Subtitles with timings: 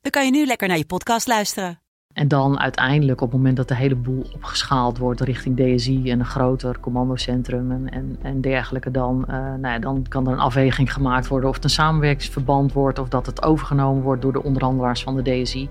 [0.00, 1.80] dan kan je nu lekker naar je podcast luisteren.
[2.12, 6.18] En dan uiteindelijk op het moment dat de hele boel opgeschaald wordt richting DSI en
[6.18, 10.38] een groter commandocentrum en, en, en dergelijke, dan, uh, nou ja, dan kan er een
[10.38, 14.42] afweging gemaakt worden of het een samenwerkingsverband wordt of dat het overgenomen wordt door de
[14.42, 15.68] onderhandelaars van de DSI.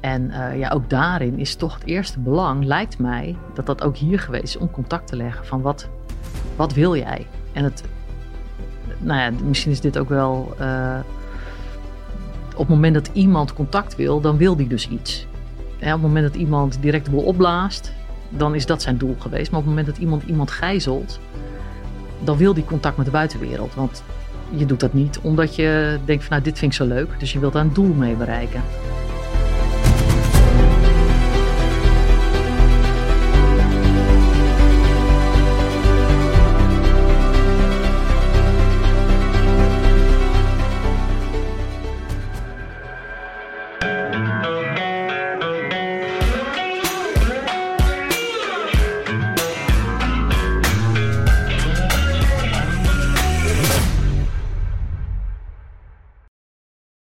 [0.00, 3.96] En uh, ja, ook daarin is toch het eerste belang, lijkt mij, dat dat ook
[3.96, 5.88] hier geweest is om contact te leggen van wat,
[6.56, 7.26] wat wil jij?
[7.52, 7.84] En het,
[8.98, 10.54] nou ja, misschien is dit ook wel.
[10.60, 10.98] Uh,
[12.58, 15.26] op het moment dat iemand contact wil, dan wil die dus iets.
[15.76, 17.92] Op het moment dat iemand direct boel opblaast,
[18.28, 19.50] dan is dat zijn doel geweest.
[19.50, 21.20] Maar op het moment dat iemand iemand gijzelt,
[22.24, 23.74] dan wil die contact met de buitenwereld.
[23.74, 24.02] Want
[24.50, 27.08] je doet dat niet omdat je denkt van nou dit vind ik zo leuk.
[27.18, 28.62] Dus je wilt daar een doel mee bereiken.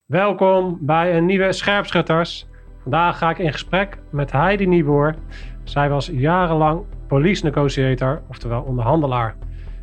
[0.08, 2.46] Welkom bij een nieuwe Scherpschutters.
[2.82, 5.14] Vandaag ga ik in gesprek met Heidi Nieboer.
[5.64, 9.36] Zij was jarenlang police negotiator, oftewel onderhandelaar.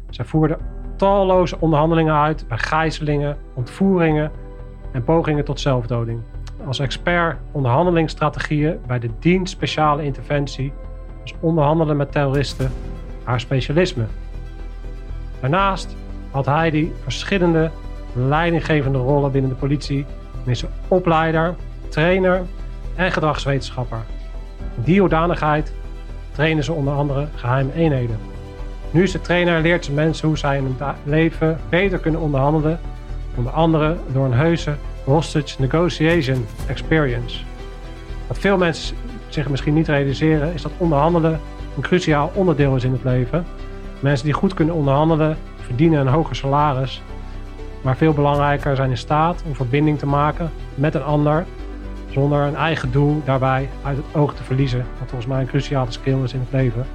[0.09, 0.57] Zij voerde
[0.95, 4.31] talloze onderhandelingen uit bij gijzelingen, ontvoeringen
[4.91, 6.21] en pogingen tot zelfdoding.
[6.65, 10.73] Als expert onderhandelingsstrategieën bij de dienst speciale interventie,
[11.21, 12.71] dus onderhandelen met terroristen,
[13.23, 14.05] haar specialisme.
[15.39, 15.95] Daarnaast
[16.31, 17.71] had Heidi verschillende
[18.15, 20.05] leidinggevende rollen binnen de politie.
[20.45, 21.55] En is opleider,
[21.89, 22.41] trainer
[22.95, 23.99] en gedragswetenschapper.
[24.75, 25.73] Die hoedanigheid
[26.31, 28.17] trainen ze onder andere geheime eenheden.
[28.91, 32.79] Nu is ze trainer leert ze mensen hoe zij in hun leven beter kunnen onderhandelen.
[33.35, 37.39] Onder andere door een heuse hostage negotiation experience.
[38.27, 38.95] Wat veel mensen
[39.27, 41.39] zich misschien niet realiseren is dat onderhandelen
[41.75, 43.45] een cruciaal onderdeel is in het leven.
[43.99, 47.01] Mensen die goed kunnen onderhandelen verdienen een hoger salaris
[47.85, 51.45] maar veel belangrijker zijn in staat om verbinding te maken met een ander
[52.09, 54.85] zonder een eigen doel daarbij uit het oog te verliezen.
[54.99, 56.85] Wat volgens mij een cruciale skill is in het leven.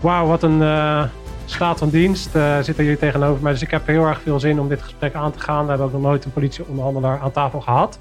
[0.00, 1.04] Wauw, wat een uh,
[1.44, 3.52] staat van dienst uh, zitten jullie tegenover mij.
[3.52, 5.62] Dus ik heb heel erg veel zin om dit gesprek aan te gaan.
[5.62, 7.98] We hebben ook nog nooit een politieonderhandelaar aan tafel gehad.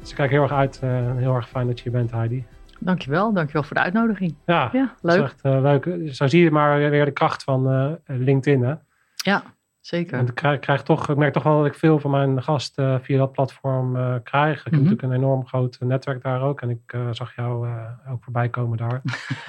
[0.00, 0.80] Dus ik kijk heel erg uit.
[0.84, 2.44] Uh, heel erg fijn dat je hier bent, Heidi.
[2.78, 4.34] Dankjewel, dankjewel voor de uitnodiging.
[4.46, 5.22] Ja, ja leuk.
[5.22, 5.88] Echt, leuk.
[6.10, 8.74] Zo zie je maar weer de kracht van LinkedIn, hè?
[9.14, 9.42] Ja,
[9.88, 10.20] Zeker.
[10.20, 12.98] ik, krijg, krijg, toch, ik merk toch wel dat ik veel van mijn gasten uh,
[13.00, 14.58] via dat platform uh, krijg.
[14.58, 14.88] Ik heb mm -hmm.
[14.88, 16.60] natuurlijk een enorm groot netwerk daar ook.
[16.60, 17.68] En ik uh, zag jou
[18.10, 19.02] ook voorbij komen daar.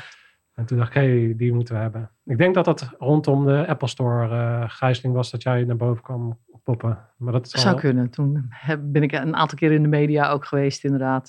[0.55, 2.11] en toen dacht ik, hé, hey, die moeten we hebben.
[2.25, 6.39] Ik denk dat dat rondom de Apple Store gijzeling was dat jij naar boven kwam
[6.63, 6.97] poppen.
[7.17, 8.09] Maar dat zou kunnen.
[8.09, 11.27] Toen heb, ben ik een aantal keer in de media ook geweest inderdaad.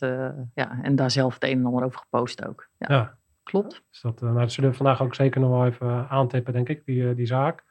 [0.54, 2.68] ja, en daar zelf het een en ander over gepost ook.
[2.78, 3.16] Ja, ja.
[3.42, 3.82] klopt.
[3.90, 6.84] Dus dat, nou, dat zullen we vandaag ook zeker nog wel even aantippen, denk ik,
[6.84, 7.68] die, die zaak.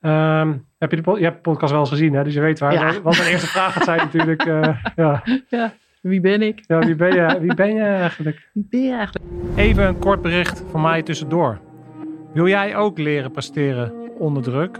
[0.00, 2.24] Um, heb je, de, je hebt de podcast wel eens gezien, hè?
[2.24, 2.72] dus je weet waar.
[2.72, 3.00] Ja.
[3.02, 4.44] Wat mijn eerste vraag gaat zijn natuurlijk.
[4.44, 5.22] Uh, ja.
[5.48, 6.64] ja, wie ben ik?
[6.66, 8.48] Ja, wie ben je, wie ben je eigenlijk?
[8.52, 9.24] Wie ben je eigenlijk?
[9.56, 11.58] Even een kort bericht van mij tussendoor.
[12.32, 14.78] Wil jij ook leren presteren onder druk?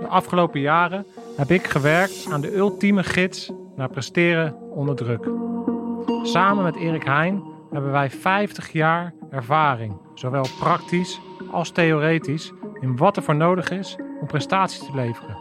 [0.00, 1.06] De afgelopen jaren
[1.36, 5.28] heb ik gewerkt aan de ultieme gids naar presteren onder druk.
[6.22, 7.42] Samen met Erik Heijn
[7.72, 12.52] hebben wij 50 jaar ervaring, zowel praktisch als theoretisch,
[12.84, 15.36] in wat er voor nodig is om prestaties te leveren.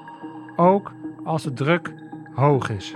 [0.56, 0.94] Ook
[1.24, 1.94] als de druk
[2.34, 2.94] hoog is.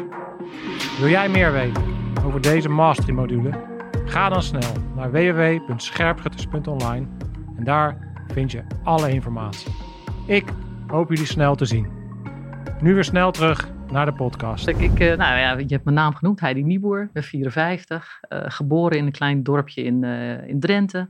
[0.99, 1.83] Wil jij meer weten
[2.25, 3.49] over deze mastery module?
[4.05, 7.07] Ga dan snel naar www.scherpgutters.online
[7.57, 9.71] en daar vind je alle informatie.
[10.25, 10.45] Ik
[10.87, 11.87] hoop jullie snel te zien.
[12.81, 14.67] Nu weer snel terug naar de podcast.
[14.67, 17.01] Ik, ik, nou ja, je hebt mijn naam genoemd, Heidi Nieboer.
[17.01, 21.09] Ik ben 54, uh, geboren in een klein dorpje in, uh, in Drenthe.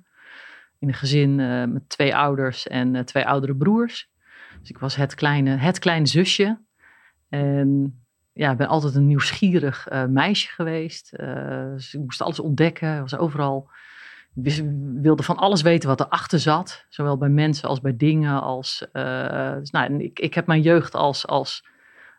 [0.79, 4.09] In een gezin uh, met twee ouders en twee oudere broers.
[4.59, 6.59] Dus ik was het kleine, het kleine zusje.
[7.29, 8.00] En
[8.33, 11.18] ja, ik ben altijd een nieuwsgierig uh, meisje geweest.
[11.74, 13.00] Dus ik moest alles ontdekken.
[13.00, 13.69] Was overal.
[15.01, 16.85] Wilde van alles weten wat erachter zat.
[16.89, 18.41] Zowel bij mensen als bij dingen.
[18.41, 18.88] Als,
[19.59, 21.68] dus nou, ik, ik heb mijn jeugd als, als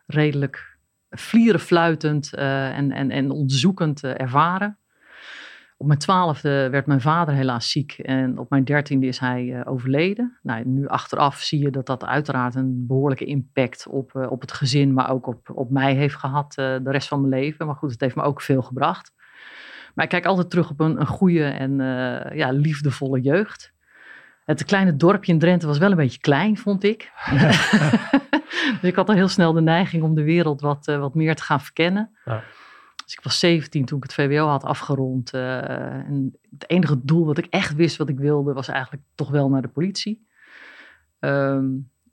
[0.05, 0.77] redelijk
[1.09, 4.77] vlieren fluitend eh, en, en, en onderzoekend eh, ervaren.
[5.81, 9.71] Op mijn twaalfde werd mijn vader helaas ziek en op mijn dertiende is hij eh,
[9.71, 10.37] overleden.
[10.41, 14.51] Nou, nu achteraf zie je dat dat uiteraard een behoorlijke impact op, eh, op het
[14.51, 17.65] gezin, maar ook op, op mij heeft gehad eh, de rest van mijn leven.
[17.65, 19.13] Maar goed, het heeft me ook veel gebracht.
[19.95, 21.77] Maar ik kijk altijd terug op een, een goede en
[22.35, 23.73] ja, liefdevolle jeugd.
[24.45, 27.11] Het kleine dorpje in Drenthe was wel een beetje klein, vond ik.
[28.81, 31.43] dus ik had al heel snel de neiging om de wereld wat, wat meer te
[31.43, 32.17] gaan verkennen.
[32.25, 32.43] Ja.
[33.09, 35.31] Dus ik was 17 toen ik het VWO had afgerond.
[35.31, 39.29] eh, en het enige doel wat ik echt wist wat ik wilde, was eigenlijk toch
[39.29, 40.27] wel naar de politie.
[41.19, 41.67] Ehm,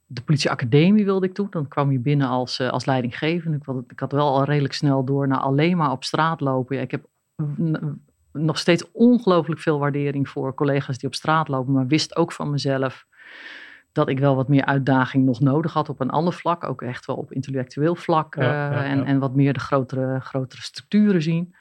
[0.07, 1.47] de politieacademie wilde ik toen.
[1.51, 3.57] Dan kwam je binnen als, eh, als leidinggevende.
[3.57, 6.77] Ik had, ik had wel al redelijk snel door naar alleen maar op straat lopen.
[6.77, 7.07] Ja, ik heb
[8.33, 11.73] nog steeds ongelooflijk veel waardering voor collega's die op straat lopen.
[11.73, 13.07] Maar wist ook van mezelf
[13.97, 16.65] dat ik wel wat meer uitdaging nog nodig had op een ander vlak.
[16.65, 18.35] Ook echt wel op intellectueel vlak.
[18.35, 18.85] Ja, eh, ja, ja.
[18.85, 21.55] En, en wat meer de grotere, grotere structuren zien.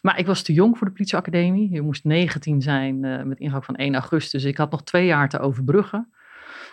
[0.00, 1.70] Maar ik was te jong voor de politieacademie.
[1.70, 4.44] Je moest 19 zijn eh, met ingang van 1 augustus.
[4.44, 6.08] Ik had nog twee jaar te overbruggen.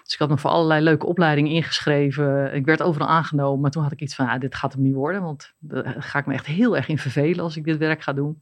[0.03, 2.53] Dus ik had me voor allerlei leuke opleidingen ingeschreven.
[2.53, 3.61] Ik werd overal aangenomen.
[3.61, 5.21] Maar toen had ik iets van, ah, dit gaat hem niet worden.
[5.21, 8.13] Want daar ga ik me echt heel erg in vervelen als ik dit werk ga
[8.13, 8.41] doen.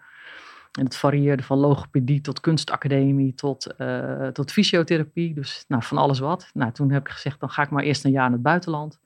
[0.78, 5.34] En het varieerde van logopedie tot kunstacademie tot, eh, tot fysiotherapie.
[5.34, 6.50] Dus nou, van alles wat.
[6.54, 9.00] Nou, toen heb ik gezegd, dan ga ik maar eerst een jaar naar het buitenland.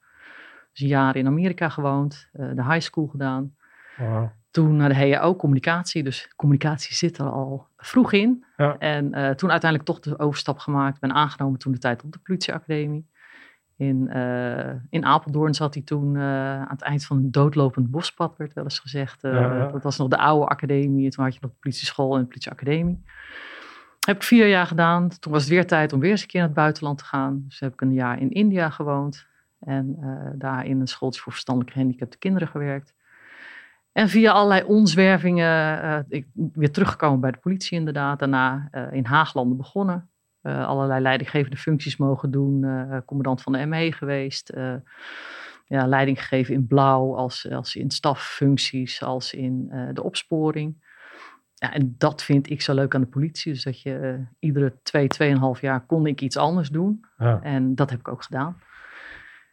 [0.71, 2.29] Dus een jaar in Amerika gewoond.
[2.33, 3.55] eh, de high school gedaan.
[4.51, 6.03] Toen naar de HAO communicatie.
[6.03, 8.45] Dus communicatie zit er al vroeg in.
[8.57, 8.77] Ja.
[8.77, 10.99] En eh, toen uiteindelijk toch de overstap gemaakt.
[10.99, 13.09] Ben aangenomen toen de tijd op de politieacademie.
[13.81, 16.21] In, eh, in Apeldoorn zat hij toen eh,
[16.61, 19.23] aan het eind van een doodlopend bospad, werd wel eens gezegd.
[19.23, 19.67] Eh, Ja, ja.
[19.67, 21.09] Dat was nog de oude academie.
[21.09, 23.03] Toen had je nog de politieschool en de politieacademie.
[23.99, 25.09] Heb ik vier jaar gedaan.
[25.19, 27.43] Toen was het weer tijd om weer eens een keer naar het buitenland te gaan.
[27.47, 29.27] Dus heb ik een jaar in India gewoond.
[29.59, 29.97] En
[30.35, 32.93] daar in een schooltje voor verstandelijk gehandicapte kinderen gewerkt.
[33.91, 38.19] En via allerlei omzwervingen eh, ik weer teruggekomen bij de politie inderdaad.
[38.19, 40.10] Daarna in Haaglanden begonnen.
[40.41, 42.63] Eh, allerlei leidinggevende functies mogen doen.
[42.63, 44.49] eh, commandant van de ME geweest.
[44.49, 44.75] eh,
[45.65, 50.89] ja, leiding gegeven in blauw, als, als in staffuncties, als in de opsporing.
[51.53, 53.53] Ja, en dat vind ik zo leuk aan de politie.
[53.53, 57.05] Dus dat je iedere twee, tweeënhalf jaar kon ik iets anders doen.
[57.17, 57.39] Ja.
[57.41, 58.61] En dat heb ik ook gedaan.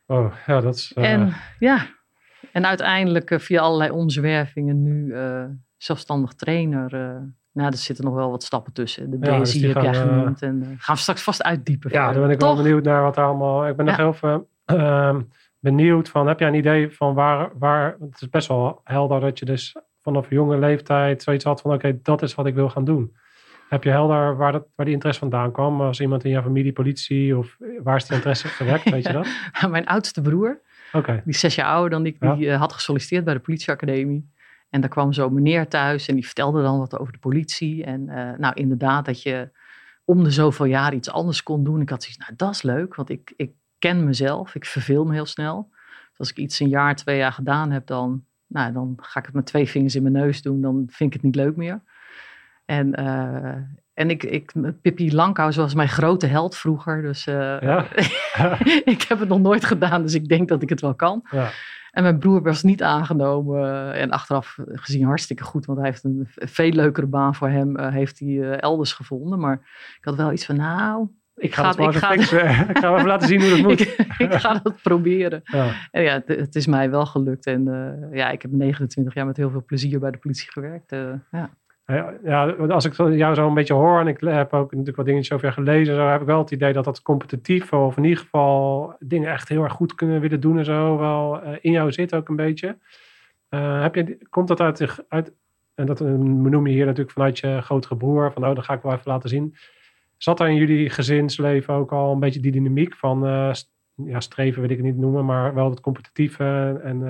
[0.06, 0.92] Oh, ja, dat is...
[0.92, 1.86] En ja,
[2.52, 5.14] en uiteindelijk via allerlei omzwervingen nu
[5.76, 7.20] zelfstandig trainer.
[7.52, 9.10] Eh nou, er zitten nog wel wat stappen tussen.
[9.10, 10.42] De Ja, dus heb jij gaan, eh, genoemd.
[10.42, 11.90] En eh, gaan we straks vast uitdiepen.
[11.92, 12.54] Ja, daar ben ik Toch?
[12.54, 13.68] wel benieuwd naar wat er allemaal...
[13.68, 15.20] Ik ben nog heel veel ehm,
[15.58, 16.26] benieuwd van...
[16.26, 17.96] Heb jij een idee van waar, waar...
[18.00, 21.72] Het is best wel helder dat je dus vanaf jonge leeftijd zoiets had van...
[21.72, 23.16] Oké, dat is wat ik wil gaan doen.
[23.68, 25.80] Heb je helder waar, dat, waar die interesse vandaan kwam?
[25.80, 28.90] Als iemand in jouw familie, politie of waar is die interesse gewekt?
[28.90, 29.26] Weet je dat?
[29.70, 30.60] Mijn oudste broer,
[30.92, 34.30] die is zes jaar ouder dan ik, die eh, had gesolliciteerd bij de politieacademie.
[34.70, 37.84] En daar kwam zo meneer thuis en die vertelde dan wat over de politie.
[37.84, 39.50] En eh, nou, inderdaad, dat je
[40.04, 41.80] om de zoveel jaar iets anders kon doen.
[41.80, 44.54] Ik had zoiets, nou, dat is leuk, want ik, ik ken mezelf.
[44.54, 45.68] Ik verveel me heel snel.
[46.08, 49.26] Dus als ik iets een jaar, twee jaar gedaan heb, dan, nou, dan ga ik
[49.26, 50.60] het met twee vingers in mijn neus doen.
[50.60, 51.80] Dan vind ik het niet leuk meer.
[52.64, 53.56] En, eh,
[53.94, 57.02] en ik, ik, Pippi Langkous was mijn grote held vroeger.
[57.02, 57.86] Dus eh, Ja?
[58.94, 61.26] ik heb het nog nooit gedaan, dus ik denk dat ik het wel kan.
[61.30, 61.50] ja.
[61.90, 63.64] En mijn broer was niet aangenomen.
[63.64, 67.76] eh, en achteraf gezien hartstikke goed, want hij heeft een veel leukere baan voor hem
[67.76, 69.38] eh, heeft hij, eh, elders gevonden.
[69.38, 69.54] Maar
[69.98, 72.48] ik had wel iets van, nou, ik ga, het ik ga, fixen.
[72.70, 73.80] ik ga even laten zien hoe dat moet.
[73.80, 75.40] ik, ik ga dat proberen.
[75.44, 75.72] Ja.
[75.90, 77.46] En ja, het, het is mij wel gelukt.
[77.46, 80.92] En eh, ja, ik heb 29 jaar met heel veel plezier bij de politie gewerkt.
[80.92, 81.50] eh, ja.
[81.92, 85.32] Ja, als ik jou zo een beetje hoor en ik heb ook natuurlijk wat dingetjes
[85.32, 88.18] over je gelezen, zo heb ik wel het idee dat dat competitief of in ieder
[88.18, 91.92] geval dingen echt heel erg goed kunnen willen doen en zo wel eh, in jou
[91.92, 92.78] zit ook een beetje.
[93.48, 95.32] Eh, heb je, komt dat uit, uit
[95.74, 98.74] en dat eh, noem je hier natuurlijk vanuit je grotere broer, van oh, dat ga
[98.74, 99.56] ik wel even laten zien.
[100.16, 103.20] Zat daar in jullie gezinsleven ook al een beetje die dynamiek van
[103.94, 107.00] ja, streven, wil ik het niet noemen, maar wel het competitieve en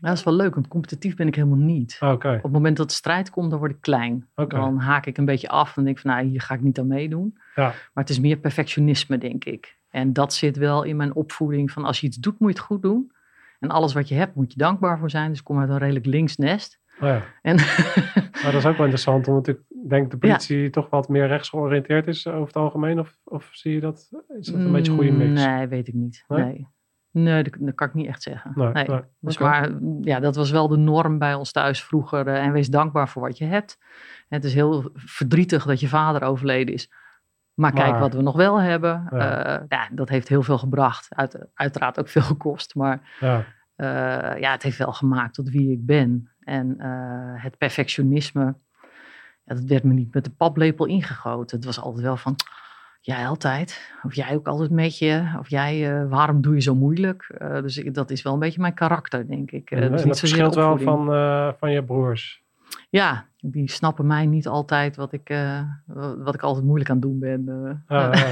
[0.00, 1.96] Nou, dat is wel leuk, want competitief ben ik helemaal niet.
[2.00, 4.28] oké, Op het moment dat de strijd komt, dan word ik klein.
[4.34, 6.78] Dan haak ik een beetje af en denk ik van, nou, hier ga ik niet
[6.78, 7.38] aan meedoen.
[7.54, 7.62] Ja.
[7.64, 9.76] Maar het is meer perfectionisme, denk ik.
[9.90, 12.64] En dat zit wel in mijn opvoeding van als je iets doet, moet je het
[12.66, 13.12] goed doen.
[13.58, 15.28] En alles wat je hebt, moet je dankbaar voor zijn.
[15.28, 16.80] Dus ik kom uit een redelijk links nest.
[17.00, 17.22] Oh ja.
[17.42, 21.26] En Maar dat is ook wel interessant, omdat ik denk de politie toch wat meer
[21.26, 22.98] rechtsgeoriënteerd is over het algemeen.
[22.98, 24.08] Of, of zie je dat?
[24.38, 25.28] Is dat een beetje een goede mix?
[25.44, 26.24] Mm, Nee, weet ik niet.
[26.28, 26.44] Nee?
[26.44, 26.66] Nee,
[27.22, 27.42] nee.
[27.42, 28.52] dat, dat kan ik niet echt zeggen.
[28.54, 28.86] Nee, Nee.
[28.88, 29.00] nee.
[29.20, 29.70] Dus maar
[30.00, 32.26] ja, dat was wel de norm bij ons thuis vroeger.
[32.26, 33.78] eh, en wees dankbaar voor wat je hebt.
[34.28, 36.90] Het is heel verdrietig dat je vader overleden is.
[37.54, 39.08] Maar, kijk Maar- wat we nog wel hebben.
[39.10, 39.18] Ja.
[39.18, 39.64] Ja.
[39.68, 41.06] ja, dat heeft heel veel gebracht.
[41.14, 42.74] Uit, uiteraard ook veel gekost.
[42.74, 43.44] Maar Ja,
[43.76, 46.30] eh, ja, het heeft wel gemaakt tot wie ik ben.
[46.40, 48.54] En eh, het perfectionisme,
[49.44, 51.56] ja, dat werd me niet met de paplepel ingegoten.
[51.56, 52.36] Het was altijd wel van,
[53.08, 53.92] jij altijd.
[54.02, 55.36] Of jij ook altijd met je.
[55.38, 57.34] Of jij, eh, waarom doe je zo moeilijk?
[57.38, 59.68] Eh, dus ik, dat is wel een beetje mijn karakter, denk ik.
[59.70, 61.06] Dus en dat verschilt wel van,
[61.58, 62.46] van je broers.
[62.90, 65.36] Ja, die snappen mij niet altijd wat ik,
[66.18, 67.44] wat ik altijd moeilijk aan het doen ben.
[67.88, 68.26] Ja, ja.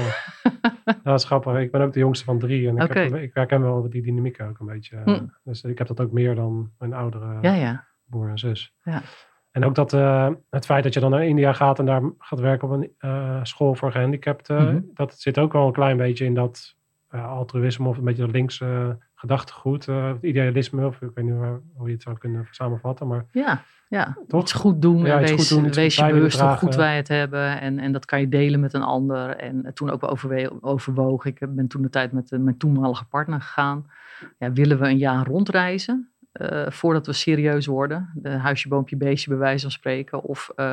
[0.87, 1.57] Ja, dat is grappig.
[1.57, 2.67] Ik ben ook de jongste van drie.
[2.67, 2.99] En ik, Oké.
[2.99, 5.01] heb, ik herken wel die dynamiek ook een beetje.
[5.03, 5.25] Hm.
[5.43, 7.87] Dus ik heb dat ook meer dan mijn oudere ja, ja.
[8.05, 8.75] broer en zus.
[8.83, 9.01] Ja.
[9.57, 12.39] En ook dat, eh, het feit dat je dan naar India gaat en daar gaat
[12.39, 14.63] werken op een eh, school voor gehandicapten.
[14.63, 14.79] Mhm.
[14.93, 16.75] Dat zit ook wel een klein beetje in dat
[17.07, 19.87] eh, altruïsme of een beetje dat linkse gedachtegoed.
[20.21, 23.07] idealisme, of ik weet niet waar, hoe je het zou kunnen samenvatten.
[23.07, 24.17] Maar Ja, ja.
[24.27, 24.41] Toch?
[24.41, 26.95] iets goed doen Ja, iets wees, goed doen, iets wees je bewust hoe goed wij
[26.95, 27.59] het hebben.
[27.59, 29.35] En, en dat kan je delen met een ander.
[29.35, 30.11] En toen ook
[30.61, 31.29] overwogen.
[31.29, 33.85] Ik ben toen de tijd met mijn toenmalige partner gegaan.
[34.37, 38.09] Ja, willen we een jaar rondreizen eh, voordat we serieus worden?
[38.15, 40.21] De huisje, boompje, beestje bij wijze van spreken.
[40.23, 40.65] Of eh,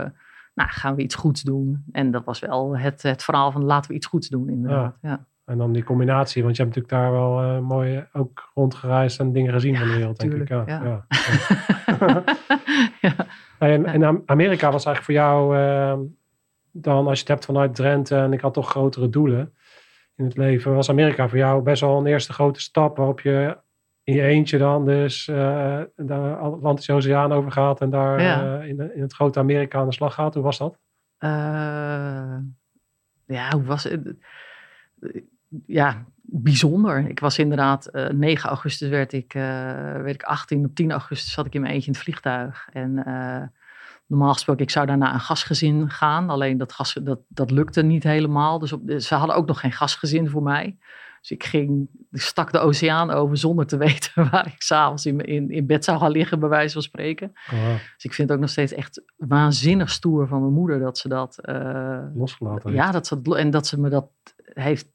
[0.54, 1.84] nou, gaan we iets goeds doen?
[1.92, 4.96] En dat was wel het, het verhaal van laten we iets goeds doen inderdaad.
[5.02, 9.20] Ja, En dan die combinatie, want je hebt natuurlijk daar wel eh, mooi ook rondgereisd
[9.20, 10.46] en dingen gezien van de wereld, denk ik.
[10.46, 11.06] tuurlijk, Ja, ja.
[12.00, 12.24] ja.
[13.58, 15.98] En, en Am- Amerika was eigenlijk voor jou eh,
[16.72, 19.52] dan, als je het hebt vanuit Drenthe en ik had toch grotere doelen
[20.16, 23.56] in het leven, was Amerika voor jou best wel een eerste grote stap waarop je
[24.04, 28.58] in je eentje dan dus eh de Atlantische Oceaan overgaat en daar Ja.
[28.60, 30.34] eh, in, in het grote Amerika aan de slag gaat.
[30.34, 30.78] Hoe was dat?
[31.18, 32.36] Eh,
[33.26, 34.14] ja, hoe was het?
[35.66, 37.08] Ja, bijzonder.
[37.08, 40.64] Ik was inderdaad, eh 9 augustus werd ik, werd ik 18.
[40.64, 42.68] Op 10 augustus zat ik in mijn eentje in het vliegtuig.
[42.72, 42.92] En
[44.06, 46.30] normaal gesproken, ik zou daar naar een gastgezin gaan.
[46.30, 48.58] Alleen dat, gas, dat, dat lukte niet helemaal.
[48.58, 50.78] Dus op, ze hadden ook nog geen gastgezin voor mij.
[51.24, 55.50] Dus ik ging, stak de oceaan over zonder te weten waar ik s'avonds in, in,
[55.50, 57.32] in bed zou gaan liggen, bij wijze van spreken.
[57.52, 60.98] Oh, Dus ik vind het ook nog steeds echt waanzinnig stoer van mijn moeder dat
[60.98, 61.38] ze dat.
[61.38, 62.72] eh, losgelaten.
[62.72, 64.08] ja, dat ze, dat- en dat ze me dat
[64.44, 64.86] heeft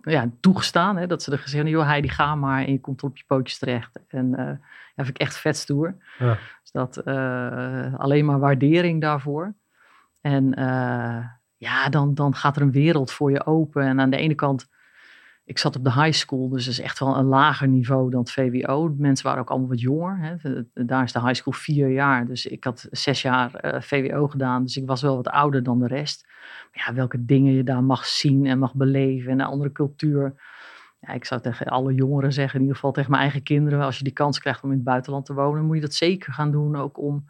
[0.00, 0.96] ja, toegestaan.
[0.96, 3.24] Hè, dat ze er gezegd hebben, joh Heidi, ga maar en je komt op je
[3.26, 3.98] pootjes terecht.
[4.08, 4.46] En eh
[4.94, 5.94] ja, vind ik echt vet stoer.
[6.18, 6.38] Ja.
[6.62, 9.54] Dus dat, eh, alleen maar waardering daarvoor.
[10.20, 10.52] En
[11.56, 13.82] ja, dan, dan gaat er een wereld voor je open.
[13.82, 14.68] En aan de ene kant,
[15.44, 18.20] ik zat op de high school, dus dat is echt wel een lager niveau dan
[18.20, 18.94] het VWO.
[18.98, 20.18] Mensen waren ook allemaal wat jonger.
[20.18, 20.62] Hè.
[20.86, 22.26] Daar is de high school vier jaar.
[22.26, 25.78] Dus ik had zes jaar eh, VWO gedaan, dus ik was wel wat ouder dan
[25.78, 26.26] de rest.
[26.72, 30.34] Maar ja, welke dingen je daar mag zien en mag beleven en een andere cultuur.
[31.00, 33.98] Ja, ik zou tegen alle jongeren zeggen, in ieder geval tegen mijn eigen kinderen, als
[33.98, 36.50] je die kans krijgt om in het buitenland te wonen, moet je dat zeker gaan
[36.50, 36.76] doen.
[36.76, 37.24] Ook om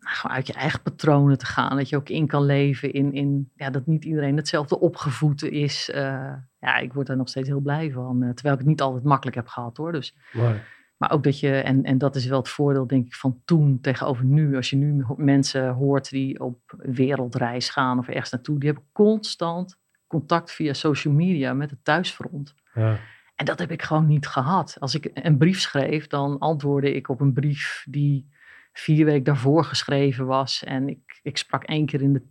[0.00, 1.76] nou, uit je eigen patronen te gaan.
[1.76, 5.90] Dat je ook in kan leven in, in ja, dat niet iedereen hetzelfde opgevoed is.
[5.90, 8.22] Eh, ja, ik word daar nog steeds heel blij van.
[8.22, 9.92] eh, terwijl ik het niet altijd makkelijk heb gehad hoor.
[9.92, 10.54] Dus, Nee.
[10.96, 13.78] maar ook dat je, en, en dat is wel het voordeel denk ik van toen
[13.80, 14.56] tegenover nu.
[14.56, 18.58] Als je nu mensen hoort die op wereldreis gaan of ergens naartoe.
[18.58, 22.54] Die hebben constant contact via social media met het thuisfront.
[22.74, 22.98] Ja.
[23.34, 24.76] En dat heb ik gewoon niet gehad.
[24.78, 28.28] Als ik een brief schreef, dan antwoordde ik op een brief die
[28.72, 30.64] vier weken daarvoor geschreven was.
[30.64, 32.22] En ik, ik sprak één keer in de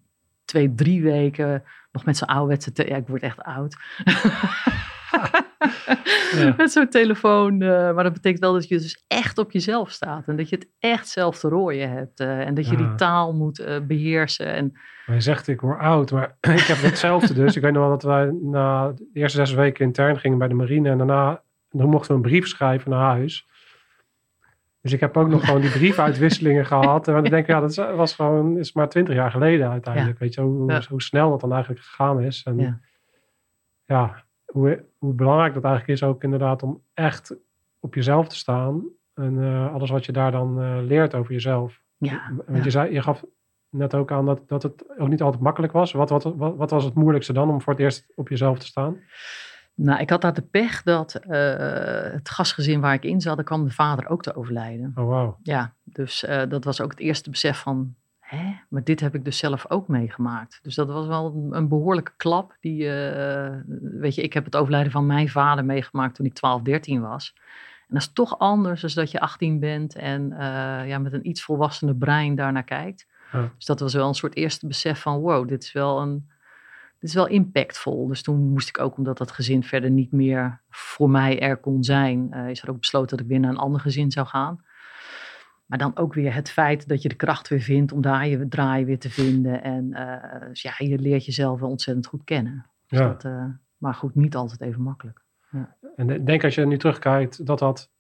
[0.46, 2.72] twee, drie weken nog met zo'n ouderwetse...
[2.72, 3.78] te- Ja, ik word echt oud.
[6.32, 6.54] Ja.
[6.58, 7.62] Met zo'n telefoon.
[7.62, 10.28] eh, maar dat betekent wel dat je dus echt op jezelf staat.
[10.28, 12.20] En dat je het echt zelf te rooien hebt.
[12.20, 12.78] eh, en dat je Ja.
[12.78, 14.46] die taal moet eh, beheersen.
[14.54, 14.72] En
[15.06, 17.56] Maar je zegt, ik word oud, maar ik heb hetzelfde dus.
[17.56, 20.54] Ik weet nog wel dat wij na de eerste zes weken intern gingen bij de
[20.54, 20.90] marine.
[20.90, 23.48] En daarna dan mochten we een brief schrijven naar huis.
[24.90, 27.08] Dus ik heb ook nog gewoon die briefuitwisselingen gehad.
[27.08, 30.20] En dan denk ik, ja, dat was gewoon, is maar twintig jaar geleden uiteindelijk.
[30.20, 30.82] Weet je, hoe, Ja.
[30.90, 32.44] hoe snel dat dan eigenlijk gegaan is.
[32.46, 32.80] En Ja.
[33.86, 37.36] ja, hoe, hoe belangrijk dat eigenlijk is ook inderdaad om echt
[37.80, 38.84] op jezelf te staan.
[39.14, 41.82] En eh, alles wat je daar dan eh, leert over jezelf.
[41.98, 43.24] ja, Want je, zei, je gaf
[43.70, 45.92] net ook aan dat, dat het ook niet altijd makkelijk was.
[45.92, 48.66] Wat, wat, wat, wat was het moeilijkste dan om voor het eerst op jezelf te
[48.66, 48.98] staan?
[49.82, 53.46] Nou, ik had daar de pech dat eh, het gastgezin waar ik in zat, daar
[53.46, 54.92] kwam de vader ook te overlijden.
[54.96, 55.38] Oh, wauw.
[55.44, 59.26] Ja, dus eh, dat was ook het eerste besef van, hè, maar dit heb ik
[59.26, 60.60] dus zelf ook meegemaakt.
[60.62, 62.58] Dus dat was wel een, behoorlijke klap.
[62.60, 66.62] Die, eh, weet je, ik heb het overlijden van mijn vader meegemaakt toen ik 12,
[66.62, 67.34] 13 was.
[67.88, 70.30] En dat is toch anders dan dat je 18 bent en
[70.88, 73.08] ja, met een iets volwassener brein daarnaar kijkt.
[73.32, 73.52] Ja.
[73.56, 76.30] Dus dat was wel een soort eerste besef van, wow, dit is wel een...
[77.00, 78.08] Dit is wel impactvol.
[78.08, 81.84] Dus toen moest ik ook, omdat dat gezin verder niet meer voor mij er kon
[81.84, 84.64] zijn, eh, is er ook besloten dat ik weer naar een ander gezin zou gaan.
[85.66, 88.48] Maar dan ook weer het feit dat je de kracht weer vindt om daar je
[88.48, 89.64] draai weer te vinden.
[89.64, 89.90] En
[90.48, 92.66] dus ja, je leert jezelf wel ontzettend goed kennen.
[92.88, 93.08] Dus Ja.
[93.08, 93.46] dat, eh,
[93.78, 95.22] maar goed, niet altijd even makkelijk.
[95.96, 97.92] En ik denk als je nu terugkijkt, dat dat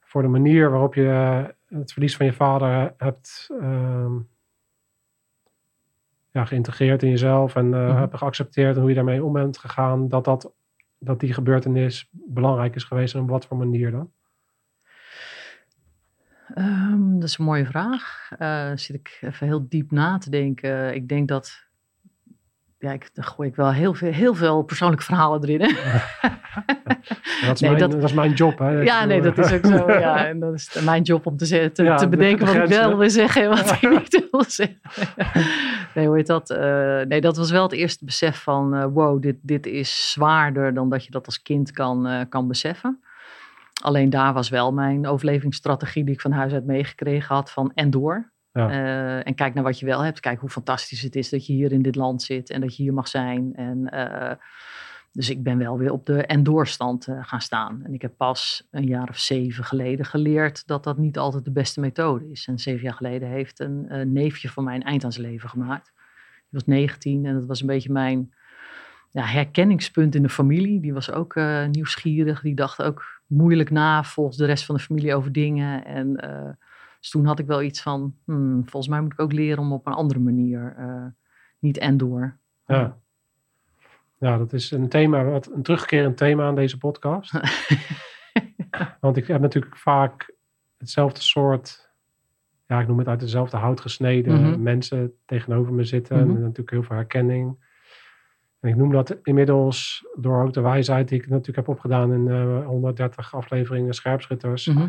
[0.00, 4.16] voor de manier waarop je het verlies van je vader hebt ehm,
[6.30, 7.96] ja, geïntegreerd in jezelf en Mhm.
[7.96, 10.52] hebt geaccepteerd en hoe je daarmee om bent gegaan, dat, dat,
[10.98, 14.10] dat die gebeurtenis belangrijk is geweest en op wat voor manier dan?
[16.54, 18.30] Ehm, dat is een mooie vraag.
[18.38, 20.94] Eh zit ik even heel diep na te denken.
[20.94, 21.66] Ik denk dat.
[22.80, 25.60] Ja, ik, dan gooi ik wel heel veel, heel veel persoonlijke verhalen erin.
[25.60, 25.68] Hè?
[27.46, 28.02] Dat is, Nee, mijn, dat- dat...
[28.10, 28.58] is mijn job.
[28.58, 28.70] Hè?
[28.70, 29.90] ja, nee, dat is ook zo.
[30.00, 32.62] Ja, en dat is mijn job om te, te, Ja, te de- bedenken de wat
[32.62, 34.78] ik wel wil zeggen en wat ik niet wil zeggen.
[35.94, 36.50] nee, hoe heet dat?
[36.50, 40.74] Eh, nee, dat was wel het eerste besef van: eh, wow, dit, dit is zwaarder
[40.74, 43.02] dan dat je dat als kind kan, eh, kan beseffen.
[43.82, 47.90] Alleen daar was wel mijn overlevingsstrategie die ik van huis uit meegekregen had van en
[47.90, 48.30] door.
[48.66, 50.20] Eh, en kijk naar wat je wel hebt.
[50.20, 52.82] Kijk hoe fantastisch het is dat je hier in dit land zit en dat je
[52.82, 53.54] hier mag zijn.
[53.54, 54.36] En, eh,
[55.12, 57.80] dus ik ben wel weer op de en doorstand eh, gaan staan.
[57.84, 61.50] En ik heb pas een jaar of zeven geleden geleerd dat dat niet altijd de
[61.50, 62.46] beste methode is.
[62.46, 65.92] En zeven jaar geleden heeft een, neefje van mij een eind aan zijn leven gemaakt.
[66.50, 68.34] Die was 19 en dat was een beetje mijn
[69.10, 70.80] ja, herkenningspunt in de familie.
[70.80, 71.34] Die was ook
[71.70, 72.40] nieuwsgierig.
[72.40, 75.84] Die dacht ook moeilijk na volgens de rest van de familie over dingen.
[75.84, 76.16] En
[77.00, 79.72] dus toen had ik wel iets van, hmm, volgens mij moet ik ook leren om
[79.72, 81.06] op een andere manier, eh,
[81.58, 82.36] niet en door.
[82.66, 82.98] Ja.
[84.18, 87.32] ja, dat is een thema, wat, een terugkerend thema aan deze podcast.
[89.00, 90.34] Want ik heb natuurlijk vaak
[90.78, 91.90] hetzelfde soort,
[92.66, 94.62] ja, ik noem het uit dezelfde hout gesneden Mhm.
[94.62, 96.16] mensen tegenover me zitten.
[96.26, 96.36] Mhm.
[96.36, 97.66] En natuurlijk heel veel herkenning.
[98.60, 102.28] En ik noem dat inmiddels door ook de wijsheid die ik natuurlijk heb opgedaan in
[102.28, 104.66] eh 130 afleveringen Scherpschutters.
[104.66, 104.88] Mhm.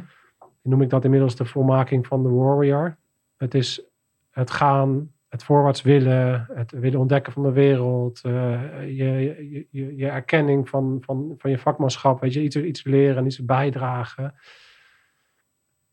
[0.70, 2.98] Noem ik dat inmiddels de volmaking van de warrior.
[3.38, 3.90] Het is
[4.30, 9.12] het gaan, het voorwaarts willen, het willen ontdekken van de wereld, eh, je,
[9.50, 13.26] je, je, je erkenning van, van, van je vakmanschap, weet je, iets, iets leren en
[13.26, 14.34] iets bijdragen.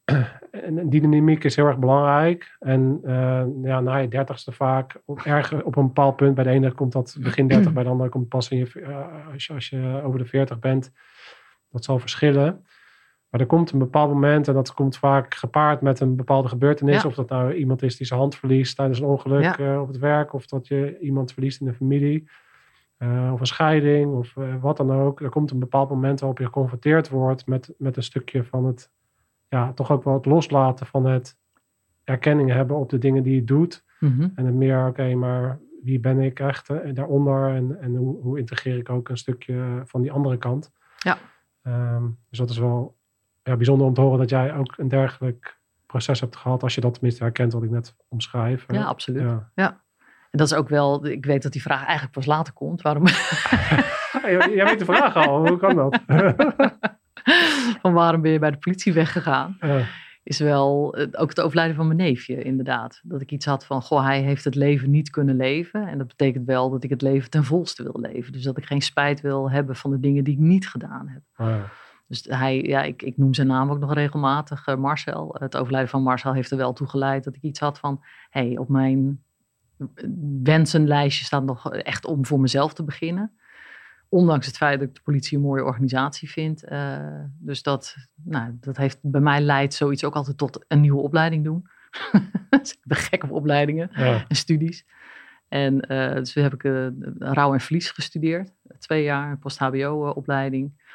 [0.51, 2.57] En die dynamiek is heel erg belangrijk.
[2.59, 5.19] En eh, ja, na je dertigste vaak, op,
[5.65, 8.29] op een bepaald punt, bij de ene komt dat begin dertig, bij de andere komt
[8.29, 8.61] pas eh,
[9.33, 10.93] als, je, als je over de veertig bent.
[11.71, 12.65] Dat zal verschillen.
[13.37, 17.03] Maar er komt een bepaald moment en dat komt vaak gepaard met een bepaalde gebeurtenis.
[17.03, 17.09] Ja.
[17.09, 19.57] Of dat nou iemand is die zijn hand verliest tijdens een ongeluk Ja.
[19.59, 20.33] eh, op het werk.
[20.33, 22.29] Of dat je iemand verliest in de familie.
[22.97, 25.21] eh, of een scheiding of eh, wat dan ook.
[25.21, 28.91] Er komt een bepaald moment waarop je geconfronteerd wordt met, met een stukje van het,
[29.49, 31.37] ja, toch ook wel het loslaten van het
[32.05, 33.85] erkenning hebben op de dingen die je doet.
[34.01, 34.29] Mhm.
[34.35, 37.55] En het meer, oké, maar wie ben ik echt eh, daaronder?
[37.55, 40.73] En, en hoe, hoe integreer ik ook een stukje van die andere kant?
[40.99, 41.19] Ja.
[41.63, 42.97] Ehm, dus dat is wel
[43.47, 46.63] ja, bijzonder om te horen dat jij ook een dergelijk proces hebt gehad.
[46.63, 48.65] Als je dat tenminste herkent wat ik net omschrijf.
[48.69, 49.23] Ja, absoluut.
[49.55, 49.85] ja.
[50.31, 52.83] En dat is ook wel, ik weet dat die vraag eigenlijk pas later komt.
[52.83, 53.07] Waarom,
[54.57, 56.01] Jij weet de vraag al, hoe kan dat?
[57.83, 59.59] van waarom ben je bij de politie weggegaan?
[60.23, 63.01] Is wel eh, ook het overlijden van mijn neefje, inderdaad.
[63.03, 65.89] Dat ik iets had van, goh, hij heeft het leven niet kunnen leven.
[65.89, 68.33] En dat betekent wel dat ik het leven ten volste wil leven.
[68.33, 71.23] Dus dat ik geen spijt wil hebben van de dingen die ik niet gedaan heb.
[71.37, 71.71] Ja.
[72.09, 75.37] Dus hij, ja, ik, ik noem zijn naam ook nog regelmatig, eh, Marcel.
[75.39, 78.57] Het overlijden van Marcel heeft er wel toe geleid dat ik iets had van, hey,
[78.59, 79.23] op mijn
[80.43, 83.33] wensenlijstje staat nog echt om voor mezelf te beginnen.
[84.09, 86.65] Ondanks het feit dat ik de politie een mooie organisatie vind.
[86.65, 86.99] Eh,
[87.39, 91.45] dus dat, nou, dat heeft bij mij leidt zoiets ook altijd tot een nieuwe opleiding
[91.45, 91.69] doen.
[92.51, 94.25] Dus ik ben gek op opleidingen Ja.
[94.29, 94.87] en studies.
[95.49, 96.87] En eh, dus heb ik eh,
[97.19, 98.53] rouw en verlies gestudeerd.
[98.79, 100.86] Twee jaar, post-HBO-opleiding.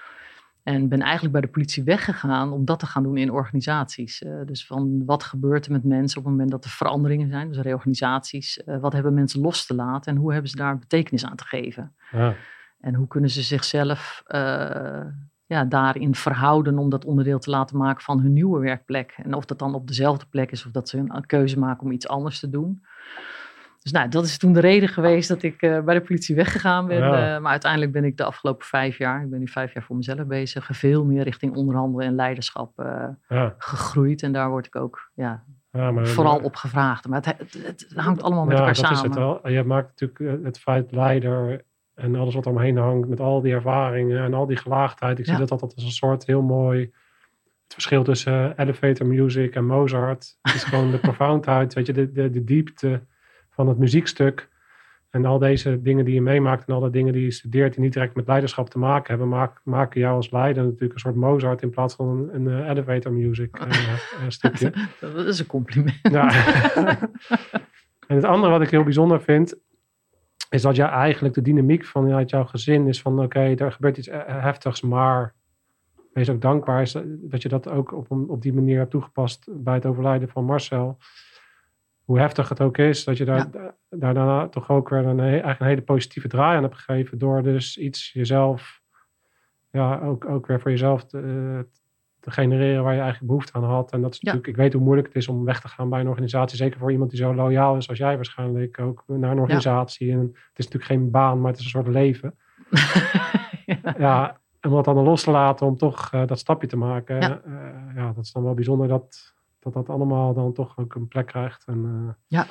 [0.63, 4.23] En ben eigenlijk bij de politie weggegaan om dat te gaan doen in organisaties.
[4.23, 7.47] Eh, dus van wat gebeurt er met mensen op het moment dat er veranderingen zijn,
[7.47, 8.63] dus reorganisaties.
[8.63, 11.45] Eh, wat hebben mensen los te laten en hoe hebben ze daar betekenis aan te
[11.45, 11.95] geven?
[12.11, 12.35] Ja.
[12.79, 15.05] En hoe kunnen ze zichzelf eh,
[15.45, 19.13] ja, daarin verhouden om dat onderdeel te laten maken van hun nieuwe werkplek?
[19.23, 21.91] En of dat dan op dezelfde plek is of dat ze een keuze maken om
[21.91, 22.83] iets anders te doen.
[23.81, 26.87] Dus nou, dat is toen de reden geweest dat ik eh, bij de politie weggegaan
[26.87, 26.97] ben.
[26.97, 27.35] Ja.
[27.35, 29.95] Eh, maar uiteindelijk ben ik de afgelopen vijf jaar, ik ben nu vijf jaar voor
[29.95, 33.55] mezelf bezig, veel meer richting onderhandelen en leiderschap eh, Ja.
[33.57, 34.23] gegroeid.
[34.23, 37.07] En daar word ik ook ja, Ja, maar, vooral op gevraagd.
[37.07, 38.97] Maar het, het, het hangt allemaal met ja, elkaar dat samen.
[38.97, 39.49] is het wel.
[39.49, 41.65] Je maakt natuurlijk het feit leider
[41.95, 45.19] en alles wat omheen hangt met al die ervaringen en al die gelaagdheid.
[45.19, 46.79] Ik zie dat altijd als een soort heel mooi.
[47.63, 52.29] Het verschil tussen elevator music en Mozart is gewoon de profoundheid, weet je, de, de,
[52.29, 53.01] de diepte
[53.51, 54.49] van het muziekstuk.
[55.09, 57.93] En al deze dingen die je meemaakt en alle dingen die je studeert, die niet
[57.93, 61.61] direct met leiderschap te maken hebben, maak- maken jou als leider natuurlijk een soort Mozart
[61.61, 63.69] in plaats van een, een eh, elevator music eh,
[64.27, 64.73] stukje.
[64.99, 65.99] Dat is een compliment.
[66.01, 66.31] Ja.
[68.07, 69.59] en het andere wat ik heel bijzonder vind,
[70.49, 74.07] is dat jij eigenlijk de dynamiek vanuit jouw gezin is van, oké, er gebeurt iets
[74.07, 75.33] eh, heftigs, maar
[76.13, 79.85] wees ook dankbaar dat je dat ook op, op die manier hebt toegepast bij het
[79.85, 80.97] overlijden van Marcel.
[82.11, 85.59] Hoe heftig het ook is, dat je daar, daar daarna toch ook weer een, eigenlijk
[85.59, 87.17] een hele positieve draai aan hebt gegeven.
[87.17, 88.81] Door dus iets jezelf,
[89.71, 91.65] ja, ook, ook weer voor jezelf te,
[92.19, 93.91] te genereren waar je eigenlijk behoefte aan had.
[93.91, 94.25] En dat is Ja.
[94.25, 96.57] natuurlijk, ik weet hoe moeilijk het is om weg te gaan bij een organisatie.
[96.57, 100.11] Zeker voor iemand die zo loyaal is als jij waarschijnlijk ook naar een organisatie.
[100.11, 102.35] En het is natuurlijk geen baan, maar het is een soort leven.
[103.97, 107.19] ja, en om dat dan los te laten om toch eh, dat stapje te maken.
[107.21, 107.41] Ja.
[107.45, 111.07] eh, ja, dat is dan wel bijzonder dat, dat dat allemaal dan toch ook een
[111.07, 111.65] plek krijgt.
[111.67, 112.45] En, eh, Ja.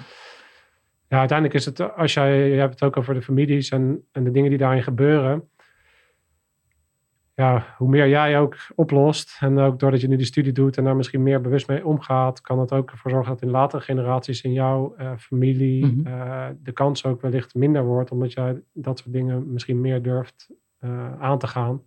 [1.08, 4.24] ja, uiteindelijk is het, als jij, je hebt het ook over de families en, en
[4.24, 5.48] de dingen die daarin gebeuren.
[7.34, 10.84] Ja, hoe meer jij ook oplost en ook doordat je nu die studie doet en
[10.84, 14.42] daar misschien meer bewust mee omgaat, kan het ook ervoor zorgen dat in latere generaties
[14.42, 16.06] in jouw eh, familie Mhm.
[16.06, 20.50] eh, de kans ook wellicht minder wordt, omdat jij dat soort dingen misschien meer durft
[21.18, 21.82] aan te gaan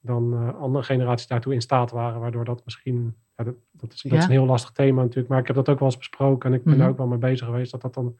[0.00, 4.18] dan andere generaties daartoe in staat waren, waardoor dat misschien, ja, dat, dat, is, dat
[4.18, 6.56] is een heel lastig thema natuurlijk, maar ik heb dat ook wel eens besproken en
[6.56, 6.82] ik ben Mhm.
[6.82, 8.18] daar ook wel mee bezig geweest, dat dat dan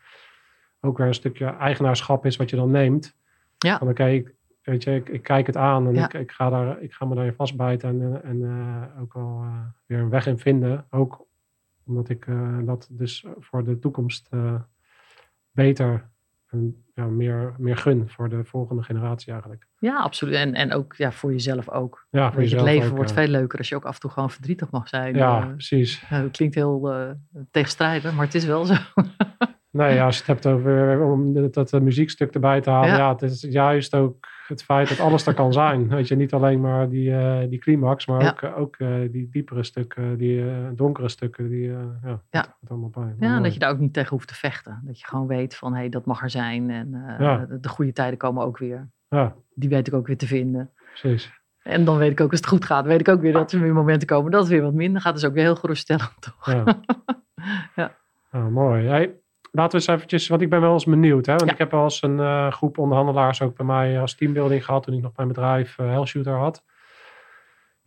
[0.81, 3.17] ook weer een stukje eigenaarschap is wat je dan neemt.
[3.59, 3.79] Ja.
[3.79, 6.05] Van oké, ik, weet je, ik, ik kijk het aan en Ja.
[6.05, 9.59] ik, ik, ga daar, ik ga me daarin vastbijten en, en eh, ook wel eh,
[9.87, 10.87] weer een weg in vinden.
[10.91, 11.27] Ook
[11.85, 14.29] omdat ik eh, dat dus voor de toekomst
[15.51, 16.11] beter
[16.53, 19.67] en ja, meer, meer gun voor de volgende generatie eigenlijk.
[19.79, 20.35] Ja, absoluut.
[20.35, 22.07] En, en ook ja, voor jezelf ook.
[22.11, 23.17] Ja, voor je, jezelf het leven ook, wordt ja.
[23.17, 25.15] veel leuker als je ook af en toe gewoon verdrietig mag zijn.
[25.15, 26.05] Ja, Eh, precies.
[26.11, 27.11] dat klinkt heel eh,
[27.51, 28.75] tegenstrijdig, maar het is wel zo.
[29.71, 32.89] Nee, ja, als je het hebt over om dat, dat muziekstuk erbij te halen.
[32.89, 32.97] Ja.
[32.97, 33.11] Ja.
[33.11, 35.89] het is juist ook het feit dat alles er kan zijn.
[35.97, 38.31] Weet je, niet alleen maar die, eh, die climax, maar Ja.
[38.31, 41.49] ook, eh, ook eh, die diepere stukken, die donkere stukken.
[41.49, 42.21] Die, ja, Ja.
[42.31, 43.15] dat hoort allemaal bij.
[43.19, 43.43] Ja, Mooi.
[43.43, 44.81] dat je daar ook niet tegen hoeft te vechten.
[44.85, 46.71] Dat je gewoon weet van, hé, hey, dat mag er zijn.
[46.71, 47.47] En Ja.
[47.49, 48.89] de, de goede tijden komen ook weer.
[49.09, 50.71] Ja, Die weet ik ook weer te vinden.
[50.89, 51.41] precies.
[51.63, 53.61] En dan weet ik ook, als het goed gaat, weet ik ook weer dat er
[53.61, 55.15] weer momenten komen dat het weer wat minder gaat.
[55.15, 56.47] Dus ook weer heel geruststellend, toch?
[56.53, 56.65] Ja.
[57.77, 57.95] Ja.
[58.33, 58.87] Nou, mooi.
[58.87, 59.15] Hey,
[59.53, 61.27] laten we eens eventjes, want ik ben wel eens benieuwd.
[61.27, 61.33] Hè?
[61.33, 61.53] Want Ja.
[61.53, 64.95] ik heb wel eens een eh, groep onderhandelaars ook bij mij als teambuilding gehad toen
[64.95, 66.65] ik nog mijn bedrijf eh Hellshooter had.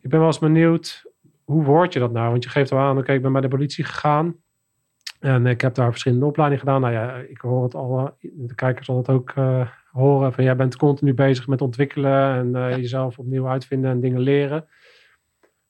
[0.00, 1.04] Ik ben wel eens benieuwd,
[1.44, 2.30] hoe word je dat nou?
[2.30, 4.36] Want je geeft al aan, oké, ik ben bij de politie gegaan.
[5.20, 6.80] En ik heb daar verschillende opleidingen gedaan.
[6.80, 10.32] Nou ja, ik hoor het al, de kijkers zal het ook eh, horen.
[10.32, 12.68] Van jij bent continu bezig met ontwikkelen en Ja.
[12.76, 14.66] jezelf opnieuw uitvinden en dingen leren.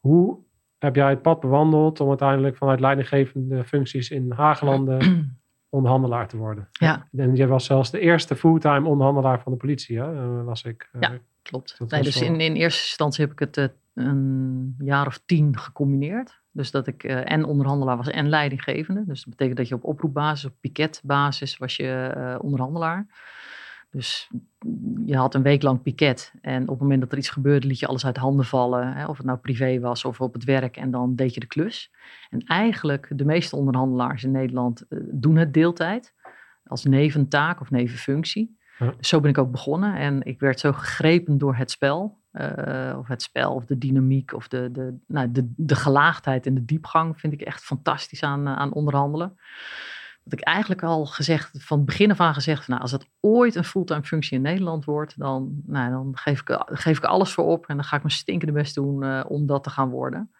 [0.00, 0.38] Hoe
[0.78, 4.98] heb jij het pad bewandeld om uiteindelijk vanuit leidinggevende functies in Haaglanden
[5.68, 6.68] onderhandelaar te worden?
[6.72, 7.08] Ja.
[7.16, 10.14] En je was zelfs de eerste fulltime onderhandelaar van de politie, hè?
[10.14, 10.88] Eh, las ik.
[10.92, 11.12] Eh, Ja.
[11.42, 11.76] Klopt.
[11.78, 15.22] Nee, was dus wel- in, in eerste instantie heb ik het eh, een jaar of
[15.26, 16.40] tien gecombineerd.
[16.50, 19.04] Dus dat ik eh, en onderhandelaar was en leidinggevende.
[19.06, 23.06] Dus dat betekent dat je op oproepbasis, op piketbasis was je eh, onderhandelaar.
[23.96, 24.30] Dus
[25.04, 26.32] je had een week lang piket.
[26.40, 28.92] En op het moment dat er iets gebeurde, liet je alles uit handen vallen.
[28.92, 30.76] Hè, of het nou privé was of op het werk.
[30.76, 31.90] En dan deed je de klus.
[32.30, 36.14] En eigenlijk, de meeste onderhandelaars in Nederland eh, doen het deeltijd.
[36.64, 38.58] Als neventaak of nevenfunctie.
[38.78, 38.94] Ja.
[38.96, 39.96] Dus zo ben ik ook begonnen.
[39.96, 42.18] En ik werd zo gegrepen door het spel.
[42.30, 46.54] eh, of het spel, of de dynamiek, of de, de, nou, de, de gelaagdheid en
[46.54, 49.36] de diepgang vind ik echt fantastisch aan, eh, aan onderhandelen.
[50.28, 53.08] Dat ik eigenlijk al gezegd, van het begin af aan gezegd, van, nou, als het
[53.20, 57.32] ooit een fulltime functie in Nederland wordt, dan, nou, dan geef, ik, geef ik alles
[57.32, 59.88] voor op en dan ga ik mijn stinkende best doen eh, om dat te gaan
[59.88, 60.30] worden.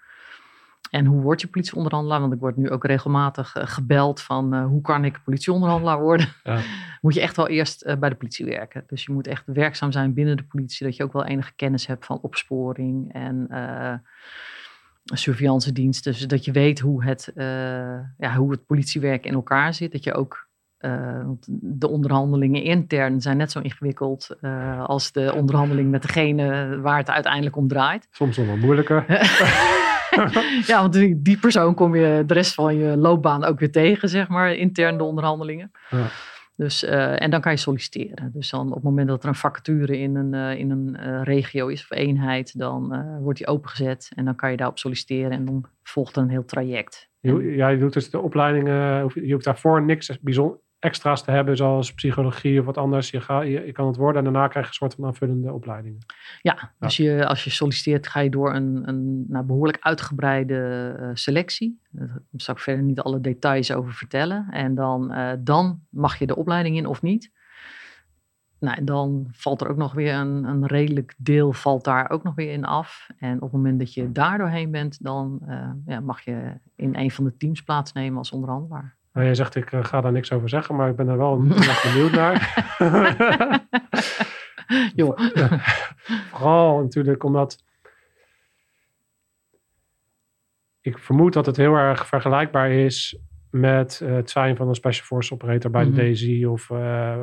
[0.90, 2.20] En hoe word je politieonderhandelaar?
[2.20, 6.29] Want ik word nu ook regelmatig eh, gebeld van eh, hoe kan ik politieonderhandelaar worden?
[6.42, 6.61] Ja.
[7.01, 8.85] Moet je echt wel eerst bij de politie werken.
[8.87, 10.87] Dus je moet echt werkzaam zijn binnen de politie.
[10.87, 13.49] Dat je ook wel enige kennis hebt van opsporing en
[15.14, 16.12] surveillance diensten.
[16.12, 17.47] Dus dat je weet hoe het, eh,
[18.19, 19.92] ja, hoe het politiewerk in elkaar zit.
[19.92, 25.33] Dat je ook eh, want de onderhandelingen intern zijn net zo ingewikkeld eh, als de
[25.35, 28.09] onderhandeling met degene waar het uiteindelijk om draait.
[28.11, 29.05] Soms nog wel moeilijker.
[30.71, 34.09] ja, want die, die persoon kom je de rest van je loopbaan ook weer tegen,
[34.09, 35.71] zeg maar, intern de onderhandelingen.
[35.90, 36.07] Ja.
[36.57, 38.31] Dus, eh, en dan kan je solliciteren.
[38.33, 41.23] Dus dan op het moment dat er een vacature in een, eh, in een eh,
[41.23, 45.45] regio is of eenheid, dan wordt die opengezet en dan kan je daarop solliciteren en
[45.45, 47.11] dan volgt een heel traject.
[47.21, 51.94] Je, jij doet dus de opleidingen, je hoeft daarvoor niks bijzonder extra's te hebben, zoals
[51.94, 53.11] psychologie of wat anders.
[53.11, 55.53] Je, ga, je, je kan het worden en daarna krijg je een soort van aanvullende
[55.53, 55.99] opleidingen.
[56.42, 61.11] Ja, dus je, als je solliciteert ga je door een, een nou, behoorlijk uitgebreide eh,
[61.12, 61.81] selectie.
[61.90, 64.46] Daar zal ik verder niet alle details over vertellen.
[64.51, 67.35] En dan, eh, dan mag je de opleiding in of niet.
[68.59, 72.22] Nou, en dan valt er ook nog weer een, een redelijk deel valt daar ook
[72.22, 73.09] nog weer in af.
[73.18, 76.96] En op het moment dat je daar doorheen bent, dan eh, ja, mag je in
[76.96, 78.96] een van de teams plaatsnemen als onderhandelaar.
[79.17, 81.37] Nou, jij zegt, ik eh, ga daar niks over zeggen, maar ik ben er wel
[81.83, 82.65] benieuwd naar.
[84.95, 85.19] Joh.
[86.31, 87.65] Vooral natuurlijk omdat
[90.81, 93.19] ik vermoed dat het heel erg vergelijkbaar is
[93.51, 95.95] met eh, het zijn van een Special Force operator bij Mhm.
[95.95, 97.15] de DSI of eh,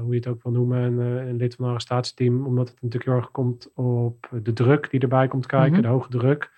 [0.00, 3.10] hoe je het ook wil noemen, een, een lid van een arrestatieteam, omdat het natuurlijk
[3.10, 5.82] heel erg komt op de druk die erbij komt kijken, Mhm.
[5.82, 6.50] de hoge druk.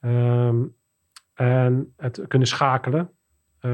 [0.00, 0.62] Ehm,
[1.34, 3.10] en het kunnen schakelen.
[3.62, 3.70] Eh,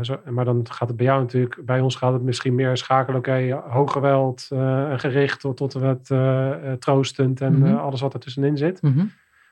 [0.00, 3.18] zo, maar dan gaat het bij jou natuurlijk, bij ons gaat het misschien meer schakelen.
[3.18, 7.74] Oké, hoog geweld eh, gericht tot, tot met eh, troostend en Mhm.
[7.74, 8.82] alles wat er tussenin zit.
[8.82, 9.04] Mhm.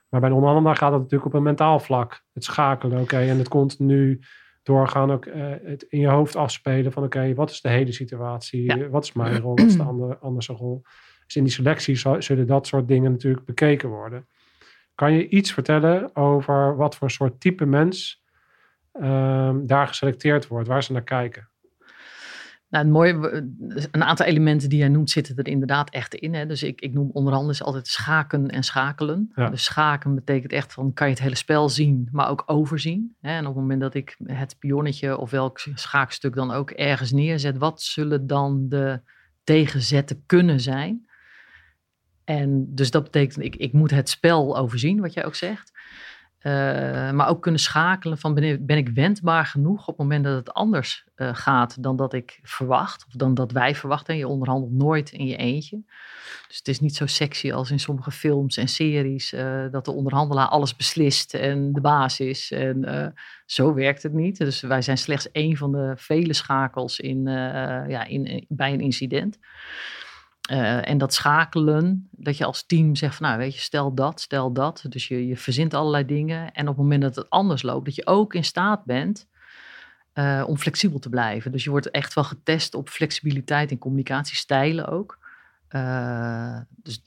[0.09, 2.23] Maar bij de onderhandelaar gaat het natuurlijk op een mentaal vlak.
[2.33, 4.21] Het schakelen, oké, en het continu
[4.63, 5.27] doorgaan, ook
[5.63, 8.63] het in je hoofd afspelen van oké, wat is de hele situatie?
[8.77, 8.89] Ja.
[8.89, 9.55] Wat is mijn rol?
[9.55, 10.83] Wat is de andere, andere rol?
[11.27, 14.27] Dus in die selectie zullen dat soort dingen natuurlijk bekeken worden.
[14.95, 18.25] Kan je iets vertellen over wat voor soort type mens
[19.01, 21.49] ehm, daar geselecteerd wordt, waar ze naar kijken?
[22.69, 26.35] Nou, het mooie, we- een aantal elementen die jij noemt zitten er inderdaad echt in.
[26.35, 26.47] Hè?
[26.47, 29.33] Dus ik, ik noem onder andere altijd schaken en schakelen.
[29.35, 29.51] Ja.
[29.51, 33.17] Dus schaken betekent echt van kan je het hele spel zien, maar ook overzien.
[33.21, 33.31] Hè?
[33.31, 37.59] En op het moment dat ik het pionnetje of welk schaakstuk dan ook ergens neerzet,
[37.59, 39.01] wat zullen dan de
[39.45, 41.09] tegenzetten kunnen zijn?
[42.25, 45.73] En dus dat betekent, ik, ik moet het spel overzien, wat jij ook zegt.
[46.47, 50.53] Eh, maar ook kunnen schakelen van ben ik, wendbaar genoeg op het moment dat het
[50.53, 53.05] anders eh, gaat dan dat ik verwacht.
[53.07, 54.17] Of dan dat wij verwachten.
[54.17, 55.83] Je onderhandelt nooit in je eentje.
[56.49, 59.33] Dus het is niet zo sexy als in sommige films en series.
[59.33, 62.53] eh, dat de onderhandelaar alles beslist en de baas is.
[62.53, 63.15] En
[63.47, 64.39] zo werkt het niet.
[64.39, 67.23] Dus wij zijn slechts één van de vele schakels in,
[67.89, 69.39] ja, in, bij een incident.
[70.47, 74.21] Eh, en dat schakelen, dat je als team zegt van nou weet je, stel dat,
[74.21, 74.85] stel dat.
[74.89, 76.53] Dus je, je verzint allerlei dingen.
[76.53, 79.29] En op het moment dat het anders loopt, dat je ook in staat bent
[80.13, 81.53] eh, om flexibel te blijven.
[81.53, 85.19] Dus je wordt echt wel getest op flexibiliteit en communicatiestijlen ook.
[85.69, 87.03] Eh, dus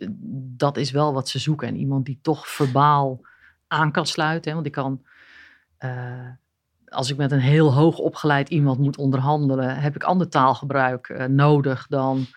[0.58, 1.67] dat is wel wat ze zoeken.
[1.67, 3.21] En iemand die toch verbaal
[3.67, 4.49] aan kan sluiten.
[4.49, 4.56] Hè?
[4.56, 5.06] Want ik kan,
[6.86, 11.88] als ik met een heel hoog opgeleid iemand moet onderhandelen, heb ik ander taalgebruik nodig
[11.88, 12.28] dan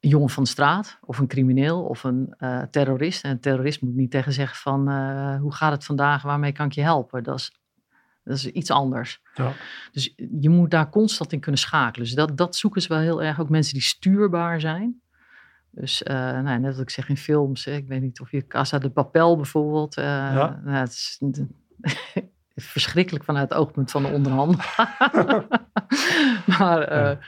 [0.00, 3.24] een jongen van de straat of een crimineel of een eh, terrorist.
[3.24, 6.66] En een terrorist moet niet tegen zeggen van eh, hoe gaat het vandaag, waarmee kan
[6.66, 7.22] ik je helpen?
[7.22, 7.60] Dat is,
[8.24, 9.22] dat is iets anders.
[9.34, 9.52] Ja.
[9.92, 12.06] Dus je moet daar constant in kunnen schakelen.
[12.06, 13.40] Dus dat, dat zoeken ze wel heel erg.
[13.40, 15.00] Ook mensen die stuurbaar zijn.
[15.70, 18.46] Dus eh, nou, net wat ik zeg in films, hè, ik weet niet of je
[18.46, 19.94] Casa de Papel bijvoorbeeld.
[19.94, 20.60] Ja.
[20.64, 21.20] nou, het is
[22.74, 24.96] verschrikkelijk vanuit het oogpunt van de onderhandelaar.
[26.58, 27.18] maar Ja.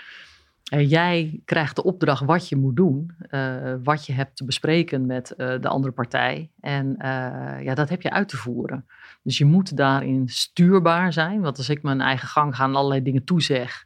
[0.72, 5.06] Eh, jij krijgt de opdracht wat je moet doen, eh, wat je hebt te bespreken
[5.06, 6.50] met eh, de andere partij.
[6.60, 8.86] En eh, ja, dat heb je uit te voeren.
[9.22, 11.40] Dus je moet daarin stuurbaar zijn.
[11.40, 13.84] Want als ik mijn eigen gang ga en allerlei dingen toezeg,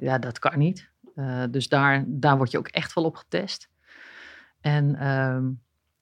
[0.00, 0.90] ja, dat kan niet.
[1.50, 3.70] Dus daar, daar word je ook echt wel op getest.
[4.60, 5.44] En ehm,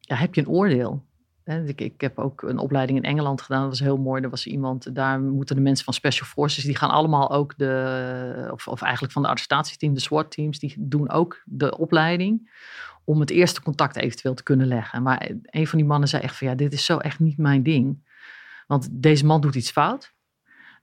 [0.01, 1.05] ja, heb je een oordeel?
[1.49, 3.61] Ik, ik heb ook een opleiding in Engeland gedaan.
[3.61, 4.23] Dat was heel mooi.
[4.23, 8.49] Er was iemand, daar moeten de mensen van Special Forces, die gaan allemaal ook de,
[8.53, 12.51] of, of eigenlijk van de arrestatieteam, de SWAT-teams, die doen ook de opleiding
[13.05, 15.03] om het eerste contact eventueel te kunnen leggen.
[15.03, 17.63] Maar een van die mannen zei echt van ja, dit is zo echt niet mijn
[17.63, 18.07] ding.
[18.67, 20.15] Want deze man doet iets fout.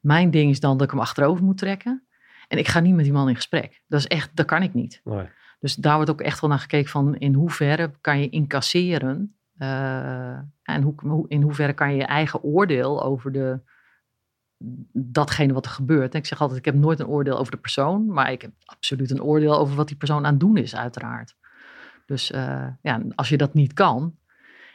[0.02, 2.08] Mijn ding is dan dat ik hem achterover moet trekken.
[2.48, 3.82] En ik ga niet met die man in gesprek.
[3.88, 5.02] Dat is echt, dat kan ik niet.
[5.04, 5.28] Nee.
[5.60, 9.35] Dus daar wordt ook echt wel naar gekeken van in hoeverre kan je incasseren.
[9.58, 13.60] Eh, en hoe, in hoeverre kan je je eigen oordeel over de,
[14.94, 16.14] datgene wat er gebeurt.
[16.14, 18.06] En ik zeg altijd, ik heb nooit een oordeel over de persoon.
[18.06, 21.36] Maar ik heb absoluut een oordeel over wat die persoon aan het doen is, uiteraard.
[22.06, 24.16] Dus eh, ja, als je dat niet kan.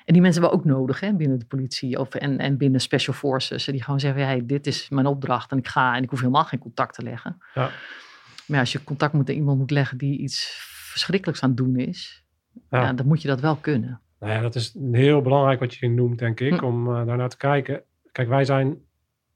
[0.04, 2.80] En die mensen hebben we ook nodig hè, binnen de politie of, en, en binnen
[2.80, 3.64] special forces.
[3.64, 6.44] Die gewoon zeggen, hey, dit is mijn opdracht en ik ga en ik hoef helemaal
[6.44, 7.36] geen contact te leggen.
[7.54, 7.62] Ja.
[7.62, 11.76] Maar ja, als je contact met iemand moet leggen die iets verschrikkelijks aan het doen
[11.76, 12.24] is,
[12.70, 12.92] ja.
[12.92, 14.00] dan moet je dat wel kunnen.
[14.20, 16.64] Nou ja, dat is heel belangrijk wat je noemt, denk ik, Hm.
[16.64, 17.82] om uh, daarnaar te kijken.
[18.12, 18.78] Kijk, wij zijn,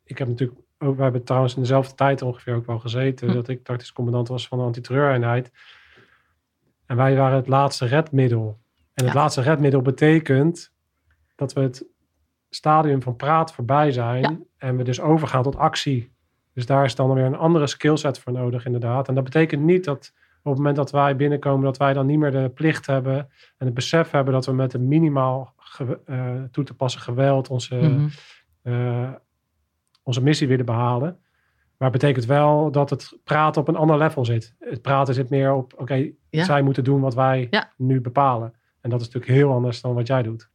[0.05, 3.35] ik heb natuurlijk ook, wij hebben trouwens in dezelfde tijd ongeveer ook wel gezeten, Hm.
[3.35, 5.51] dat ik tactisch commandant was van de antiterreureenheid.
[6.87, 8.59] En wij waren het laatste redmiddel.
[8.94, 9.20] En het Ja.
[9.20, 10.73] laatste redmiddel betekent
[11.35, 11.85] dat we het
[12.51, 14.38] stadium van praat voorbij zijn Ja.
[14.57, 16.12] en we dus overgaan tot actie.
[16.53, 19.09] Dus daar is dan weer een andere skillset voor nodig, inderdaad.
[19.09, 20.12] En dat betekent niet dat
[20.44, 23.16] op het moment dat wij binnenkomen, dat wij dan niet meer de plicht hebben
[23.57, 25.54] en het besef hebben dat we met een minimaal
[26.04, 28.09] eh, toe te passen geweld onze, Mhm.
[28.62, 29.11] eh,
[30.02, 31.18] onze missie willen behalen.
[31.78, 34.54] Maar het betekent wel dat het praten op een ander level zit.
[34.59, 36.44] Het praten zit meer op, oké, Ja.
[36.44, 37.72] zij moeten doen wat wij Ja.
[37.76, 38.54] nu bepalen.
[38.80, 40.50] En dat is natuurlijk heel anders dan wat jij doet.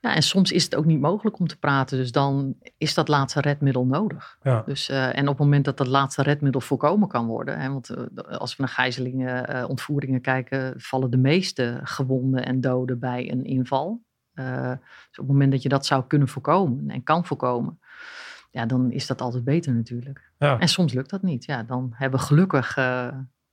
[0.00, 1.98] Ja, en soms is het ook niet mogelijk om te praten.
[1.98, 4.38] Dus dan is dat laatste redmiddel nodig.
[4.42, 4.62] Ja.
[4.66, 7.60] Dus, eh, en op het moment dat dat laatste redmiddel voorkomen kan worden.
[7.60, 12.60] Hè, want eh, als we naar gijzelingen, eh, ontvoeringen kijken, vallen de meeste gewonden en
[12.60, 14.06] doden bij een inval.
[14.34, 17.80] Dus op het moment dat je dat zou kunnen voorkomen en kan voorkomen,
[18.50, 20.30] ja, dan is dat altijd beter natuurlijk.
[20.38, 20.58] Ja.
[20.58, 21.44] En soms lukt dat niet.
[21.44, 22.76] Ja, dan hebben we gelukkig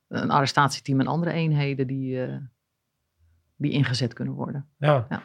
[0.07, 2.27] een arrestatieteam en andere eenheden die,
[3.55, 4.67] die ingezet kunnen worden.
[4.77, 5.05] Ja.
[5.09, 5.23] Ja.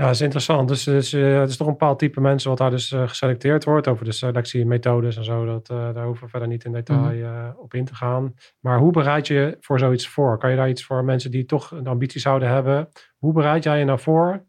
[0.00, 0.68] Ja, dat is interessant.
[0.68, 3.64] Dus, dus uh, het is toch een bepaald type mensen wat daar dus uh, geselecteerd
[3.64, 5.44] wordt over de selectiemethodes en zo.
[5.46, 7.54] Dat, uh, daar hoeven we verder niet in detail -hmm.
[7.56, 8.34] op in te gaan.
[8.60, 10.38] Maar hoe bereid je voor zoiets voor?
[10.38, 12.88] Kan je daar iets voor mensen die toch een ambitie zouden hebben?
[13.18, 14.44] Hoe bereid jij je nou voor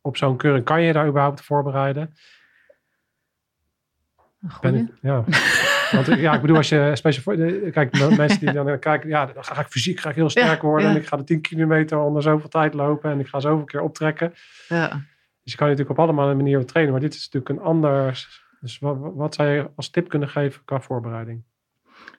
[0.00, 0.64] op zo'n keuring?
[0.64, 2.14] Kan je daar überhaupt voorbereiden?
[4.60, 5.24] Ben, ja.
[5.90, 7.70] Want ja, ik bedoel, als je speciaal voor.
[7.70, 10.88] Kijk, mensen die dan kijken, ja, dan ga ik fysiek ga ik heel sterk worden.
[10.88, 13.10] En ik ga de 10 kilometer onder zoveel tijd lopen.
[13.10, 14.34] En ik ga zoveel keer optrekken.
[14.68, 14.88] Ja.
[15.42, 16.92] Dus je kan je natuurlijk op allemaal manieren trainen.
[16.92, 18.28] Maar dit is natuurlijk een ander.
[18.60, 21.42] Dus wat, wat zou je als tip kunnen geven qua voorbereiding?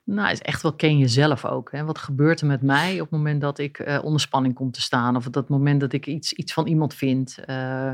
[0.03, 1.71] Nou, is echt wel ken jezelf ook.
[1.71, 1.83] Hè?
[1.85, 4.81] Wat gebeurt er met mij op het moment dat ik uh, onder spanning kom te
[4.81, 5.15] staan?
[5.15, 7.37] Of op dat moment dat ik iets, iets van iemand vind.
[7.49, 7.91] Uh,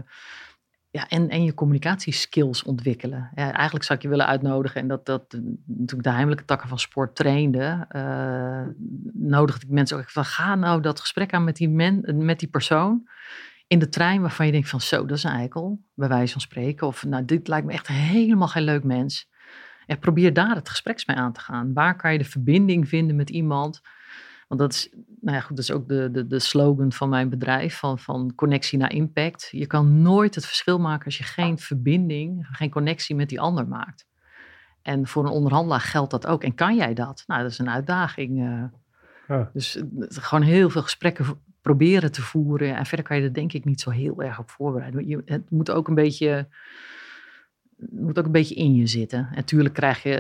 [0.89, 3.31] ja, en, en je communicatieskills ontwikkelen.
[3.35, 4.81] Ja, eigenlijk zou ik je willen uitnodigen.
[4.81, 8.67] En dat, dat toen ik de heimelijke takken van sport trainde, uh,
[9.13, 12.49] nodigde ik mensen ook van ga nou dat gesprek aan met die, men, met die
[12.49, 13.07] persoon
[13.67, 16.41] in de trein waarvan je denkt van zo, dat is een eikel, bij wijze van
[16.41, 16.87] spreken.
[16.87, 19.29] Of nou, dit lijkt me echt helemaal geen leuk mens.
[19.85, 21.73] Ja, probeer daar het gespreks mee aan te gaan.
[21.73, 23.81] Waar kan je de verbinding vinden met iemand?
[24.47, 24.89] Want dat is,
[25.21, 28.35] nou ja, goed, dat is ook de, de, de slogan van mijn bedrijf, van, van
[28.35, 29.47] connectie naar impact.
[29.51, 33.67] Je kan nooit het verschil maken als je geen verbinding, geen connectie met die ander
[33.67, 34.05] maakt.
[34.81, 36.43] En voor een onderhandelaar geldt dat ook.
[36.43, 37.23] En kan jij dat?
[37.27, 38.39] Nou, dat is een uitdaging.
[38.39, 38.63] Uh,
[39.27, 39.49] ja.
[39.53, 41.25] Dus gewoon heel veel gesprekken
[41.61, 42.75] proberen te voeren.
[42.75, 45.07] En verder kan je er denk ik niet zo heel erg op voorbereiden.
[45.07, 46.47] Je, het moet ook een beetje
[47.77, 49.19] moet ook een beetje in je zitten.
[49.19, 50.15] En natuurlijk krijg je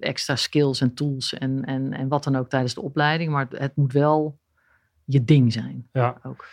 [0.00, 3.30] extra skills en tools en, en, en wat dan ook tijdens de opleiding.
[3.30, 4.38] Maar het, het moet wel
[5.04, 5.88] je ding zijn.
[5.92, 6.16] Ja.
[6.22, 6.46] Ook.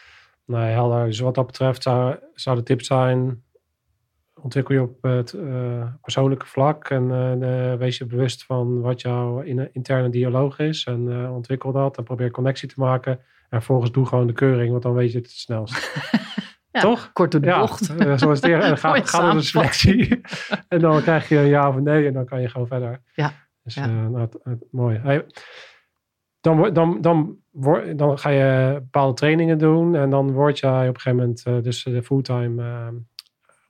[0.46, 1.06] Nee, helder.
[1.06, 3.44] Dus wat dat betreft zou, zou de tip zijn...
[4.42, 6.90] ontwikkel je op het uh, persoonlijke vlak...
[6.90, 7.04] en
[7.42, 10.84] uh, wees je bewust van wat jouw interne dialoog is...
[10.84, 13.12] en uh, ontwikkel dat en probeer connectie te maken...
[13.14, 15.76] en vervolgens doe gewoon de keuring, want dan weet je het het snelst.
[16.74, 17.10] Ja, Toch?
[17.14, 17.90] Kort door de ja, bocht.
[17.90, 18.78] Uh, zoals het eerder.
[18.78, 20.22] Ga, ga door de selectie.
[20.68, 23.02] en dan krijg je een ja of een nee en dan kan je gewoon verder.
[23.14, 23.34] Ja.
[23.64, 23.88] Dus ja.
[23.88, 25.00] Uh, nou, het, het, mooi.
[25.04, 25.26] Hey,
[26.40, 30.96] dan, dan, dan, dan, dan ga je bepaalde trainingen doen en dan word jij op
[30.96, 32.94] een gegeven moment uh, dus de fulltime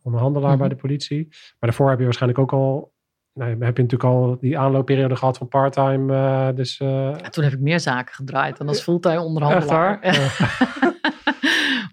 [0.02, 0.68] onderhandelaar mm -hmm.
[0.68, 1.28] bij de politie.
[1.30, 2.92] Maar daarvoor heb je waarschijnlijk ook al
[3.34, 6.54] Nee, heb je natuurlijk al die aanloopperiode gehad van parttime.
[6.54, 10.02] Dus, ja, toen heb ik meer zaken gedraaid dan als fulltime onderhandelaar.
[10.02, 10.94] Echt waar?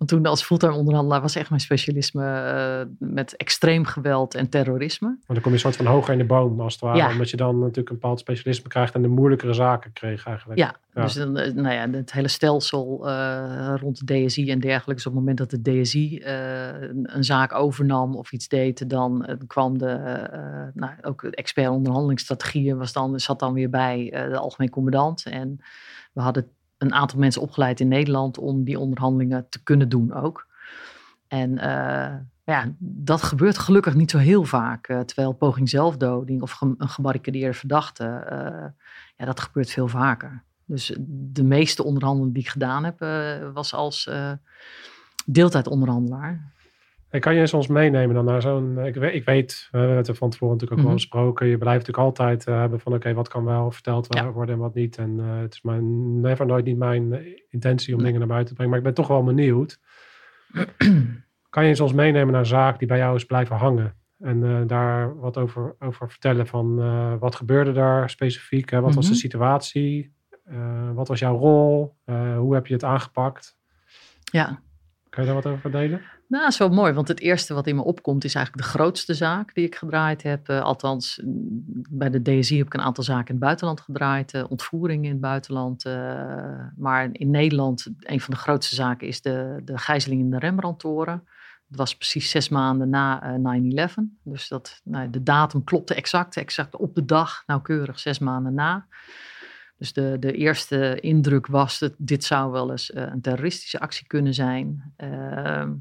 [0.00, 5.08] Want toen als fulltime onderhandelaar was echt mijn specialisme uh, met extreem geweld en terrorisme.
[5.08, 6.96] Maar dan kom je een soort van hoger in de boom als het ware.
[6.96, 7.10] Ja.
[7.10, 10.58] Omdat je dan natuurlijk een bepaald specialisme krijgt en de moeilijkere zaken kreeg eigenlijk.
[10.58, 11.02] Ja, ja.
[11.02, 14.94] dus dan, nou ja, het hele stelsel uh, rond de DSI en dergelijke.
[14.94, 18.90] Dus op het moment dat de DSI uh, een, een, zaak overnam of iets deed,
[18.90, 20.30] dan kwam de,
[20.74, 25.24] nou, ook expert onderhandelingsstrategieën was dan, zat dan weer bij de algemeen commandant.
[25.24, 25.60] En
[26.12, 30.46] we hadden een aantal mensen opgeleid in Nederland om die onderhandelingen te kunnen doen ook.
[31.28, 32.14] En uh,
[32.44, 34.88] ja, dat gebeurt gelukkig niet zo heel vaak.
[34.88, 38.84] Uh, terwijl poging zelfdoding of een gebarricadeerde verdachte, uh,
[39.16, 40.42] ja, dat gebeurt veel vaker.
[40.64, 42.98] Dus de meeste onderhandelingen die ik gedaan heb,
[43.54, 44.10] was als
[45.26, 46.52] deeltijdonderhandelaar.
[47.10, 48.78] En kan je eens ons meenemen dan naar zo'n...
[48.78, 51.00] Ik, weet, ik weet, we hebben het er van tevoren natuurlijk ook mm -hmm.
[51.00, 51.46] wel besproken.
[51.46, 52.92] Je blijft natuurlijk altijd uh, hebben van...
[52.92, 54.32] Oké, okay, wat kan wel verteld ja.
[54.32, 54.98] worden en wat niet.
[54.98, 57.18] En uh, het is mijn, never nooit niet mijn
[57.48, 58.06] intentie om nee.
[58.06, 58.70] dingen naar buiten te brengen.
[58.70, 59.80] Maar ik ben toch wel benieuwd.
[61.50, 63.94] kan je eens ons meenemen naar een zaak die bij jou is blijven hangen?
[64.18, 67.18] En uh, daar wat over, over vertellen van...
[67.18, 68.70] wat gebeurde daar specifiek?
[68.70, 68.80] Hè?
[68.80, 69.00] Wat mm -hmm.
[69.00, 70.18] was de situatie?
[70.94, 71.96] wat was jouw rol?
[72.38, 73.56] hoe heb je het aangepakt?
[74.24, 74.62] Ja.
[75.10, 76.02] Kan je daar wat over delen?
[76.26, 78.72] Nou, dat is wel mooi, want het eerste wat in me opkomt is eigenlijk de
[78.72, 80.48] grootste zaak die ik gedraaid heb.
[80.48, 81.20] Uh, althans,
[81.90, 85.10] bij de DSI heb ik een aantal zaken in het buitenland gedraaid, uh, ontvoeringen in
[85.10, 85.86] het buitenland.
[85.86, 85.92] Uh,
[86.76, 91.22] maar in Nederland, een van de grootste zaken is de, de gijzeling in de Rembrandtoren.
[91.66, 93.38] Dat was precies zes maanden na
[93.88, 93.92] 9-11.
[94.22, 98.86] Dus dat, nou, de datum klopte exact, exact op de dag, nauwkeurig zes maanden na.
[99.80, 104.34] Dus de, de eerste indruk was dat dit zou wel eens een terroristische actie kunnen
[104.34, 104.92] zijn.
[104.96, 105.74] Ehm,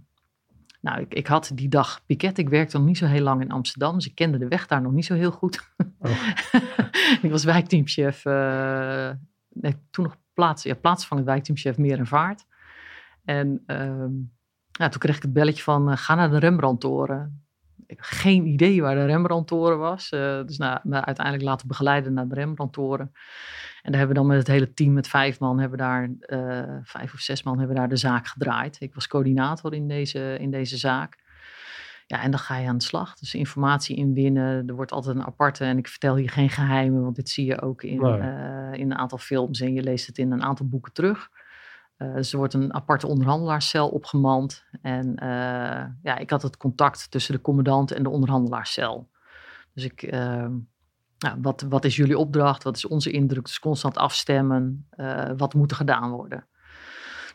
[0.81, 2.37] nou, ik, ik, had die dag piket.
[2.37, 4.81] Ik werkte nog niet zo heel lang in Amsterdam, dus ik kende de weg daar
[4.81, 5.71] nog niet zo heel goed.
[5.99, 6.27] Oh.
[7.21, 9.11] ik was wijkteamchef, uh,
[9.49, 12.45] nee, toen nog plaats, ja, plaatsvangend wijkteamchef Meer en Vaart.
[13.25, 13.63] En
[14.71, 17.43] ja, toen kreeg ik het belletje van, uh, ga naar de Rembrandtoren.
[17.97, 20.11] Geen idee waar de Rembrandtoren was.
[20.11, 23.11] Uh, dus nou, me uiteindelijk laten begeleiden naar de Rembrandtoren.
[23.81, 26.77] En daar hebben we dan met het hele team, met vijf man, hebben daar, uh,
[26.83, 28.77] vijf of zes man, hebben daar de zaak gedraaid.
[28.79, 31.17] Ik was coördinator in deze, in deze zaak.
[32.05, 33.13] Ja, en dan ga je aan de slag.
[33.13, 34.67] Dus informatie inwinnen.
[34.67, 35.65] Er wordt altijd een aparte.
[35.65, 38.97] En ik vertel hier geen geheimen, want dit zie je ook in, uh, in een
[38.97, 39.61] aantal films.
[39.61, 41.29] En je leest het in een aantal boeken terug.
[41.99, 44.65] Dus er wordt een aparte onderhandelaarscel opgemand.
[44.81, 49.09] En uh, ja, ik had het contact tussen de commandant en de onderhandelaarscel.
[49.73, 52.63] Dus ik, nou, wat, wat is jullie opdracht?
[52.63, 53.45] Wat is onze indruk?
[53.45, 54.87] Dus constant afstemmen.
[55.37, 56.47] wat moet er gedaan worden?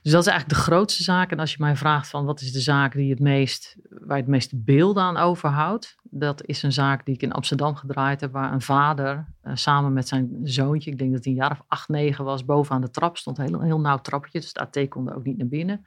[0.04, 1.30] Dus dat is eigenlijk de grootste zaak.
[1.30, 4.22] En als je mij vraagt van wat is de zaak die het meest, waar je
[4.22, 8.32] het meeste beelden aan overhoudt, dat is een zaak die ik in Amsterdam gedraaid heb,
[8.32, 11.62] waar een vader uh, samen met zijn zoontje, ik denk dat hij een jaar of
[11.68, 14.88] acht, negen was, bovenaan de trap stond, een heel, heel nauw trapje, dus de AT
[14.88, 15.86] kon er ook niet naar binnen.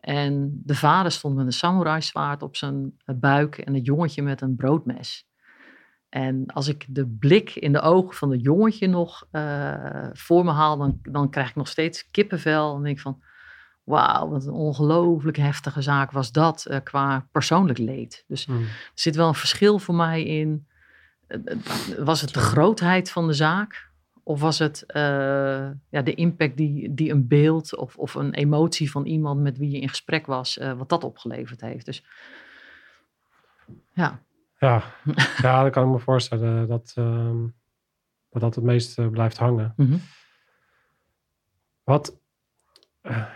[0.00, 4.40] En de vader stond met een samurai zwaard op zijn buik en het jongetje met
[4.40, 5.28] een broodmes.
[6.08, 10.50] En als ik de blik in de ogen van het jongetje nog uh, voor me
[10.50, 12.76] haal, dan, dan krijg ik nog steeds kippenvel.
[12.76, 13.22] En denk ik van,
[13.84, 18.24] wauw, wat een ongelooflijk heftige zaak was dat uh, qua persoonlijk leed.
[18.26, 18.62] Dus Hmm.
[18.62, 20.66] er zit wel een verschil voor mij in.
[21.26, 21.38] eh,
[21.98, 23.92] Was het de grootheid van de zaak?
[24.22, 25.02] Of was het eh,
[25.88, 29.70] ja, de impact die, die een beeld of, of een emotie van iemand met wie
[29.70, 31.84] je in gesprek was, eh, wat dat opgeleverd heeft?
[31.86, 32.04] Dus
[33.92, 34.22] ja,
[34.58, 34.82] Ja,
[35.42, 37.42] ja, dat kan ik me voorstellen dat ehm,
[38.30, 39.72] dat, dat het meest eh, blijft hangen.
[39.76, 39.96] Mhm.
[41.84, 42.16] Wat, eh,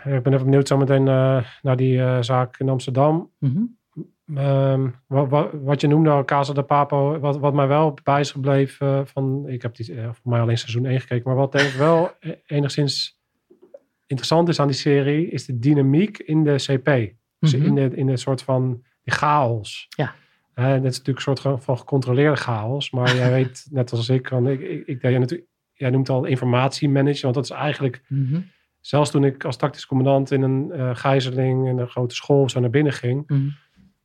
[0.05, 3.31] ik ben even benieuwd zometeen eh naar die eh, zaak in Amsterdam.
[3.39, 3.61] Mhm.
[4.35, 8.31] Ehm, wat, wat, wat je noemde Casa de Papo, wat, wat mij wel bij is
[8.31, 11.51] gebleven eh, van, ik heb die, eh, voor mij alleen seizoen 1 gekeken, maar wat
[11.51, 13.19] denk ik wel eh, enigszins
[14.05, 17.13] interessant is aan die serie, is de dynamiek in de CP.
[17.39, 17.65] Dus Mhm.
[17.65, 19.87] in, de, in de soort van die chaos.
[19.89, 20.13] Ja.
[20.53, 24.27] Dat is natuurlijk een soort van- van gecontroleerde chaos, maar jij weet net als ik,
[24.29, 28.39] want ik, ik, ik, jij, natuurlijk, jij noemt al informatiemanager, want dat is eigenlijk Mhm.
[28.79, 32.59] Zelfs toen ik als tactisch commandant in een eh, gijzeling in een grote school zo
[32.59, 33.47] naar binnen ging, Mhm.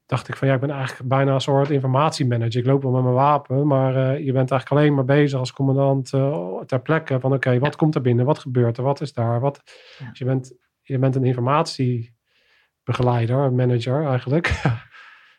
[0.06, 2.60] dacht ik van ja, ik ben eigenlijk bijna een soort informatiemanager.
[2.60, 5.52] Ik loop wel met mijn wapen, maar eh, je bent eigenlijk alleen maar bezig als
[5.52, 8.24] commandant eh, ter plekke van oké, wat komt er binnen?
[8.24, 8.84] Wat gebeurt er?
[8.84, 9.40] Wat is daar?
[9.40, 9.62] Wat?
[9.98, 10.08] Ja.
[10.08, 14.46] Dus je bent, je bent een informatiebegeleider, manager eigenlijk.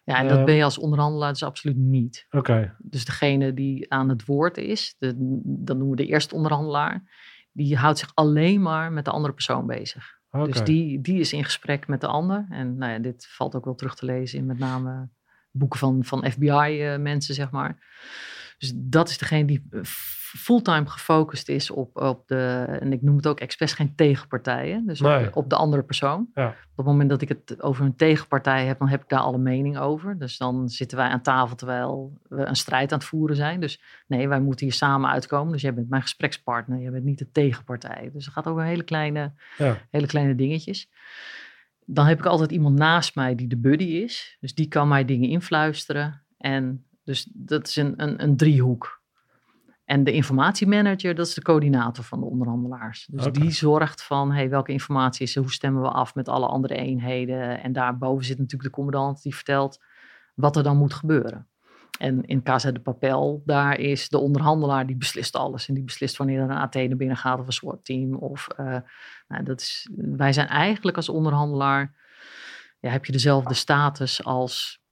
[0.03, 0.45] Ja, en dat Ehm.
[0.45, 2.27] ben je als onderhandelaar dus absoluut niet.
[2.31, 5.13] oké, Dus degene die aan het woord is, de,
[5.43, 7.03] dat noemen we de eerste onderhandelaar,
[7.55, 10.19] die houdt zich alleen maar met de andere persoon bezig.
[10.31, 12.45] Dus die, die is in gesprek met de ander.
[12.49, 15.09] En nou ja, dit valt ook wel terug te lezen in met name
[15.51, 17.77] boeken van, van FBI-mensen, zeg maar.
[18.57, 19.79] Dus dat is degene die eh,
[20.35, 25.01] fulltime gefocust is op, op de, en ik noem het ook expres geen tegenpartijen, dus
[25.01, 26.27] op, de, op de andere persoon.
[26.33, 26.47] Ja.
[26.47, 29.37] Op het moment dat ik het over een tegenpartij heb, dan heb ik daar alle
[29.37, 30.17] mening over.
[30.17, 33.59] Dus dan zitten wij aan tafel terwijl we een strijd aan het voeren zijn.
[33.59, 35.51] Dus nee, wij moeten hier samen uitkomen.
[35.51, 38.09] Dus jij bent mijn gesprekspartner, jij bent niet de tegenpartij.
[38.13, 39.77] Dus het gaat over hele kleine, Ja.
[39.91, 40.89] hele kleine dingetjes.
[41.85, 44.37] Dan heb ik altijd iemand naast mij die de buddy is.
[44.39, 46.23] Dus die kan mij dingen influisteren.
[46.37, 49.03] En dus dat is een, een, een driehoek.
[49.85, 53.07] En de informatiemanager, dat is de coördinator van de onderhandelaars.
[53.11, 56.47] Dus die zorgt van, hey, welke informatie is er, hoe stemmen we af met alle
[56.47, 57.61] andere eenheden.
[57.61, 59.79] En daarboven zit natuurlijk de commandant die vertelt
[60.35, 61.47] wat er dan moet gebeuren.
[61.99, 65.67] En in Casa de Papel, daar is de onderhandelaar die beslist alles.
[65.67, 68.15] En die beslist wanneer er een AT naar binnen gaat of een SWAT-team.
[68.15, 68.77] Of, eh,
[69.27, 71.93] nou, dat is, wij zijn eigenlijk als onderhandelaar,
[72.79, 74.83] ja, heb je dezelfde status als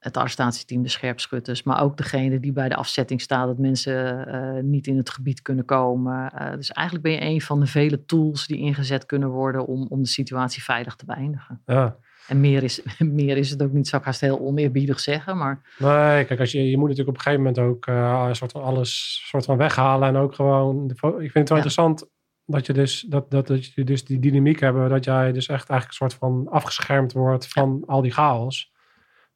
[0.00, 1.62] het arrestatieteam, de scherpschutters.
[1.62, 5.42] Maar ook degene die bij de afzetting staat, dat mensen eh, niet in het gebied
[5.42, 6.30] kunnen komen.
[6.30, 9.86] Eh, dus eigenlijk ben je een van de vele tools die ingezet kunnen worden om,
[9.88, 11.62] om de situatie veilig te beëindigen.
[11.66, 11.96] ja.
[12.28, 15.36] En meer is, meer is het ook niet, zou ik haast heel oneerbiedig zeggen.
[15.36, 18.36] Maar Nee, kijk, als je, je moet natuurlijk op een gegeven moment ook eh, een
[18.36, 20.08] soort van alles soort van weghalen.
[20.08, 21.54] En ook gewoon, ik vind het wel Ja.
[21.54, 22.08] interessant
[22.44, 24.88] dat je dus, dat, dat, dat je dus die dynamiek hebben.
[24.88, 28.72] Dat jij dus echt eigenlijk een soort van afgeschermd wordt van al die chaos.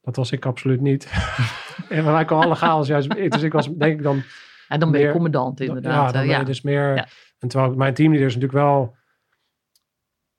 [0.05, 1.11] Dat was ik absoluut niet.
[1.89, 3.09] en bij mij kwam alle chaos juist.
[3.31, 4.23] Dus ik was denk ik dan
[4.67, 6.13] en dan ben je Meer- commandant ja, inderdaad.
[6.13, 6.39] dan eh, ben ja.
[6.39, 6.95] je dus meer.
[6.95, 7.07] Ja.
[7.39, 8.95] En terwijl mijn teamleader is natuurlijk wel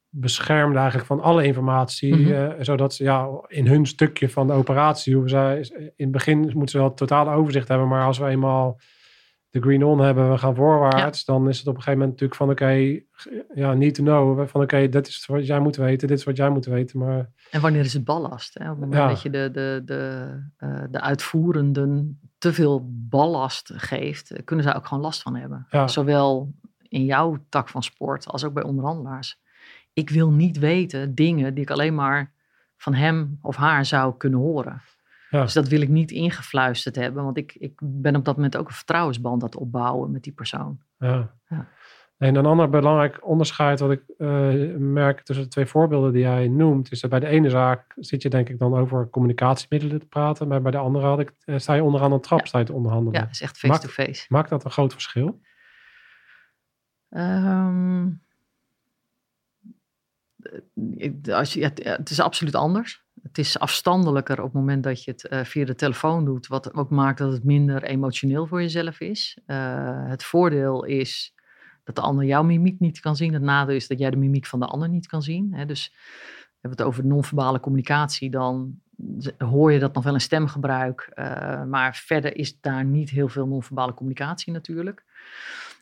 [0.09, 2.17] beschermd eigenlijk van alle informatie.
[2.17, 2.33] Mhm.
[2.33, 5.59] eh, zodat ze ja, in hun stukje van de operatie hoeven zij.
[5.77, 7.89] In het begin moeten ze wel het totale overzicht hebben.
[7.89, 8.81] Maar als we eenmaal
[9.57, 11.25] de green on hebben, we gaan voorwaarts.
[11.25, 13.01] Dan is het op een gegeven moment natuurlijk van oké,
[13.55, 14.49] ja, need to know.
[14.49, 16.99] Van oké, dit is wat jij moet weten, dit is wat jij moet weten.
[16.99, 18.59] Maar En wanneer is het ballast?
[18.59, 18.65] Hè?
[18.65, 19.09] Op het moment Ja.
[19.09, 24.77] dat je de, de, de, eh, de uitvoerenden te veel ballast geeft, eh, kunnen zij
[24.77, 25.67] ook gewoon last van hebben.
[25.71, 25.89] Ja.
[25.89, 26.53] Zowel
[26.89, 29.41] in jouw tak van sport als ook bij onderhandelaars.
[29.93, 32.33] Ik wil niet weten dingen die ik alleen maar
[32.77, 34.83] van hem of haar zou kunnen horen.
[35.31, 35.43] Ja.
[35.43, 38.69] Dus dat wil ik niet ingefluisterd hebben, want ik, ik ben op dat moment ook
[38.69, 40.79] een vertrouwensband aan het opbouwen met die persoon.
[40.99, 41.35] Ja.
[41.49, 41.69] Ja.
[42.19, 44.29] En een ander belangrijk onderscheid wat ik eh,
[44.79, 48.23] merk tussen de twee voorbeelden die jij noemt, is dat bij de ene zaak zit
[48.23, 51.59] je denk ik dan over communicatiemiddelen te praten, maar bij de andere had ik, eh,
[51.59, 52.47] sta je onderaan een trap, Ja.
[52.47, 53.21] sta je te onderhandelen.
[53.21, 54.25] Ja, is echt face-to-face.
[54.29, 55.41] Maakt dat een groot verschil?
[57.09, 58.15] Ehm, ik-
[61.33, 63.05] als je, het- is absoluut anders.
[63.23, 66.47] Het is afstandelijker op het moment dat je het eh, via de telefoon doet.
[66.47, 69.39] Wat ook maakt dat het minder emotioneel voor jezelf is.
[69.47, 71.35] Eh, het voordeel is
[71.85, 73.33] dat de ander jouw mimiek niet kan zien.
[73.33, 75.55] Het nadeel is dat jij de mimiek van de ander niet kan zien.
[75.55, 75.67] Hè.
[75.67, 78.31] Dus we hebben het over non-verbale communicatie.
[78.31, 78.81] Dan
[79.39, 81.11] hoor je dat nog wel in stemgebruik.
[81.15, 85.05] eh, maar verder is daar niet heel veel non-verbale communicatie natuurlijk.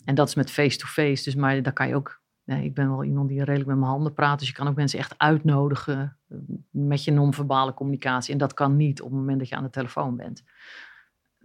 [0.05, 1.25] En dat is met face-to-face.
[1.25, 2.23] Dus maar daar kan je ook.
[2.45, 4.39] Nee, ik ben wel iemand die redelijk met mijn handen praat.
[4.39, 6.37] Dus je kan ook mensen echt uitnodigen eh,
[6.71, 8.33] met je non-verbale communicatie.
[8.33, 10.43] En dat kan niet op het moment dat je aan de telefoon bent.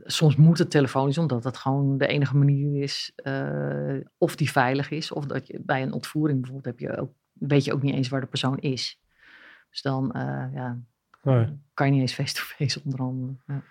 [0.04, 3.12] Soms moet het telefonisch, omdat dat gewoon de enige manier is.
[3.16, 5.12] eh, of die veilig is.
[5.12, 8.10] Of dat je bij een ontvoering bijvoorbeeld heb je ook, weet je ook niet eens
[8.10, 9.00] waar de persoon is.
[9.70, 10.78] Dus dan eh, ja,
[11.24, 11.60] Nee.
[11.74, 13.42] kan je niet eens face-to-face onderhandelen.
[13.48, 13.62] Ja.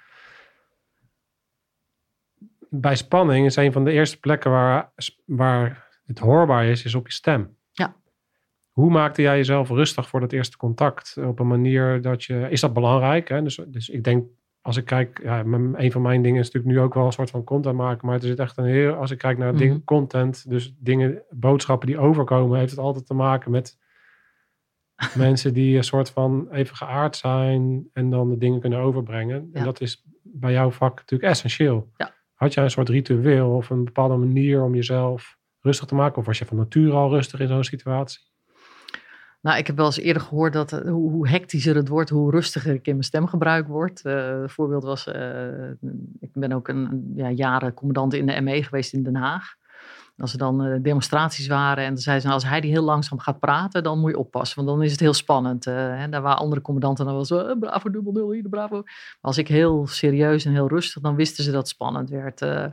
[2.71, 4.93] Bij spanning is een van de eerste plekken waar,
[5.25, 7.57] waar het hoorbaar is, is op je stem.
[7.73, 7.97] Ja.
[8.71, 11.17] Hoe maakte jij jezelf rustig voor dat eerste contact?
[11.25, 12.47] Op een manier dat je.
[12.51, 13.29] Is dat belangrijk?
[13.29, 13.43] Hè?
[13.43, 14.27] Dus, dus ik denk,
[14.61, 17.31] als ik kijk, ja, een van mijn dingen is natuurlijk nu ook wel een soort
[17.31, 18.07] van content maken.
[18.07, 18.95] Maar het is echt een heel.
[18.95, 19.85] Als ik kijk naar ding, Mhm.
[19.85, 23.79] content, dus dingen, boodschappen die overkomen, heeft het altijd te maken met
[25.17, 29.51] mensen die een soort van even geaard zijn en dan de dingen kunnen overbrengen.
[29.53, 31.91] En dat is bij jouw vak natuurlijk essentieel.
[31.97, 32.13] Ja.
[32.35, 36.19] Had jij een soort ritueel of een bepaalde manier om jezelf rustig te maken?
[36.19, 38.21] Of was je van nature al rustig in zo'n situatie?
[39.41, 42.31] Nou, ik heb wel eens eerder gehoord dat eh, hoe, hoe hectischer het wordt, hoe
[42.31, 44.01] rustiger ik in mijn stemgebruik word.
[44.05, 45.71] Een voorbeeld was, eh,
[46.21, 49.57] ik ben ook een ja, jaren commandant in de ME geweest in Den Haag.
[50.19, 53.19] Als er dan eh, demonstraties waren en zeiden ze, nou, als hij die heel langzaam
[53.19, 55.67] gaat praten, dan moet je oppassen, want dan is het heel spannend.
[55.67, 58.75] Eh, hè, daar waren andere commandanten dan wel zo, eh, bravo, dubbel nul, hier, bravo.
[58.75, 62.43] Maar als ik heel serieus en heel rustig, dan wisten ze dat het spannend werd.
[62.43, 62.67] Eh,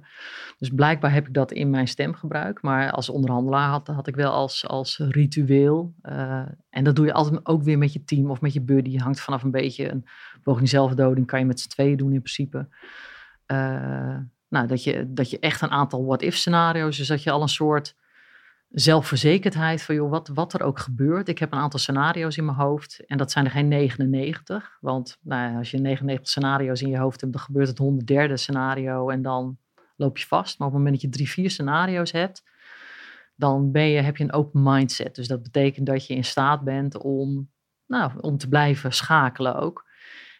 [0.57, 2.61] dus blijkbaar heb ik dat in mijn stemgebruik.
[2.61, 5.93] Maar als onderhandelaar had, had ik wel als, als ritueel.
[6.01, 8.97] eh, en dat doe je altijd ook weer met je team of met je buddy.
[8.97, 9.91] Hangt vanaf een beetje.
[9.91, 10.05] Een
[10.43, 12.67] poging zelfdoding kan je met z'n tweeën doen in principe.
[14.47, 16.97] Nou, dat je, dat je echt een aantal what-if scenario's.
[16.97, 17.95] Dus dat je al een soort
[18.69, 21.27] zelfverzekerdheid van joh, wat, wat er ook gebeurt.
[21.27, 23.05] Ik heb een aantal scenario's in mijn hoofd.
[23.05, 24.77] En dat zijn er geen 99.
[24.81, 27.81] Want nou, als je 99 scenario's in je hoofd hebt, dan gebeurt het
[28.29, 29.09] 103e scenario.
[29.09, 29.57] En dan
[29.95, 30.59] loop je vast.
[30.59, 32.43] Maar op het moment dat je drie, vier scenario's hebt,
[33.35, 35.15] dan ben je, heb je een open mindset.
[35.15, 37.49] Dus dat betekent dat je in staat bent om,
[37.85, 39.84] nou, om te blijven schakelen ook.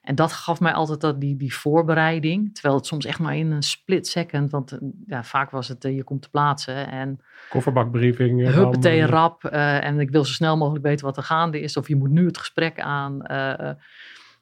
[0.05, 2.53] En dat gaf mij altijd dat, die, die voorbereiding.
[2.53, 5.85] Terwijl het soms echt maar in een split second, want eh, ja, vaak was het
[5.85, 8.47] eh, je komt te plaatsen en Kofferbakbriefing.
[8.47, 9.43] eh, huppatee eh, rap.
[9.45, 11.77] en ik wil zo snel mogelijk weten wat er gaande is.
[11.77, 13.21] Of je moet nu het gesprek aan.
[13.21, 13.73] eh,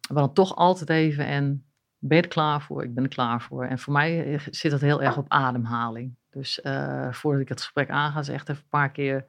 [0.09, 1.65] maar dan toch altijd even en
[1.97, 2.83] ben je er klaar voor?
[2.83, 3.65] Ik ben er klaar voor.
[3.65, 6.15] En voor mij zit dat heel erg op ademhaling.
[6.29, 6.59] Dus
[7.11, 9.25] voordat ik het gesprek aanga, is echt even een paar keer.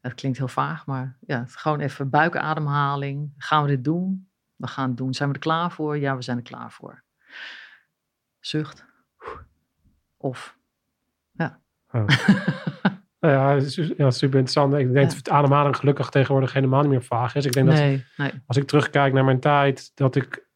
[0.00, 3.32] Het klinkt heel vaag, maar ja, gewoon even buikademhaling.
[3.36, 4.28] Gaan we dit doen?
[4.62, 5.14] We gaan het doen.
[5.14, 5.98] Zijn we er klaar voor?
[5.98, 7.02] Ja, we zijn er klaar voor.
[8.40, 8.84] Zucht.
[10.16, 10.56] Of.
[11.92, 12.04] Oh.
[13.20, 14.74] Nou ja, het is, ja, super interessant.
[14.74, 15.16] Ik denk Ja.
[15.16, 17.44] dat ademhaling gelukkig tegenwoordig helemaal niet meer vaag is.
[17.44, 18.04] Ik denk dat Nee,
[18.46, 20.46] als ik terugkijk naar mijn tijd, dat ik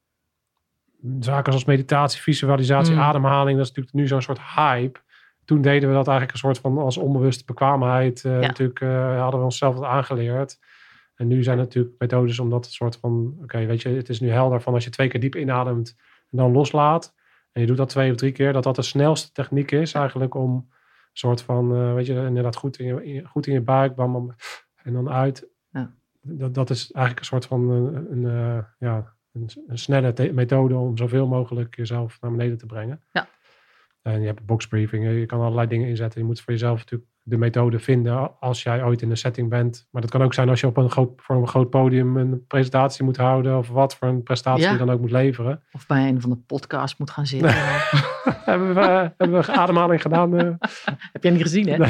[1.21, 3.01] zaken zoals meditatie, visualisatie, Mm.
[3.01, 5.01] ademhaling, dat is natuurlijk nu zo'n soort hype.
[5.45, 8.25] Toen deden we dat eigenlijk een soort van als onbewuste bekwaamheid.
[8.25, 8.47] eh, Ja.
[8.47, 10.59] Natuurlijk eh, hadden we onszelf dat aangeleerd.
[11.17, 14.31] En nu zijn natuurlijk methodes om dat soort van, oké, weet je, het is nu
[14.31, 15.95] helder van als je twee keer diep inademt
[16.31, 17.15] en dan loslaat.
[17.53, 20.35] En je doet dat twee of drie keer, dat dat de snelste techniek is eigenlijk
[20.35, 20.69] om een
[21.13, 23.95] soort van, eh, weet je, inderdaad goed in je, in je- goed in je buik,
[23.95, 24.35] bam, bam,
[24.83, 25.49] en dan uit.
[25.71, 25.95] Ja.
[26.21, 30.77] Dat, dat is eigenlijk een soort van een, een, eh, ja, een, een snelle methode
[30.77, 33.03] om zoveel mogelijk jezelf naar beneden te brengen.
[33.13, 33.29] Ja.
[34.03, 36.21] En je hebt boxbriefing, je kan allerlei dingen inzetten.
[36.21, 39.89] Je moet voor jezelf natuurlijk de methode vinden als jij ooit in een setting bent.
[39.91, 42.45] Maar dat kan ook zijn als je op een groot, voor een groot podium een
[42.47, 44.73] presentatie moet houden of wat voor een prestatie Ja.
[44.73, 45.63] je dan ook moet leveren.
[45.73, 47.51] Of bij een van de podcasts moet gaan zitten.
[48.51, 50.37] hebben, we, eh, hebben we ademhaling gedaan?
[50.39, 50.45] eh?
[51.13, 51.77] Heb jij niet gezien, hè?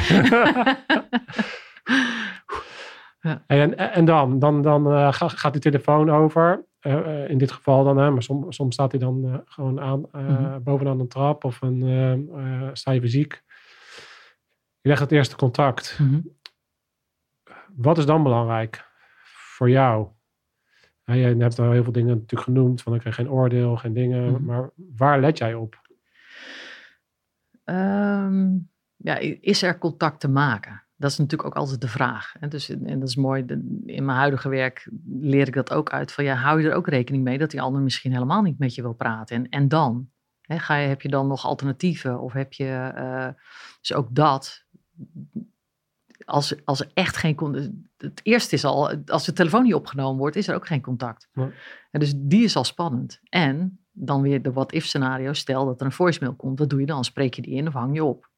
[3.47, 6.64] En, en dan, dan, dan eh, ga- gaat die telefoon over.
[7.28, 10.62] In dit geval dan, hè, maar som- soms staat hij dan gewoon aan, Mhm.
[10.62, 12.30] bovenaan een trap of een,
[12.72, 13.43] sta je fysiek.
[14.87, 15.99] Je legt het eerste contact.
[15.99, 16.20] Mhm.
[17.74, 18.84] Wat is dan belangrijk
[19.57, 20.09] voor jou?
[21.05, 24.32] Ja, je hebt al heel veel dingen natuurlijk genoemd, van oké, geen oordeel, geen dingen.
[24.32, 24.45] Mhm.
[24.45, 25.80] Maar waar let jij op?
[27.64, 28.59] Ehm,
[28.97, 30.82] ja, is er contact te maken?
[30.97, 32.34] Dat is natuurlijk ook altijd de vraag.
[32.41, 33.45] En, dus, en dat is mooi,
[33.84, 36.12] in mijn huidige werk leer ik dat ook uit.
[36.12, 38.74] Van ja, hou je er ook rekening mee dat die ander misschien helemaal niet met
[38.74, 39.37] je wil praten?
[39.37, 40.11] En, en dan?
[40.55, 42.20] ga je, heb je dan nog alternatieven?
[42.20, 43.28] Of heb je, uh,
[43.80, 44.65] dus ook dat,
[46.24, 50.36] als, als er echt geen Het eerste is al, als de telefoon niet opgenomen wordt,
[50.36, 51.28] is er ook geen contact.
[51.90, 53.20] En dus die is al spannend.
[53.28, 55.32] En dan weer de what-if scenario.
[55.32, 57.05] Stel dat er een voicemail komt, wat doe je dan?
[57.05, 58.30] Spreek je die in of hang je op?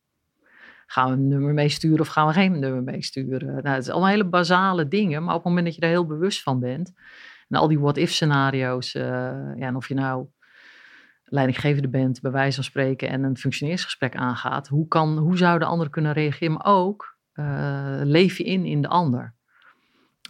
[0.86, 3.46] Gaan we een nummer meesturen of gaan we geen nummer meesturen?
[3.46, 6.06] Nou, het zijn allemaal hele basale dingen, maar op het moment dat je er heel
[6.06, 6.92] bewust van bent,
[7.48, 10.26] en al die what-if scenario's, uh, ja, en of je nou
[11.30, 15.64] leidinggevende bent, bij wijze van spreken, en een functioneersgesprek aangaat, hoe, kan, hoe zou de
[15.64, 16.52] ander kunnen reageren?
[16.52, 19.34] Maar ook, uh, leef je in in de ander.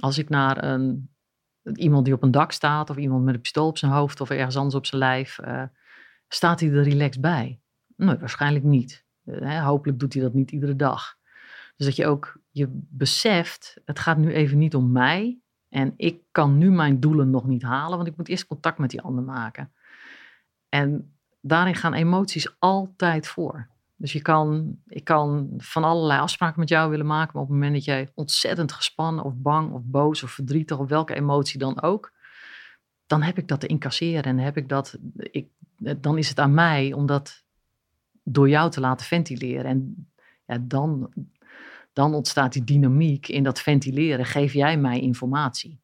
[0.01, 1.11] Als ik naar een,
[1.62, 4.30] iemand die op een dak staat, of iemand met een pistool op zijn hoofd, of
[4.30, 5.62] ergens anders op zijn lijf, uh,
[6.28, 7.61] staat hij er relaxed bij?
[7.96, 9.07] Nee, waarschijnlijk niet.
[9.24, 11.16] Uh, hopelijk doet hij dat niet iedere dag.
[11.76, 15.40] Dus dat je ook je beseft, het gaat nu even niet om mij.
[15.68, 18.90] En ik kan nu mijn doelen nog niet halen, want ik moet eerst contact met
[18.90, 19.72] die ander maken.
[20.69, 23.69] En daarin gaan emoties altijd voor.
[23.97, 27.59] Dus je kan, ik kan van allerlei afspraken met jou willen maken, maar op het
[27.59, 31.83] moment dat jij ontzettend gespannen of bang of boos of verdrietig of welke emotie dan
[31.83, 32.12] ook,
[33.07, 35.49] dan heb ik dat te incasseren en heb ik dat, ik,
[35.97, 37.45] dan is het aan mij om dat
[38.23, 39.64] door jou te laten ventileren.
[39.64, 40.09] En
[40.47, 41.12] ja, dan,
[41.93, 44.27] dan ontstaat die dynamiek in dat ventileren.
[44.27, 45.81] Geef jij mij informatie?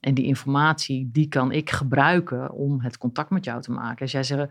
[0.00, 4.00] En die informatie, die kan ik gebruiken om het contact met jou te maken.
[4.00, 4.48] Als jij zegt,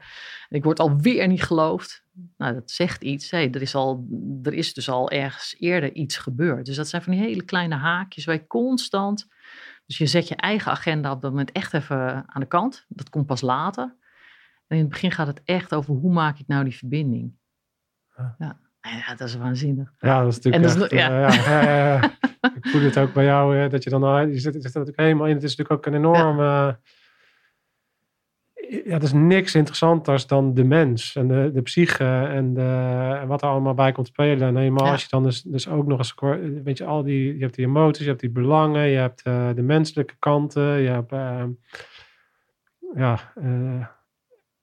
[0.50, 2.06] ik word alweer niet geloofd.
[2.38, 3.32] Nou, dat zegt iets.
[3.32, 4.08] Hey, er, is al,
[4.44, 6.66] er is dus al ergens eerder iets gebeurd.
[6.66, 9.28] Dus dat zijn van die hele kleine haakjes waar je constant...
[9.88, 12.86] Dus je zet je eigen agenda op dat moment echt even aan de kant.
[12.88, 13.96] Dat komt pas later.
[14.68, 17.34] En in het begin gaat het echt over hoe maak ik nou die verbinding.
[18.18, 18.36] Ja.
[18.38, 18.60] Ja,
[19.18, 19.94] dat is waanzinnig.
[20.00, 21.28] Ja, dat is natuurlijk echt, ja.
[21.28, 22.18] Uh, ja, ja, ja
[22.56, 25.28] ik voel het ook bij jou, dat je dan je zit, zit er natuurlijk helemaal
[25.28, 25.34] in.
[25.34, 26.80] Het is natuurlijk ook een enorme...
[28.70, 33.42] Ja, dat is niks interessanters dan de mens en de, de psyche en, de, wat
[33.42, 34.48] er allemaal bij komt spelen.
[34.48, 36.14] En helemaal als je dan dus, dus ook nog eens,
[36.64, 39.62] weet je, al die, je hebt die emoties, je hebt die belangen, je hebt de
[39.62, 41.44] menselijke kanten, je hebt, uh,
[42.96, 43.34] ja,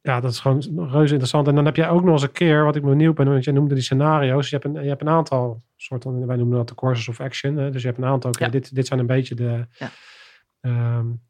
[0.04, 1.48] ja, dat is gewoon reuze interessant.
[1.48, 3.52] En dan heb jij ook nog eens een keer, wat ik benieuwd ben, want je
[3.52, 4.50] noemde die scenario's.
[4.50, 7.56] Je hebt een, je hebt een aantal soorten, wij noemen dat de courses of action.
[7.56, 7.70] Hè?
[7.70, 8.48] Dus je hebt een aantal, ja.
[8.48, 9.90] dit, dit zijn een beetje de, ja.
[10.96, 11.22] um,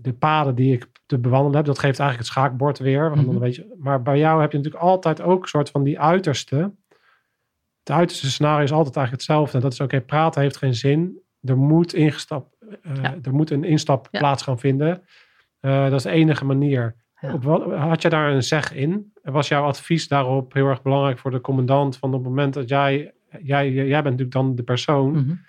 [0.00, 1.64] de paden die ik te bewandelen heb.
[1.64, 3.10] Dat geeft eigenlijk het schaakbord weer.
[3.10, 3.28] Mm -hmm.
[3.28, 6.74] een beetje, maar bij jou heb je natuurlijk altijd ook een soort van die uiterste.
[7.78, 9.56] Het uiterste scenario is altijd eigenlijk hetzelfde.
[9.56, 11.22] En dat is oké, okay, praten heeft geen zin.
[11.42, 13.16] Er moet, ingestap, uh, ja.
[13.22, 15.02] er moet een instap plaats gaan vinden.
[15.60, 16.96] Uh, dat is de enige manier.
[17.20, 17.38] Ja.
[17.38, 19.12] Wat, had jij daar een zeg in?
[19.22, 21.96] Was jouw advies daarop heel erg belangrijk voor de commandant?
[21.96, 25.44] Van op het moment dat jij, jij, jij bent natuurlijk dan de persoon mm -hmm.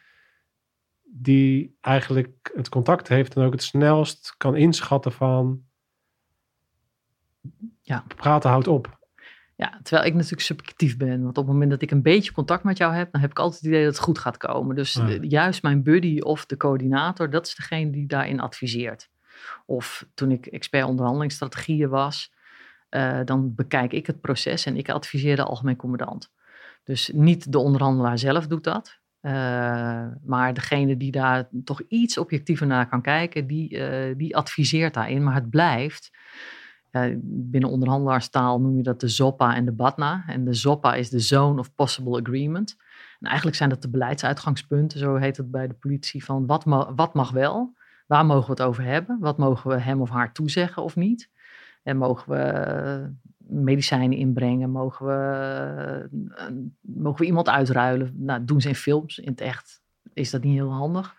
[1.04, 5.62] die eigenlijk het contact heeft en ook het snelst kan inschatten van
[7.82, 8.04] ja.
[8.16, 8.98] praten houdt op.
[9.56, 11.24] Ja, terwijl ik natuurlijk subjectief ben.
[11.24, 13.40] Want op het moment dat ik een beetje contact met jou heb, dan heb ik
[13.40, 14.76] altijd het idee dat het goed gaat komen.
[14.76, 15.18] Dus ja.
[15.22, 19.10] juist mijn buddy of de coördinator, dat is degene die daarin adviseert.
[19.66, 22.32] Of toen ik expert onderhandelingsstrategieën was,
[22.90, 26.32] uh, dan bekijk ik het proces en ik adviseer de algemeen commandant.
[26.84, 28.98] Dus niet de onderhandelaar zelf doet dat.
[29.22, 29.32] Uh,
[30.24, 35.24] maar degene die daar toch iets objectiever naar kan kijken, die, uh, die adviseert daarin.
[35.24, 36.12] Maar het blijft,
[37.22, 40.24] binnen onderhandelaarstaal noem je dat de ZOPA en de BATNA.
[40.28, 42.76] En de ZOPA is de Zone of Possible Agreement.
[43.20, 46.64] En eigenlijk zijn dat de beleidsuitgangspunten, zo heet het bij de politie, van wat,
[46.96, 47.78] wat mag wel
[48.10, 49.20] Waar mogen we het over hebben?
[49.20, 51.30] Wat mogen we hem of haar toezeggen of niet?
[51.84, 54.70] En mogen we medicijnen inbrengen?
[54.70, 56.48] Mogen we, eh,
[56.82, 58.14] mogen we iemand uitruilen?
[58.16, 59.20] Nou, doen ze in films.
[59.20, 59.82] In het echt
[60.14, 61.16] is dat niet heel handig.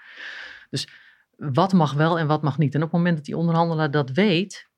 [0.70, 0.88] Dus
[1.36, 2.74] wat mag wel en wat mag niet?
[2.74, 4.68] En op het moment dat die onderhandelaar dat weet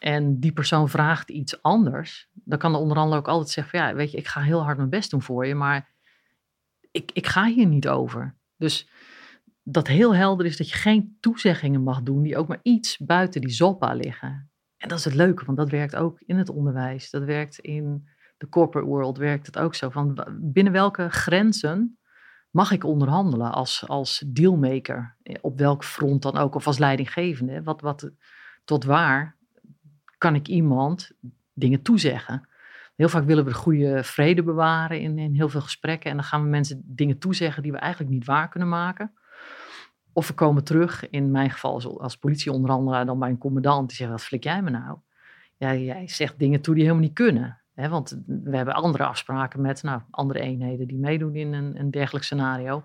[0.00, 3.94] en die persoon vraagt iets anders, dan kan de onderhandelaar ook altijd zeggen: van, Ja,
[3.94, 5.88] weet je, ik ga heel hard mijn best doen voor je, maar
[6.90, 8.34] ik, ik ga hier niet over.
[8.56, 8.88] Dus
[9.70, 13.40] dat heel helder is dat je geen toezeggingen mag doen die ook maar iets buiten
[13.40, 14.50] die ZOPA liggen.
[14.76, 17.10] En dat is het leuke, want dat werkt ook in het onderwijs.
[17.10, 19.88] Dat werkt in de corporate world, werkt het ook zo.
[19.88, 21.98] Van binnen welke grenzen
[22.50, 25.16] mag ik onderhandelen als, als dealmaker?
[25.40, 27.62] Op welk front dan ook, of als leidinggevende?
[27.62, 28.10] Wat, wat,
[28.64, 29.36] tot waar
[30.18, 31.10] kan ik iemand
[31.52, 32.48] dingen toezeggen?
[32.94, 36.10] Heel vaak willen we de goede vrede bewaren in, in heel veel gesprekken.
[36.10, 39.12] En dan gaan we mensen dingen toezeggen die we eigenlijk niet waar kunnen maken.
[40.18, 43.96] Of we komen terug, in mijn geval als, als politieonderhandelaar, dan bij een commandant die
[43.96, 44.98] zegt, wat flik jij me nou?
[45.56, 47.60] Ja, jij zegt dingen toe die helemaal niet kunnen.
[47.74, 51.90] Hè, want we hebben andere afspraken met nou, andere eenheden die meedoen in een, een
[51.90, 52.84] dergelijk scenario.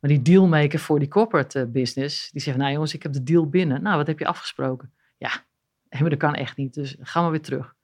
[0.00, 3.22] Maar die dealmaker voor die corporate eh, business, die zegt, nou jongens, ik heb de
[3.22, 3.82] deal binnen.
[3.82, 4.92] Nou, wat heb je afgesproken?
[5.16, 5.30] Ja,
[6.00, 7.74] maar dat kan echt niet, dus ga maar weer terug.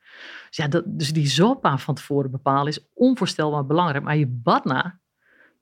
[0.49, 4.05] Dus, ja, dat, dus die ZOPA van tevoren bepalen is onvoorstelbaar belangrijk.
[4.05, 5.01] Maar je BATNA,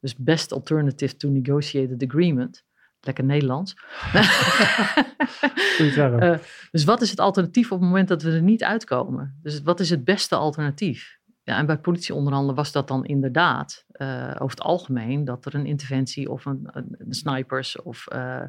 [0.01, 2.65] dus Best Alternative to Negotiated Agreement,
[3.07, 3.77] lekker Nederlands.
[6.23, 6.39] uh,
[6.73, 9.39] dus wat is het alternatief op het moment dat we er niet uitkomen?
[9.43, 11.19] Dus wat is het beste alternatief?
[11.43, 15.67] Ja, en bij politieonderhandelen was dat dan inderdaad uh, over het algemeen dat er een
[15.67, 18.07] interventie of een, een snipers of.
[18.13, 18.43] Uh,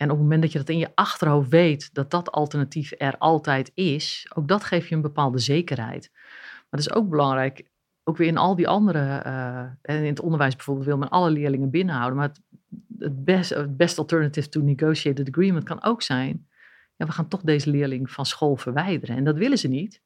[0.00, 3.18] en op het moment dat je dat in je achterhoofd weet dat dat alternatief er
[3.18, 6.10] altijd is, ook dat geeft je een bepaalde zekerheid.
[6.12, 7.69] Maar het is ook belangrijk,
[8.04, 9.22] ook weer in al die andere,
[9.82, 12.40] uh, in het onderwijs bijvoorbeeld wil men alle leerlingen binnenhouden, maar het,
[12.98, 16.48] het, best, het best alternative to negotiated agreement kan ook zijn,
[16.96, 19.16] ja, we gaan toch deze leerling van school verwijderen.
[19.16, 20.02] En dat willen ze niet.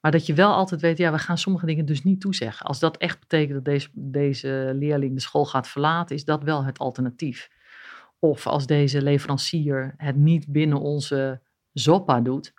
[0.00, 2.66] Maar dat je wel altijd weet, ja, we gaan sommige dingen dus niet toezeggen.
[2.66, 6.64] Als dat echt betekent dat deze, deze leerling de school gaat verlaten, is dat wel
[6.64, 7.50] het alternatief.
[8.18, 11.40] Of als deze leverancier het niet binnen onze
[11.72, 12.54] ZOPA doet,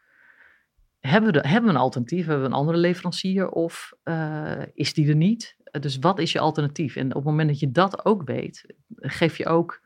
[1.08, 2.26] hebben we, de, hebben we een alternatief?
[2.26, 5.56] Hebben we een andere leverancier of uh, is die er niet?
[5.80, 6.96] Dus wat is je alternatief?
[6.96, 9.82] En op het moment dat je dat ook weet, geef je ook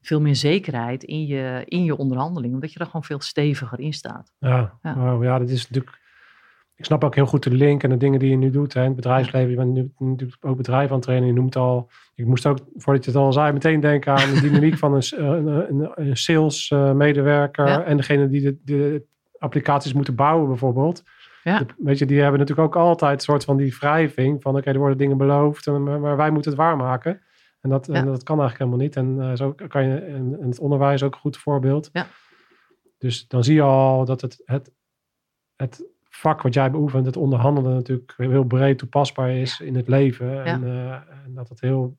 [0.00, 3.92] veel meer zekerheid in je, in je onderhandeling, omdat je er gewoon veel steviger in
[3.92, 4.32] staat.
[4.38, 4.96] Ja, ja.
[4.96, 6.00] Wow, ja dat is natuurlijk
[6.82, 8.74] ik snap ook heel goed de link en de dingen die je nu doet.
[8.74, 8.80] Hè.
[8.80, 11.28] In het bedrijfsleven, je bent nu ook bedrijf aan het trainen.
[11.28, 14.40] Je noemt al, ik moest ook, voordat je het al zei, meteen denken aan de
[14.40, 17.66] dynamiek van een, een, een sales medewerker.
[17.66, 19.04] En degene die de, de,
[19.42, 21.02] applicaties moeten bouwen bijvoorbeeld.
[21.42, 21.66] Ja.
[21.78, 24.78] weet je, die hebben natuurlijk ook altijd een soort van die wrijving van oké, er
[24.78, 27.20] worden dingen beloofd, maar wij moeten het waarmaken.
[27.60, 28.96] En dat, en dat kan eigenlijk helemaal niet.
[28.96, 31.90] En uh, zo kan je, en, het onderwijs ook een goed voorbeeld.
[31.92, 32.06] Ja.
[32.98, 34.72] Dus dan zie je al dat het, het,
[35.56, 40.44] het vak wat jij beoefent, het onderhandelen natuurlijk heel breed toepasbaar is in het leven.
[40.44, 41.96] En, uh, en, dat het heel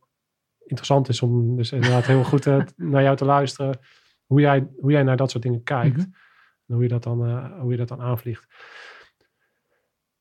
[0.66, 3.80] interessant is om dus inderdaad heel goed naar jou te luisteren.
[4.26, 5.98] Hoe jij, hoe jij naar dat soort dingen kijkt.
[5.98, 6.08] Mhm.
[6.74, 8.48] Hoe je dat dan, uh, hoe je dat dan aanvliegt.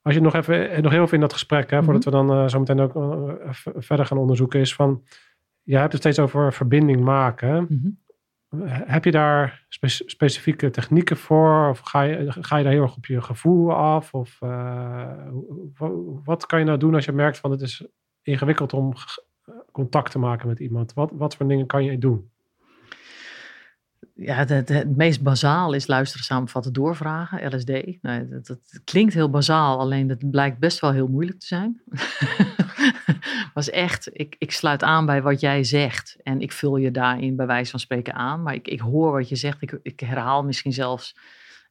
[0.03, 2.26] Als je nog even, nog heel veel in dat gesprek, hè, voordat mhm.
[2.26, 2.92] we dan zo meteen ook
[3.62, 5.05] verder gaan onderzoeken, is van,
[5.62, 7.66] je hebt het steeds over verbinding maken.
[7.68, 8.00] Mm
[8.66, 9.66] heb je daar
[10.07, 11.68] specifieke technieken voor?
[11.68, 14.14] Of ga je, ga je daar heel erg op je gevoel af?
[14.14, 15.28] Of uh,
[16.24, 17.86] wat kan je nou doen als je merkt van het is
[18.22, 18.92] ingewikkeld om
[19.72, 20.92] contact te maken met iemand?
[20.92, 22.30] Wat, wat voor dingen kan je doen?
[24.24, 27.72] Ja, het, het, meest bazaal is luisteren, samenvatten, doorvragen, LSD.
[28.30, 31.80] Dat, dat, klinkt heel bazaal, alleen dat blijkt best wel heel moeilijk te zijn.
[33.54, 37.36] was echt, ik, ik sluit aan bij wat jij zegt en ik vul je daarin
[37.36, 38.42] bij wijze van spreken aan.
[38.42, 41.16] Maar ik, ik hoor wat je zegt, ik, ik herhaal misschien zelfs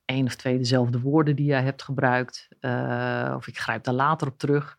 [0.05, 2.47] één of twee dezelfde woorden die jij hebt gebruikt.
[2.61, 4.77] Uh, of ik grijp daar later op terug.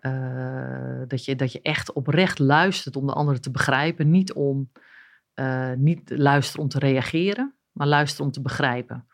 [0.00, 4.10] Uh, dat, je, dat je echt oprecht luistert om de andere te begrijpen.
[4.10, 4.70] Niet om
[5.34, 9.06] uh, niet luisteren om te reageren, maar luisteren om te begrijpen.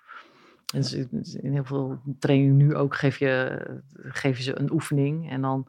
[0.66, 0.92] Dus
[1.34, 3.60] in heel veel trainingen nu ook geef je,
[3.92, 5.68] geef je ze een oefening en dan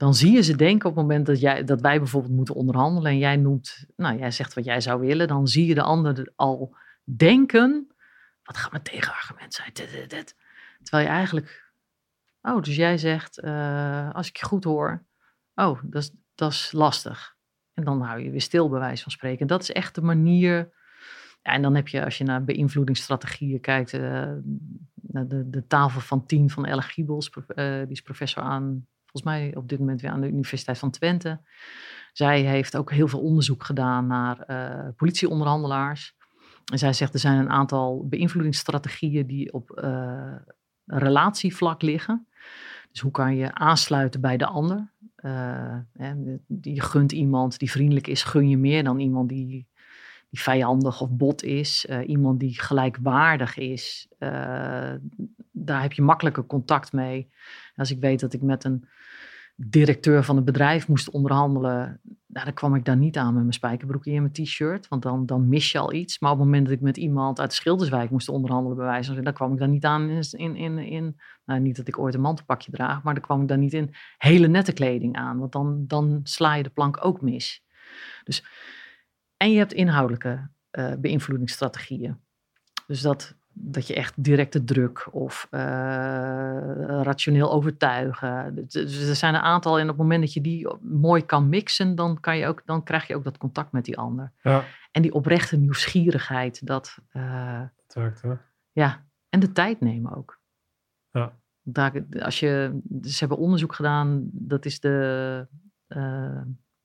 [0.00, 3.10] dan zie je ze denken op het moment dat, jij, dat wij bijvoorbeeld moeten onderhandelen
[3.10, 6.32] en jij noemt, nou jij zegt wat jij zou willen, dan zie je de ander
[6.36, 7.94] al denken,
[8.42, 9.72] wat gaat mijn tegenargument zijn?
[10.82, 11.72] Terwijl je eigenlijk,
[12.42, 15.04] oh, dus jij zegt, uh, als ik je goed hoor,
[15.54, 17.36] oh, dat is, dat is lastig.
[17.74, 19.46] En dan hou je weer stil bij wijze van spreken.
[19.46, 20.72] Dat is echt de manier.
[21.42, 24.32] Ja, en dan heb je, als je naar beïnvloedingsstrategieën kijkt, uh,
[24.94, 29.56] de, de tafel van tien van Elle Giebels, uh, die is professor aan volgens mij
[29.56, 31.40] op dit moment weer aan de Universiteit van Twente.
[32.12, 36.16] Zij heeft ook heel veel onderzoek gedaan naar uh, politieonderhandelaars.
[36.72, 39.70] En zij zegt er zijn een aantal beïnvloedingsstrategieën die op
[40.84, 42.26] relatievlak liggen.
[42.90, 44.92] Dus hoe kan je aansluiten bij de ander?
[45.24, 45.78] Uh,
[46.60, 49.46] je gunt iemand die vriendelijk is, gun je meer dan iemand die,
[50.30, 51.86] die vijandig of bot is.
[52.06, 54.08] iemand die gelijkwaardig is,
[55.50, 57.30] daar heb je makkelijker contact mee.
[57.76, 58.84] Als ik weet dat ik met een
[59.66, 63.52] directeur van een bedrijf moest onderhandelen, nou, dan kwam ik daar niet aan met mijn
[63.52, 66.18] spijkerbroekje en mijn t-shirt, want dan, dan mis je al iets.
[66.18, 69.24] Maar op het moment dat ik met iemand uit Schilderswijk moest onderhandelen, bij wijze van
[69.24, 72.20] dan kwam ik daar niet aan in, in, in nou, niet dat ik ooit een
[72.20, 75.84] mantelpakje draag, maar dan kwam ik daar niet in hele nette kleding aan, want dan,
[75.86, 77.64] dan sla je de plank ook mis.
[78.24, 78.44] Dus,
[79.36, 82.20] en je hebt inhoudelijke uh, beïnvloedingsstrategieën.
[82.86, 85.60] Dus dat, dat je echt directe druk of uh,
[87.02, 88.54] rationeel overtuigen.
[88.68, 91.94] Dus er zijn een aantal en op het moment dat je die mooi kan mixen,
[91.94, 94.32] dan, kan je ook, dan krijg je ook dat contact met die ander.
[94.42, 94.64] Ja.
[94.90, 96.98] En die oprechte nieuwsgierigheid, dat...
[97.12, 98.32] Uh, dat werkt, hè?
[98.72, 100.40] Ja, en de tijd nemen ook.
[101.10, 101.32] Ja.
[101.62, 105.46] Daar, als je, ze hebben onderzoek gedaan, dat is de
[105.88, 106.40] uh,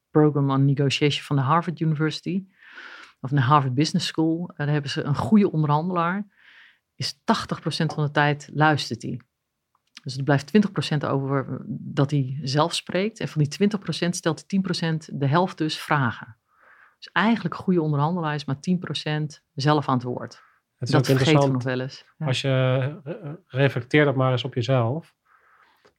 [0.10, 2.46] Program on Negotiation van de Harvard University,
[3.22, 4.52] of de Harvard Business School.
[4.56, 6.26] Daar hebben ze een goede onderhandelaar,
[6.96, 7.18] is 80%
[7.86, 9.20] van de tijd luistert hij.
[10.04, 10.52] Dus er blijft
[11.06, 13.20] 20% over dat hij zelf spreekt.
[13.20, 13.70] En van die
[14.06, 14.62] 20% stelt hij
[14.94, 16.38] 10% de helft dus vragen.
[16.98, 20.44] Dus eigenlijk goede onderhandelaar is maar 10% zelf aan het woord.
[20.78, 22.06] Het is dat ook vergeten we interessant nog wel eens.
[22.18, 22.26] Ja.
[22.26, 25.16] als je eh, reflecteert dat maar eens op jezelf.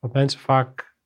[0.01, 0.97] Dat mensen vaak,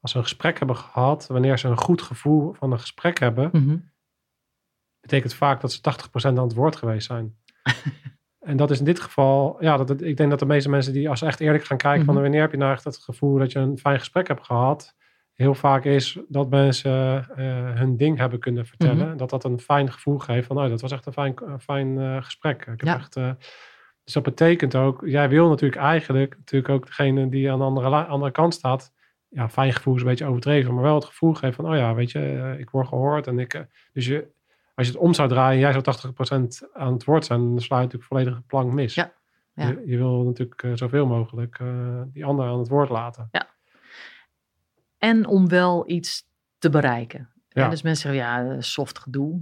[0.00, 3.50] als ze een gesprek hebben gehad, wanneer ze een goed gevoel van een gesprek hebben,
[3.52, 3.78] Mhm.
[5.00, 7.36] betekent vaak dat ze 80% aan het woord geweest zijn.
[8.46, 11.08] en dat is in dit geval, ja, dat, ik denk dat de meeste mensen die
[11.08, 12.22] als ze echt eerlijk gaan kijken van Mhm.
[12.22, 14.94] wanneer heb je nou echt het gevoel dat je een fijn gesprek hebt gehad,
[15.32, 17.44] heel vaak is dat mensen eh,
[17.78, 19.08] hun ding hebben kunnen vertellen.
[19.08, 19.16] Mhm.
[19.16, 21.98] Dat dat een fijn gevoel geeft van, oh, dat was echt een fijn, een fijn
[21.98, 22.60] eh, gesprek.
[22.60, 22.96] Ik heb Ja.
[22.96, 23.30] echt, eh,
[24.04, 28.04] dus dat betekent ook, jij wil natuurlijk eigenlijk, natuurlijk ook degene die aan de andere,
[28.04, 28.92] andere kant staat,
[29.28, 31.94] ja, fijn gevoel is een beetje overdreven, maar wel het gevoel geven van, oh ja,
[31.94, 34.28] weet je, ik word gehoord en ik, dus je,
[34.76, 36.14] als je het om zou draaien en jij zou
[36.68, 38.94] 80% aan het woord zijn, dan sla je natuurlijk volledig de plank mis.
[38.94, 39.12] Ja,
[39.54, 39.68] ja.
[39.68, 43.28] Je, je wil natuurlijk eh, zoveel mogelijk eh, die ander aan het woord laten.
[44.98, 46.24] En om wel iets
[46.58, 47.30] te bereiken.
[47.48, 47.62] Ja.
[47.62, 49.40] Ja, dus mensen zeggen, ja, eh, soft gedoe.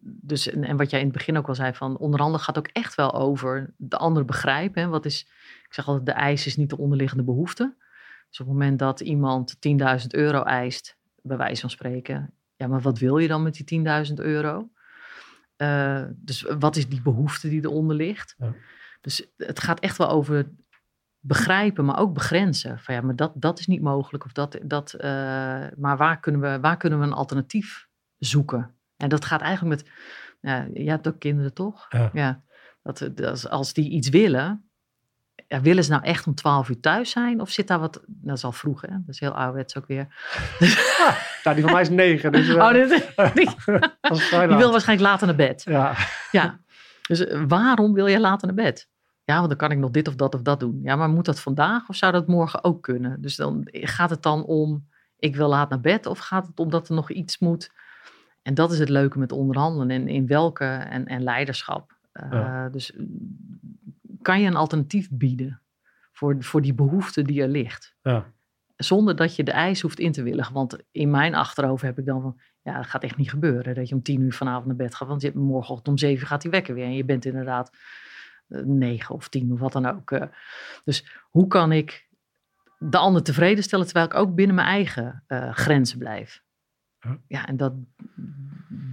[0.00, 2.68] Dus, en, en wat jij in het begin ook al zei, van onderhandelen gaat ook
[2.68, 4.82] echt wel over de ander begrijpen.
[4.82, 4.88] Hè.
[4.88, 5.20] Wat is,
[5.66, 7.74] ik zeg altijd, de eis is niet de onderliggende behoefte.
[8.28, 9.56] Dus op het moment dat iemand
[10.00, 13.80] 10.000 euro eist, bij wijze van spreken, ja, maar wat wil je dan met die
[14.08, 14.70] 10.000 euro?
[15.56, 18.34] Eh, dus wat is die behoefte die eronder ligt?
[18.38, 18.54] Ja.
[19.00, 20.50] Dus het gaat echt wel over
[21.18, 22.78] begrijpen, maar ook begrenzen.
[22.78, 24.24] Van ja, maar dat, dat is niet mogelijk.
[24.24, 25.10] Of dat, dat, eh,
[25.76, 27.86] maar waar kunnen, we, waar kunnen we een alternatief
[28.18, 28.74] zoeken?
[28.96, 29.92] En dat gaat eigenlijk met,
[30.40, 31.86] ja, je hebt ook kinderen toch?
[32.12, 32.42] Ja.
[32.82, 34.70] dat, dat als, als die iets willen,
[35.52, 37.40] ja, willen ze nou echt om 12 uur thuis zijn?
[37.40, 40.06] Of zit daar wat, dat is al vroeg hè, dat is heel ouderwets ook weer.
[41.44, 42.32] Nou, die van mij is negen.
[42.32, 42.88] Dus, eh, Oh, dit,
[43.34, 45.62] die, wil waarschijnlijk later naar bed.
[45.64, 45.94] Ja,
[46.30, 46.58] Ja,
[47.06, 48.88] dus eh, waarom wil jij later naar bed?
[49.24, 50.80] Ja, want dan kan ik nog dit of dat of dat doen.
[50.82, 53.20] Ja, maar moet dat vandaag of zou dat morgen ook kunnen?
[53.20, 56.70] Dus dan gaat het dan om, ik wil laat naar bed of gaat het om
[56.70, 57.70] dat er nog iets moet?
[58.42, 61.96] En dat is het leuke met onderhandelen en in welke en, en leiderschap.
[62.12, 62.68] Eh, Ja.
[62.68, 63.60] Dus mm,
[64.22, 65.60] kan je een alternatief bieden
[66.12, 67.94] voor, voor die behoefte die er ligt?
[68.02, 68.32] ja.
[68.76, 70.54] Zonder dat je de eis hoeft in te willigen.
[70.54, 73.74] Want in mijn achterhoofd heb ik dan van, ja, dat gaat echt niet gebeuren.
[73.74, 75.08] Dat je om tien uur vanavond naar bed gaat.
[75.08, 76.84] Want je, morgenochtend om zeven uur gaat die wekker weer.
[76.84, 77.70] En je bent inderdaad
[78.48, 80.10] eh, negen of tien of wat dan ook.
[80.10, 80.26] eh.
[80.84, 82.08] Dus hoe kan ik
[82.78, 86.42] de ander tevreden stellen terwijl ik ook binnen mijn eigen eh, grenzen blijf?
[87.00, 87.18] Ja.
[87.28, 87.72] Ja, en dat,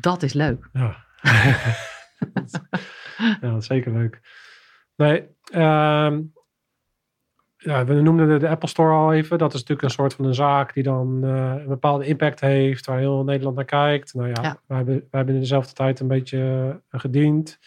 [0.01, 0.69] dat is leuk.
[0.73, 1.05] Ja.
[3.17, 4.21] ja, dat is zeker leuk.
[4.99, 6.21] Nee, ehm,
[7.57, 9.37] ja, we noemden de, de Apple Store al even.
[9.37, 12.85] Dat is natuurlijk een soort van een zaak die dan eh, een bepaalde impact heeft,
[12.85, 14.13] waar heel Nederland naar kijkt.
[14.13, 14.61] Nou ja, Ja.
[14.67, 16.39] Wij, hebben, wij hebben in dezelfde tijd een beetje
[16.89, 17.59] eh, gediend.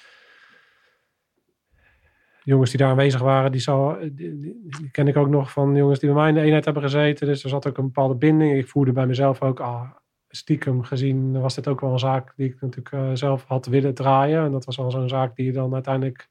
[2.44, 5.76] Jongens die daar aanwezig waren, die, zal, die, die- die ken ik ook nog van
[5.76, 7.26] jongens die bij mij in de eenheid hebben gezeten.
[7.26, 8.56] Dus er zat ook een bepaalde binding.
[8.58, 9.90] Ik voerde bij mezelf ook, ah,
[10.28, 13.94] stiekem gezien was dit ook wel een zaak die ik natuurlijk eh, zelf had willen
[13.94, 14.44] draaien.
[14.44, 16.28] En dat was wel zo'n zaak die je dan uiteindelijk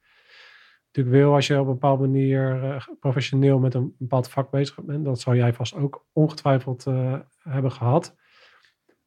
[0.92, 4.84] natuurlijk wil als je op een bepaalde manier eh, professioneel met een bepaald vak bezig
[4.84, 5.06] bent.
[5.06, 8.16] Dat zou jij vast ook ongetwijfeld eh, hebben gehad.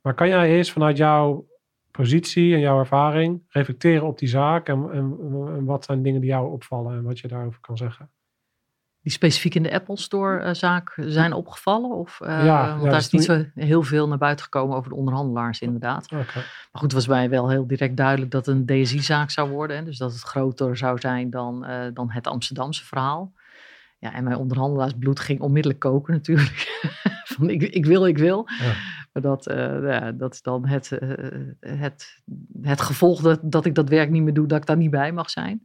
[0.00, 1.46] Maar kan jij eerst vanuit jouw
[1.90, 6.30] positie en jouw ervaring reflecteren op die zaak en, en, en wat zijn dingen die
[6.30, 8.10] jou opvallen en wat je daarover kan zeggen?
[9.04, 11.90] Die specifiek in de Apple Store eh, zaak zijn opgevallen?
[11.90, 14.76] Of, eh, Ja, want ja, daar dus is niet zo heel veel naar buiten gekomen
[14.76, 16.04] over de onderhandelaars inderdaad.
[16.04, 16.34] Oké.
[16.34, 19.76] Maar goed, het was mij wel heel direct duidelijk dat het een DSI-zaak zou worden.
[19.76, 19.84] Hè?
[19.84, 23.32] Dus dat het groter zou zijn dan, eh, dan het Amsterdamse verhaal.
[23.98, 26.82] Ja, en mijn onderhandelaarsbloed ging onmiddellijk koken natuurlijk.
[27.34, 28.48] Van ik, ik wil, ik wil.
[28.62, 28.72] Ja.
[29.14, 31.08] Maar dat, eh, ja, dat is dan het, eh,
[31.60, 32.22] het,
[32.62, 35.12] het gevolg dat, dat ik dat werk niet meer doe, dat ik daar niet bij
[35.12, 35.62] mag zijn.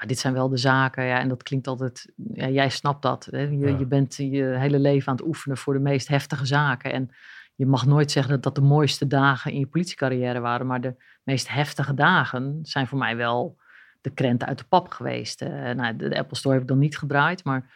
[0.00, 3.28] Maar dit zijn wel de zaken, ja, en dat klinkt altijd, ja, jij snapt dat.
[3.30, 3.38] Hè?
[3.40, 3.78] Je, Ja.
[3.78, 6.92] je bent je hele leven aan het oefenen voor de meest heftige zaken.
[6.92, 7.10] En
[7.54, 10.94] je mag nooit zeggen dat dat de mooiste dagen in je politiecarrière waren, maar de
[11.22, 13.58] meest heftige dagen zijn voor mij wel
[14.00, 15.40] de krent uit de pap geweest.
[15.40, 17.74] Nou, de, de Apple Store heb ik dan niet gedraaid, maar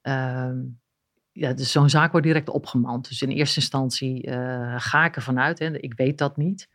[0.00, 0.58] ehm,
[1.32, 3.08] ja, dus zo'n zaak wordt direct opgemand.
[3.08, 6.68] Dus in eerste instantie eh, ga ik ervan uit, hè, ik weet dat niet.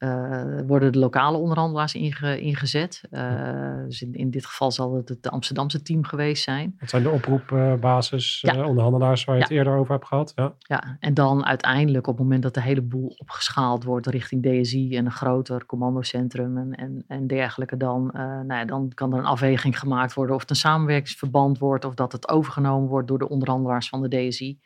[0.00, 3.02] Uh, worden de lokale onderhandelaars inge, ingezet.
[3.10, 6.76] Uh, dus in, in, dit geval zal het het Amsterdamse team geweest zijn.
[6.78, 8.56] Dat zijn de oproepbasis ja.
[8.56, 9.46] uh, onderhandelaars waar je ja.
[9.46, 10.32] het eerder over hebt gehad.
[10.36, 10.54] Ja.
[10.58, 14.96] ja, en dan uiteindelijk op het moment dat de hele boel opgeschaald wordt richting DSI
[14.96, 19.24] en een groter commandocentrum en, en, en dergelijke, dan, nou ja, dan kan er een
[19.24, 23.28] afweging gemaakt worden of het een samenwerkingsverband wordt of dat het overgenomen wordt door de
[23.28, 24.58] onderhandelaars van de DSI.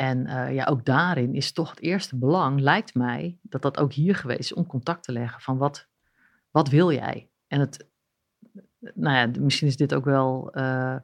[0.00, 3.92] En uh, ja, ook daarin is toch het eerste belang, lijkt mij, dat dat ook
[3.92, 5.88] hier geweest is om contact te leggen van wat,
[6.50, 7.30] wat wil jij?
[7.46, 7.88] En het,
[8.78, 10.96] nou ja, misschien is dit ook wel, uh,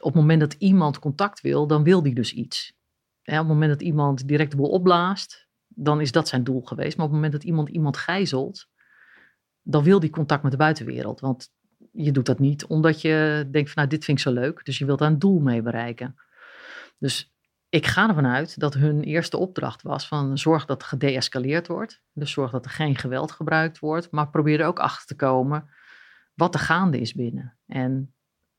[0.00, 2.76] op het moment dat iemand contact wil, dan wil die dus iets.
[3.24, 6.96] Op het moment dat iemand direct boel opblaast, dan is dat zijn doel geweest.
[6.96, 8.68] Maar op het moment dat iemand iemand gijzelt,
[9.62, 11.20] dan wil die contact met de buitenwereld.
[11.20, 11.52] Want
[11.92, 14.64] je doet dat niet omdat je denkt van nou dit vind ik zo leuk.
[14.64, 16.16] Dus je wilt daar een doel mee bereiken.
[16.98, 17.36] Dus
[17.68, 22.02] ik ga ervan uit dat hun eerste opdracht was van zorg dat er gedeescaleerd wordt.
[22.12, 24.10] Dus zorg dat er geen geweld gebruikt wordt.
[24.10, 25.70] Maar probeer er ook achter te komen
[26.34, 27.58] wat er gaande is binnen.
[27.66, 28.14] En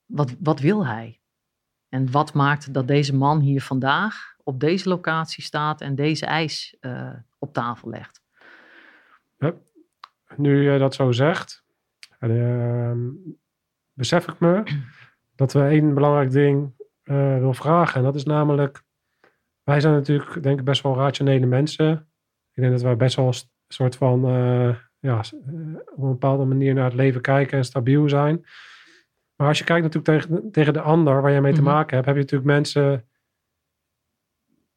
[0.06, 1.20] wat, wat wil hij?
[1.90, 6.78] En wat maakt dat deze man hier vandaag op deze locatie staat en deze eis
[6.82, 8.22] uh, op tafel legt?
[10.36, 11.64] Nu je dat zo zegt,
[12.20, 12.94] uh,
[13.94, 14.64] besef ik me
[15.36, 17.96] dat we één belangrijk ding uh, wil vragen.
[17.96, 18.84] En dat is namelijk
[19.70, 21.92] wij zijn natuurlijk, denk ik, best wel rationele mensen.
[22.54, 23.34] Ik denk dat wij best wel een
[23.68, 28.10] soort van, uh, ja, eh, op een bepaalde manier naar het leven kijken en stabiel
[28.10, 28.46] zijn.
[29.36, 31.70] Maar als je kijkt natuurlijk tegen, tegen de ander waar je mee te mhm.
[31.70, 33.08] maken hebt, heb je natuurlijk mensen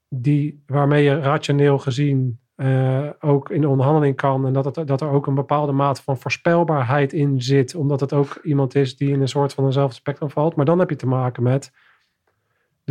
[0.08, 4.46] die, waarmee je rationeel gezien uh, ook in de onderhandeling kan.
[4.46, 7.74] En dat, het, dat er ook een bepaalde mate van voorspelbaarheid in zit.
[7.74, 10.56] Omdat het ook iemand is die in een soort van eenzelfde spectrum valt.
[10.56, 11.72] Maar dan heb je te maken met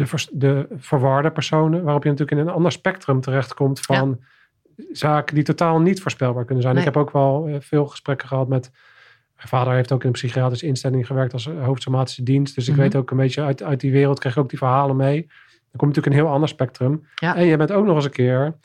[0.10, 4.20] de, de verwarde personen, waarop je natuurlijk in een ander spectrum terechtkomt van
[4.92, 6.78] zaken die totaal niet voorspelbaar kunnen zijn.
[6.78, 8.72] Ik heb ook wel eh, veel gesprekken gehad met.
[9.36, 12.56] Mijn vader heeft ook in een psychiatrische instelling gewerkt als hoofdsomatische dienst.
[12.56, 12.82] Dus ik mhm.
[12.82, 15.22] weet ook een beetje uit, uit die wereld, krijg ik ook die verhalen mee.
[15.72, 17.08] Dan komt natuurlijk een heel ander spectrum.
[17.16, 18.56] En je bent ook nog eens een keer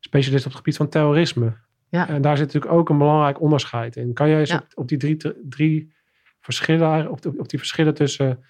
[0.00, 1.52] specialist op het gebied van terrorisme.
[1.88, 2.08] Ja.
[2.08, 4.12] En daar zit natuurlijk ook een belangrijk onderscheid in.
[4.12, 5.16] Kan jij eens op, op, die drie,
[5.48, 5.92] drie
[6.40, 8.44] verschillen, op, op die verschillen tussen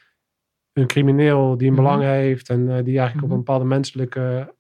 [0.81, 1.83] een crimineel die een mhm.
[1.83, 3.33] belang heeft en uh, die eigenlijk op mhm.
[3.33, 4.55] een bepaalde menselijke,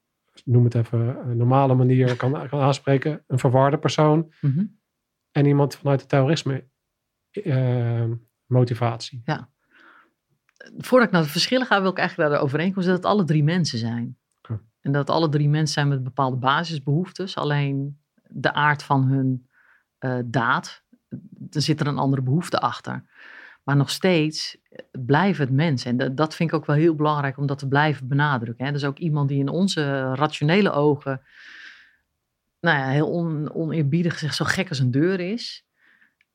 [0.44, 3.24] noem het even, normale manier kan, kan aanspreken.
[3.26, 4.64] Een verwarde persoon mhm.
[5.32, 6.68] en iemand vanuit de terrorisme
[7.32, 8.04] uh,
[8.46, 9.22] motivatie.
[9.24, 9.48] Ja.
[10.78, 13.24] Voordat ik naar de verschillen ga, wil ik eigenlijk naar de overeenkomst dat het alle
[13.24, 14.18] drie mensen zijn.
[14.42, 14.58] Okay.
[14.80, 17.36] En dat alle drie mensen zijn met bepaalde basisbehoeftes.
[17.36, 19.48] Alleen de aard van hun
[20.00, 20.84] uh, daad,
[21.50, 23.04] er zit er een andere behoefte achter.
[23.64, 24.59] Maar nog steeds
[24.92, 25.90] blijven het mensen.
[25.90, 28.64] En dat, dat vind ik ook wel heel belangrijk om dat te blijven benadrukken.
[28.64, 28.72] Hè.
[28.72, 31.22] Dus ook iemand die in onze rationele ogen,
[32.60, 35.66] nou ja, heel on, oneerbiedig gezegd, zo gek als een deur is.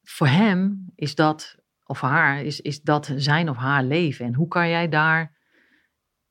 [0.03, 4.25] Voor hem is dat, of haar, is, is dat zijn of haar leven.
[4.25, 5.33] En hoe kan jij daar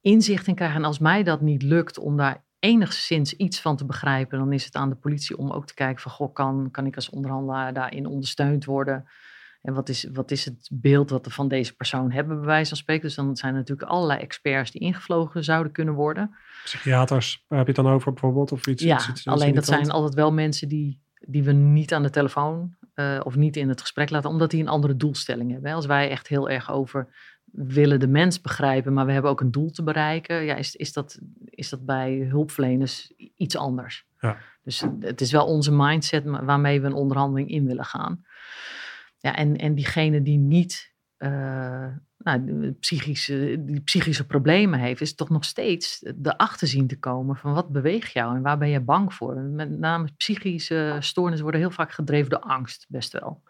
[0.00, 0.76] inzicht in krijgen?
[0.76, 4.64] En als mij dat niet lukt om daar enigszins iets van te begrijpen, dan is
[4.64, 7.72] het aan de politie om ook te kijken van, goh, kan, kan ik als onderhandelaar
[7.72, 9.08] daarin ondersteund worden?
[9.64, 12.68] En wat is, wat is het beeld wat we van deze persoon hebben, bij wijze
[12.68, 13.02] van spreken?
[13.02, 16.34] Dus dan zijn er natuurlijk allerlei experts die ingevlogen zouden kunnen worden.
[16.64, 18.52] Psychiaters, heb je het dan over bijvoorbeeld?
[18.52, 22.02] Of iets, ja, iets, alleen dat zijn altijd wel mensen die, die we niet aan
[22.02, 25.72] de telefoon uh, of niet in het gesprek laten, omdat die een andere doelstelling hebben.
[25.72, 27.08] Als wij echt heel erg over
[27.52, 30.92] willen de mens begrijpen, maar we hebben ook een doel te bereiken, ja, is, is,
[30.92, 34.06] dat, is dat bij hulpverleners iets anders.
[34.20, 34.36] Ja.
[34.62, 38.24] Dus het is wel onze mindset waarmee we een onderhandeling in willen gaan.
[39.24, 41.86] Ja, en, en diegene die niet uh,
[42.18, 47.54] nou, psychische, die psychische problemen heeft, is toch nog steeds erachter zien te komen van
[47.54, 49.36] wat beweegt jou en waar ben je bang voor.
[49.36, 53.42] Met name psychische stoornissen worden heel vaak gedreven door angst, best wel.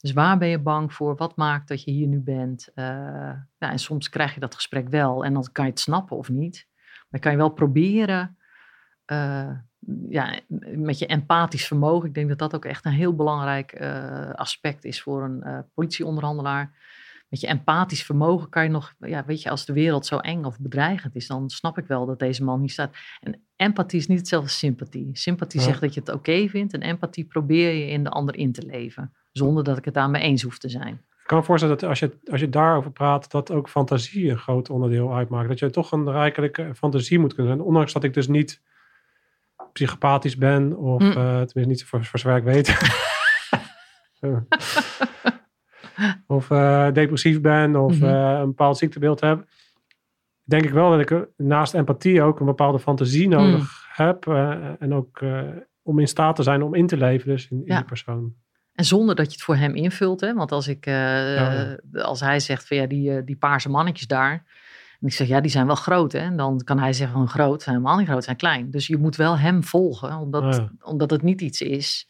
[0.00, 1.16] Dus waar ben je bang voor?
[1.16, 2.68] Wat maakt dat je hier nu bent?
[2.74, 3.28] Uh,
[3.58, 6.68] en soms krijg je dat gesprek wel en dan kan je het snappen of niet.
[7.08, 8.37] Maar kan je wel proberen
[9.12, 9.50] uh,
[10.08, 10.40] ja,
[10.74, 12.08] met je empathisch vermogen.
[12.08, 15.58] Ik denk dat dat ook echt een heel belangrijk uh, aspect is voor een uh,
[15.74, 16.76] politieonderhandelaar.
[17.28, 20.44] Met je empathisch vermogen kan je nog, ja, weet je, als de wereld zo eng
[20.44, 22.96] of bedreigend is, dan snap ik wel dat deze man hier staat.
[23.20, 25.10] En empathie is niet hetzelfde als sympathie.
[25.12, 28.52] Sympathie zegt dat je het oké vindt en empathie probeer je in de ander in
[28.52, 30.94] te leven, zonder dat ik het aan me eens hoef te zijn.
[30.94, 34.38] Ik kan me voorstellen dat als je, als je daarover praat, dat ook fantasie een
[34.38, 35.48] groot onderdeel uitmaakt.
[35.48, 37.66] Dat je toch een rijkelijke fantasie moet kunnen zijn.
[37.66, 38.62] Ondanks dat ik dus niet
[39.78, 41.08] psychopathisch ben, of mm.
[41.08, 42.78] uh, tenminste niet voor, voor zover ik weet.
[46.26, 48.08] of uh, depressief ben, of mm -hmm.
[48.08, 49.44] uh, een bepaald ziektebeeld heb.
[50.44, 54.04] Denk ik wel dat ik naast empathie ook een bepaalde fantasie nodig mm.
[54.06, 54.26] heb.
[54.78, 55.22] en ook
[55.82, 57.76] om in staat te zijn om in te leven dus in, in Ja.
[57.76, 58.34] die persoon.
[58.78, 60.20] En zonder dat je het voor hem invult.
[60.20, 60.34] Hè?
[60.34, 64.06] Want als, ik, eh, Ja, als hij zegt van ja, die, eh, die paarse mannetjes
[64.06, 64.44] daar.
[65.00, 66.12] En ik zeg ja, die zijn wel groot.
[66.12, 66.18] Hè?
[66.18, 68.70] En dan kan hij zeggen van groot, zijn helemaal niet groot, zijn klein.
[68.70, 70.16] Dus je moet wel hem volgen.
[70.16, 70.70] Omdat, ja.
[70.80, 72.08] omdat het niet iets is.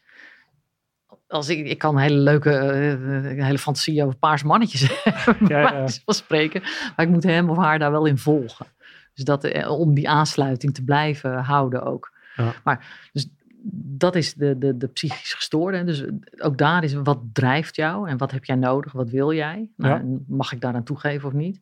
[1.26, 5.48] Als ik, ik kan een hele leuke, eh, een hele fantasie over paarse mannetjes hebben,
[5.48, 6.60] Ja, spreken.
[6.96, 8.66] Maar ik moet hem of haar daar wel in volgen.
[9.14, 12.12] Dus dat, eh, om die aansluiting te blijven houden ook.
[12.36, 12.52] Ja.
[12.64, 13.28] Maar dus
[13.72, 15.84] dat is de, de, de psychisch gestoorde.
[15.84, 16.04] Dus
[16.38, 19.70] ook daar is wat drijft jou en wat heb jij nodig, wat wil jij?
[19.76, 20.18] Nou, Ja.
[20.26, 21.60] Mag ik daaraan toegeven of niet?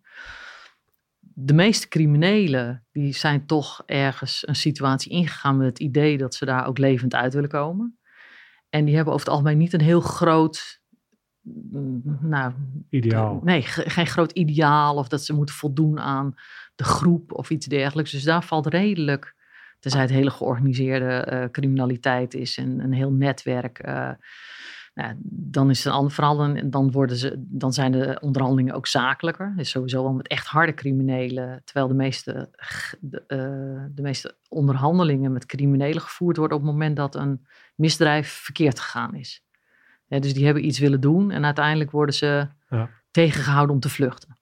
[1.38, 6.44] De meeste criminelen die zijn toch ergens een situatie ingegaan met het idee dat ze
[6.44, 7.98] daar ook levend uit willen komen.
[8.68, 10.80] En die hebben over het algemeen niet een heel groot,
[11.42, 12.52] mm, nou,
[12.90, 13.40] Ideaal.
[13.44, 16.34] Nee, ge- geen groot ideaal of dat ze moeten voldoen aan
[16.74, 18.10] de groep of iets dergelijks.
[18.10, 19.34] Dus daar valt redelijk,
[19.78, 23.78] tenzij het hele georganiseerde eh, criminaliteit is en een heel netwerk.
[23.78, 24.10] eh,
[24.96, 26.36] nou, dan is het een ander verhaal.
[26.36, 29.52] Dan, dan, worden ze, dan zijn de onderhandelingen ook zakelijker.
[29.56, 31.62] Dus sowieso wel met echt harde criminelen.
[31.64, 32.50] Terwijl de meeste,
[33.00, 38.28] de, eh, de meeste onderhandelingen met criminelen gevoerd worden op het moment dat een misdrijf
[38.28, 39.44] verkeerd gegaan is.
[40.08, 42.90] Dus die hebben iets willen doen en uiteindelijk worden ze Ja.
[43.10, 44.38] tegengehouden om te vluchten.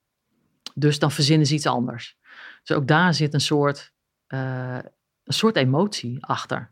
[0.75, 2.19] Dus dan verzinnen ze iets anders.
[2.63, 3.93] Dus ook daar zit een soort,
[4.27, 4.79] eh,
[5.25, 6.71] een soort emotie achter.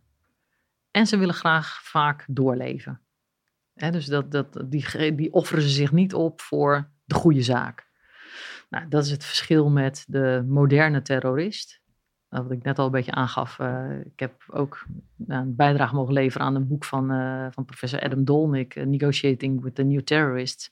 [0.91, 3.01] En ze willen graag vaak doorleven.
[3.75, 7.91] Dus dat, dat, die, die offeren ze zich niet op voor de goede zaak.
[8.70, 11.81] Nou, dat is het verschil met de moderne terrorist.
[12.31, 13.59] Nou, Wat ik net al een beetje aangaf.
[13.59, 17.64] eh, ik heb ook nou, een bijdrage mogen leveren aan een boek van, eh, van
[17.64, 20.70] professor Adam Dolnick, eh, Negotiating with the New Terrorists.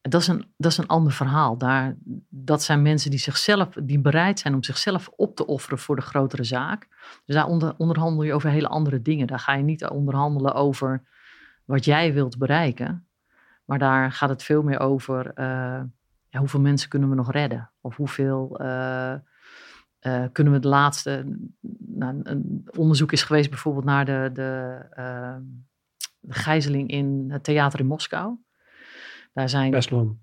[0.00, 1.58] Dat is een, dat is een ander verhaal.
[1.58, 1.96] Daar,
[2.28, 6.02] dat zijn mensen die, zichzelf, die bereid zijn om zichzelf op te offeren voor de
[6.02, 6.88] grotere zaak.
[7.24, 9.26] Dus daar onder, onderhandel je over hele andere dingen.
[9.26, 11.02] Daar ga je niet onderhandelen over
[11.68, 13.06] wat jij wilt bereiken.
[13.64, 15.80] Maar daar gaat het veel meer over eh,
[16.28, 17.70] ja, hoeveel mensen kunnen we nog redden?
[17.80, 19.12] Of hoeveel eh,
[19.98, 21.36] eh, kunnen we de laatste.
[21.78, 25.36] Nou, een onderzoek is geweest bijvoorbeeld naar de, de, eh,
[26.20, 28.36] de gijzeling in het theater in Moskou.
[29.32, 30.18] Daar zijn Beslan.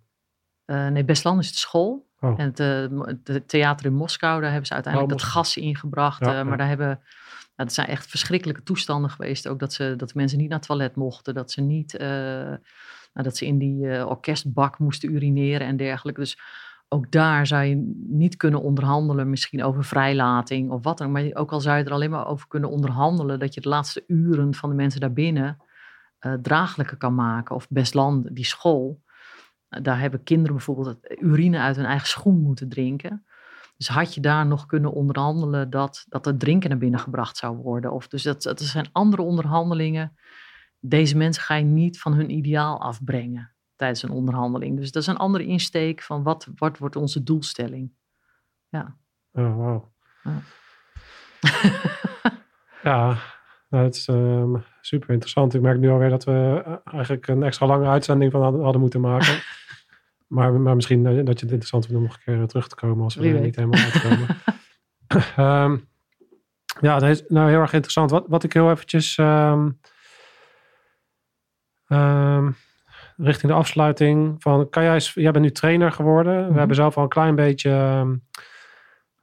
[0.65, 2.04] nee, Beslan is de school.
[2.26, 2.39] Oh.
[2.39, 6.26] En het, eh, het theater in Moskou, daar hebben ze uiteindelijk Oh, dat gas ingebracht.
[6.26, 6.99] Ja, eh, maar daar hebben, nou,
[7.55, 9.47] dat zijn echt verschrikkelijke toestanden geweest.
[9.47, 11.34] Ook dat, ze, dat mensen niet naar het toilet mochten.
[11.34, 16.19] Dat ze niet, eh, nou, dat ze in die orkestbak moesten urineren en dergelijke.
[16.19, 16.39] Dus
[16.89, 21.13] ook daar zou je niet kunnen onderhandelen, misschien over vrijlating of wat dan ook.
[21.13, 24.03] Maar ook al zou je er alleen maar over kunnen onderhandelen, dat je de laatste
[24.07, 25.57] uren van de mensen daarbinnen
[26.19, 27.55] eh draaglijker kan maken.
[27.55, 29.03] Of Beslan, die school.
[29.82, 33.26] Daar hebben kinderen bijvoorbeeld urine uit hun eigen schoen moeten drinken.
[33.78, 37.57] Dus had je daar nog kunnen onderhandelen dat, dat het drinken naar binnen gebracht zou
[37.57, 37.91] worden?
[37.91, 40.17] Of dus dat, dat zijn andere onderhandelingen.
[40.80, 44.78] Deze mensen ga je niet van hun ideaal afbrengen tijdens een onderhandeling.
[44.78, 47.91] Dus dat is een andere insteek van wat, wat wordt onze doelstelling.
[48.69, 48.95] Ja.
[49.32, 49.91] Oh, wauw.
[50.23, 50.41] Ja.
[52.84, 53.17] ja,
[53.69, 55.53] nou, het is ehm, super interessant.
[55.53, 58.82] Ik merk nu alweer dat we eh, eigenlijk een extra lange uitzending van hadden, hadden
[58.82, 59.39] moeten maken.
[60.28, 62.67] maar, maar misschien eh, dat je het interessant vindt om nog een keer eh, terug
[62.67, 64.28] te komen als we er niet helemaal uitkomen.
[65.36, 65.78] Ehm,
[66.82, 68.11] ja, dat is nou heel erg interessant.
[68.11, 69.69] Wat, wat ik heel eventjes ehm,
[71.88, 72.51] ehm,
[73.17, 76.43] richting de afsluiting van, kan jij, eens- jij bent nu trainer geworden.
[76.43, 76.51] Mhm.
[76.53, 78.05] We hebben zelf al een klein beetje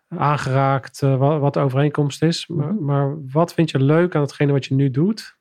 [0.08, 2.46] aangeraakt eh, wat, wat de overeenkomst is.
[2.46, 2.84] Maar, Mhm.
[2.84, 5.36] maar wat vind je leuk aan hetgene wat je nu doet?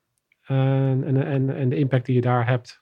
[0.45, 2.80] En, en, en de impact die je daar hebt.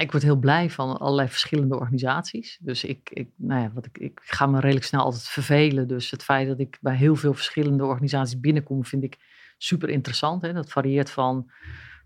[0.00, 2.58] Ik word heel blij van allerlei verschillende organisaties.
[2.60, 5.88] Dus ik, ik, nou ja, wat ik, ik ga me redelijk snel altijd vervelen.
[5.88, 9.18] Dus het feit dat ik bij heel veel verschillende organisaties binnenkom, vind ik
[9.58, 10.42] super interessant.
[10.42, 10.52] Hè?
[10.52, 11.50] Dat varieert van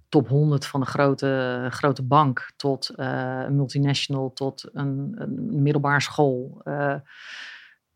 [0.08, 6.00] top 100 van een grote, grote bank tot eh, een multinational, tot een, een middelbare
[6.00, 6.60] school.
[6.64, 6.94] Eh,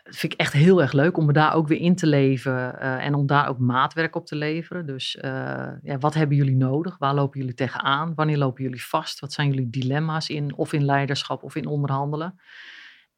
[0.05, 2.81] dat vind ik echt heel erg leuk om me daar ook weer in te leven
[2.81, 4.87] eh, en om daar ook maatwerk op te leveren.
[4.87, 6.99] Dus eh, ja, wat hebben jullie nodig?
[6.99, 8.15] Waar lopen jullie tegenaan?
[8.15, 9.21] Wanneer lopen jullie vast?
[9.21, 12.41] Wat zijn jullie dilemma's in, of in leiderschap of in onderhandelen?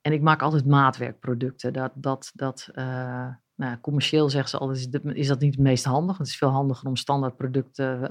[0.01, 1.73] En ik maak altijd maatwerkproducten.
[1.73, 6.19] Dat, dat, dat, eh, nou, commercieel zeggen ze altijd, is, dat niet het meest handig.
[6.19, 8.09] Het is veel handiger om standaard producten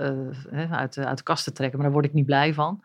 [0.72, 2.84] uit, uit de kast te trekken, maar daar word ik niet blij van.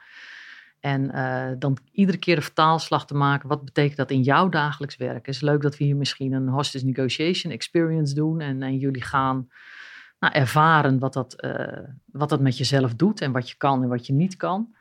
[0.80, 3.48] En eh, dan iedere keer de vertaalslag te maken.
[3.48, 5.26] Wat betekent dat in jouw dagelijks werk?
[5.26, 8.40] Het is leuk dat we hier misschien een hostage negotiation experience doen.
[8.40, 9.48] En, en jullie gaan
[10.18, 13.20] nou, ervaren wat dat, eh, wat dat met jezelf doet.
[13.20, 14.74] En wat je kan en wat je niet kan.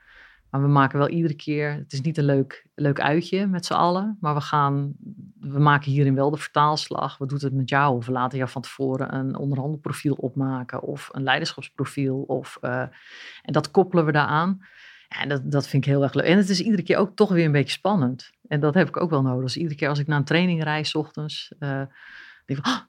[0.49, 1.73] Maar we maken wel iedere keer.
[1.73, 4.17] Het is niet een leuk, leuk uitje met z'n allen.
[4.19, 4.95] Maar we gaan
[5.39, 7.17] we maken hierin wel de vertaalslag.
[7.17, 7.95] Wat doet het met jou?
[7.95, 12.21] Of we laten jou van tevoren een onderhandelprofiel opmaken of een leiderschapsprofiel.
[12.21, 12.81] Of, uh,
[13.41, 14.61] en dat koppelen we daaraan.
[15.09, 16.25] En dat, dat vind ik heel erg leuk.
[16.25, 18.31] En het is iedere keer ook toch weer een beetje spannend.
[18.47, 19.43] En dat heb ik ook wel nodig.
[19.43, 21.89] Dus iedere keer als ik naar een training reis, ochtends, uh, denk
[22.45, 22.79] ik van, oh,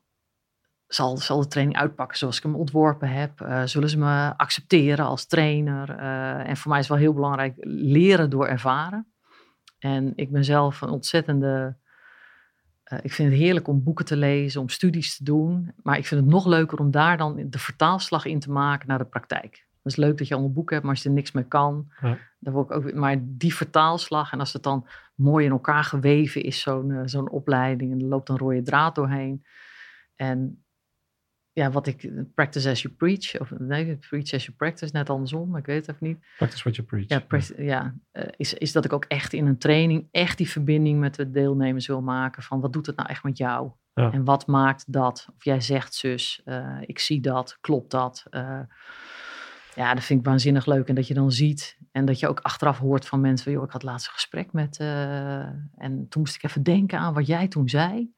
[0.86, 3.40] zal, zal de training uitpakken zoals ik hem ontworpen heb?
[3.40, 5.90] Uh, zullen ze me accepteren als trainer?
[6.00, 9.12] Uh, en voor mij is wel heel belangrijk leren door ervaren.
[9.78, 11.76] En ik ben zelf een ontzettende.
[13.02, 15.72] Ik vind het heerlijk om boeken te lezen, om studies te doen.
[15.82, 18.98] Maar ik vind het nog leuker om daar dan de vertaalslag in te maken naar
[18.98, 19.68] de praktijk.
[19.90, 22.18] Is leuk dat je allemaal boeken hebt, maar als je er niks mee kan, ja.
[22.38, 22.92] dan word ik ook.
[22.92, 27.92] Maar die vertaalslag, en als het dan mooi in elkaar geweven is, zo'n zo'n opleiding,
[27.92, 29.44] en er loopt een rode draad doorheen.
[30.16, 30.64] En
[31.52, 35.56] ja, wat ik, practice as you preach, of nee, preach as you practice, net andersom,
[35.56, 36.18] ik weet het even niet.
[36.36, 36.88] Practice what you
[37.26, 37.48] preach.
[37.56, 41.00] Ja, ja uh, is, is dat ik ook echt in een training echt die verbinding
[41.00, 43.70] met de deelnemers wil maken van wat doet het nou echt met jou?
[43.94, 44.12] Ja.
[44.12, 45.28] En wat maakt dat?
[45.36, 48.26] Of jij zegt zus, uh, ik zie dat, klopt dat?
[48.30, 48.60] Uh,
[49.74, 50.88] ja, dat vind ik waanzinnig leuk.
[50.88, 53.70] En dat je dan ziet en dat je ook achteraf hoort van mensen joh, ik
[53.70, 57.68] had laatst een gesprek met, en toen moest ik even denken aan wat jij toen
[57.68, 58.12] zei.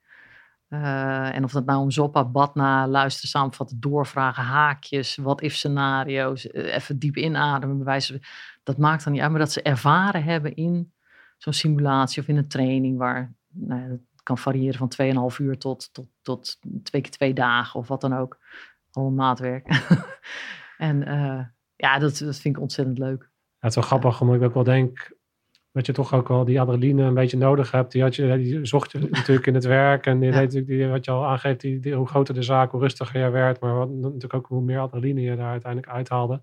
[0.73, 6.47] Uh, en of dat nou om Zoppa, Badna, luisteren, samenvatten, doorvragen, haakjes, wat if scenario's,
[6.47, 8.21] uh, even diep inademen, bewijzen.
[8.63, 10.93] Dat maakt dan niet uit, maar dat ze ervaren hebben in
[11.39, 15.93] zo'n simulatie of in een training waar, nou, dat kan variëren van 2,5 uur tot,
[15.93, 18.39] tot, tot twee keer twee dagen of wat dan ook.
[18.93, 19.67] Allemaal maatwerk.
[20.83, 21.45] en uh,
[21.77, 23.23] ja, dat, dat vind ik ontzettend leuk.
[23.23, 25.17] Ja, het is wel grappig, omdat ik ook wel denk,
[25.73, 27.93] dat je toch ook al die adrenaline een beetje nodig hebt.
[27.93, 30.07] Die, had je, die zocht je natuurlijk in het werk.
[30.07, 30.39] En die, ja.
[30.39, 33.31] weet, die, wat je al aangeeft, die, die, hoe groter de zaak, hoe rustiger je
[33.31, 33.61] werd.
[33.61, 36.43] Maar wat, natuurlijk ook hoe meer adrenaline je daar uiteindelijk uithaalde.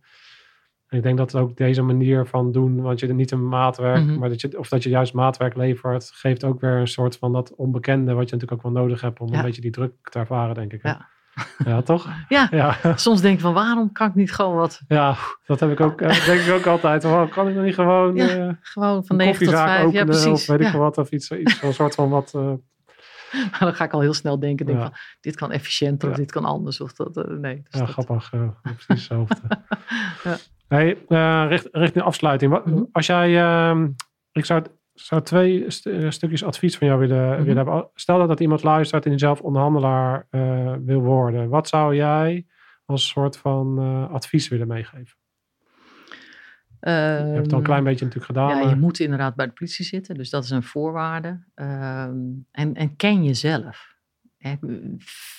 [0.88, 4.10] En ik denk dat ook deze manier van doen, want je niet een maatwerk, mm
[4.10, 4.20] -hmm.
[4.20, 7.34] maar dat je, of dat je juist maatwerk levert, geeft ook weer een soort van
[7.34, 9.38] dat onbekende, wat je natuurlijk ook wel nodig hebt om ja.
[9.38, 10.84] een beetje die druk te ervaren, denk ik.
[10.84, 11.10] Ja.
[11.66, 12.10] Ja, toch?
[12.28, 12.48] Ja.
[12.52, 12.76] ja.
[12.96, 14.82] Soms denk ik van waarom kan ik niet gewoon wat.
[14.88, 17.04] Ja, dat heb ik ook, denk ik ook altijd.
[17.04, 18.16] Waarom kan ik nog niet gewoon.
[18.16, 19.92] Ja, uh, gewoon van 9 tot 5.
[19.92, 20.28] Ja, precies.
[20.28, 20.68] Of weet ja.
[20.68, 20.98] ik wat.
[20.98, 22.34] Of iets, iets van een soort van wat.
[22.36, 22.52] Uh...
[23.52, 26.32] Maar dan ga ik al heel snel denken: denk van, dit kan efficiënter of dit
[26.32, 26.82] kan anders.
[26.82, 27.56] Of dat, uh, nee.
[27.56, 27.90] Dus ja, dat...
[27.90, 28.30] grappig.
[28.62, 29.36] precies hetzelfde.
[30.24, 30.38] ja.
[30.68, 30.98] Hey,
[31.48, 32.64] richt, richting afsluiting.
[32.66, 32.84] Mhm.
[32.92, 33.42] Als jij.
[33.42, 33.88] ehm,
[34.32, 34.64] ik zou
[35.06, 37.44] zou twee st uh, stukjes advies van jou willen, Mhm.
[37.44, 37.90] willen hebben.
[37.94, 41.50] Stel dat, dat iemand luistert en die zelf onderhandelaar uh, wil worden.
[41.50, 42.46] Wat zou jij
[42.86, 45.18] als soort van uh, advies willen meegeven?
[46.82, 48.50] je hebt het al een klein beetje natuurlijk gedaan.
[48.50, 48.74] Ehm, Ja, maar...
[48.74, 51.28] je moet inderdaad bij de politie zitten, dus dat is een voorwaarde.
[51.56, 53.98] Um, en, en ken jezelf.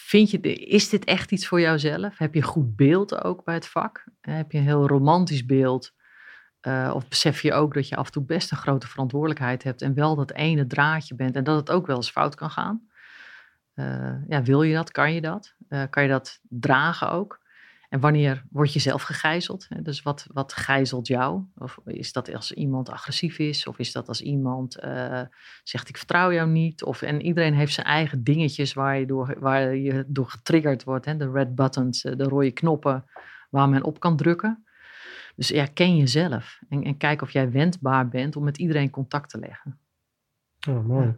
[0.06, 2.18] Vind je, is dit echt iets voor jouzelf?
[2.18, 4.04] Heb je een goed beeld ook bij het vak?
[4.20, 5.92] Heb je een heel romantisch beeld?
[6.66, 9.82] Uh, of besef je ook dat je af en toe best een grote verantwoordelijkheid hebt
[9.82, 12.88] en wel dat ene draadje bent en dat het ook wel eens fout kan gaan?
[13.74, 14.90] Uh, ja, wil je dat?
[14.90, 15.54] Kan je dat?
[15.68, 17.40] Uh, kan je dat dragen ook?
[17.88, 19.66] En wanneer word je zelf gegijzeld?
[19.82, 21.42] Dus wat, wat gijzelt jou?
[21.56, 23.66] Of is dat als iemand agressief is?
[23.66, 24.78] Of is dat als iemand
[25.62, 26.84] zegt ik vertrouw jou niet?
[26.84, 31.04] Of, en iedereen heeft zijn eigen dingetjes waar je door, waar je door getriggerd wordt.
[31.04, 31.16] Hè?
[31.16, 33.04] De red buttons, de rode knoppen
[33.50, 34.64] waar men op kan drukken.
[35.40, 36.60] Dus ja, ken jezelf.
[36.68, 39.78] En, en kijk of jij wendbaar bent om met iedereen contact te leggen.
[40.68, 41.06] Oh, mooi.
[41.06, 41.16] Ja.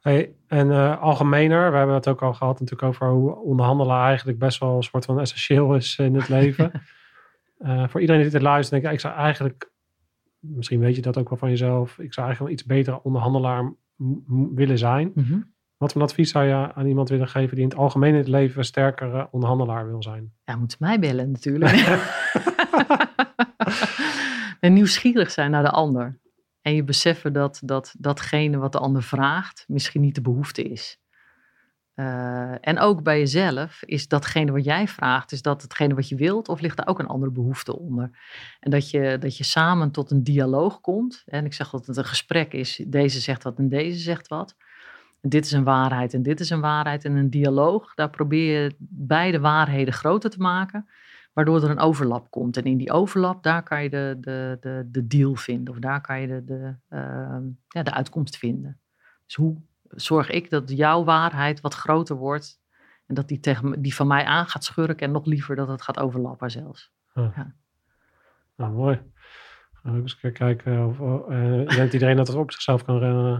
[0.00, 4.38] Hey, en uh, algemener, we hebben het ook al gehad natuurlijk over hoe onderhandelen eigenlijk
[4.38, 6.70] best wel een soort van essentieel is in het leven.
[7.58, 9.70] uh, voor iedereen die dit luistert, denk ik, ik zou eigenlijk,
[10.38, 13.72] misschien weet je dat ook wel van jezelf, ik zou eigenlijk wel iets betere onderhandelaar
[14.54, 15.10] willen zijn.
[15.14, 15.54] Mm -hmm.
[15.76, 18.28] Wat voor advies zou je aan iemand willen geven die in het algemeen in het
[18.28, 20.32] leven een sterkere onderhandelaar wil zijn?
[20.44, 21.72] Ja, moet mij bellen natuurlijk.
[24.60, 26.18] en nieuwsgierig zijn naar de ander.
[26.62, 31.00] En je beseffen dat, dat datgene wat de ander vraagt misschien niet de behoefte is.
[31.96, 36.16] Uh, en ook bij jezelf is datgene wat jij vraagt, is dat hetgene wat je
[36.16, 38.10] wilt of ligt er ook een andere behoefte onder?
[38.60, 41.22] En dat je, dat je samen tot een dialoog komt.
[41.26, 44.56] En ik zeg dat het een gesprek is, deze zegt wat en deze zegt wat.
[45.20, 47.04] Dit is een waarheid en dit is een waarheid.
[47.04, 50.88] En een dialoog, daar probeer je beide waarheden groter te maken
[51.36, 52.56] waardoor er een overlap komt.
[52.56, 55.74] En in die overlap, daar kan je de, de, de, de deal vinden.
[55.74, 57.38] Of daar kan je de, de, uh,
[57.68, 58.80] ja, de uitkomst vinden.
[59.26, 59.56] Dus hoe
[59.88, 62.60] zorg ik dat jouw waarheid wat groter wordt...
[63.06, 65.06] en dat die, tegen, die van mij aan gaat schurken...
[65.06, 66.92] en nog liever dat het gaat overlappen zelfs.
[67.14, 67.36] Oh.
[67.36, 67.54] Ja.
[68.56, 69.00] Nou, mooi.
[69.72, 70.98] Gaan we eens kijken of
[71.30, 73.38] uh, denkt iedereen dat het op zichzelf kan uh,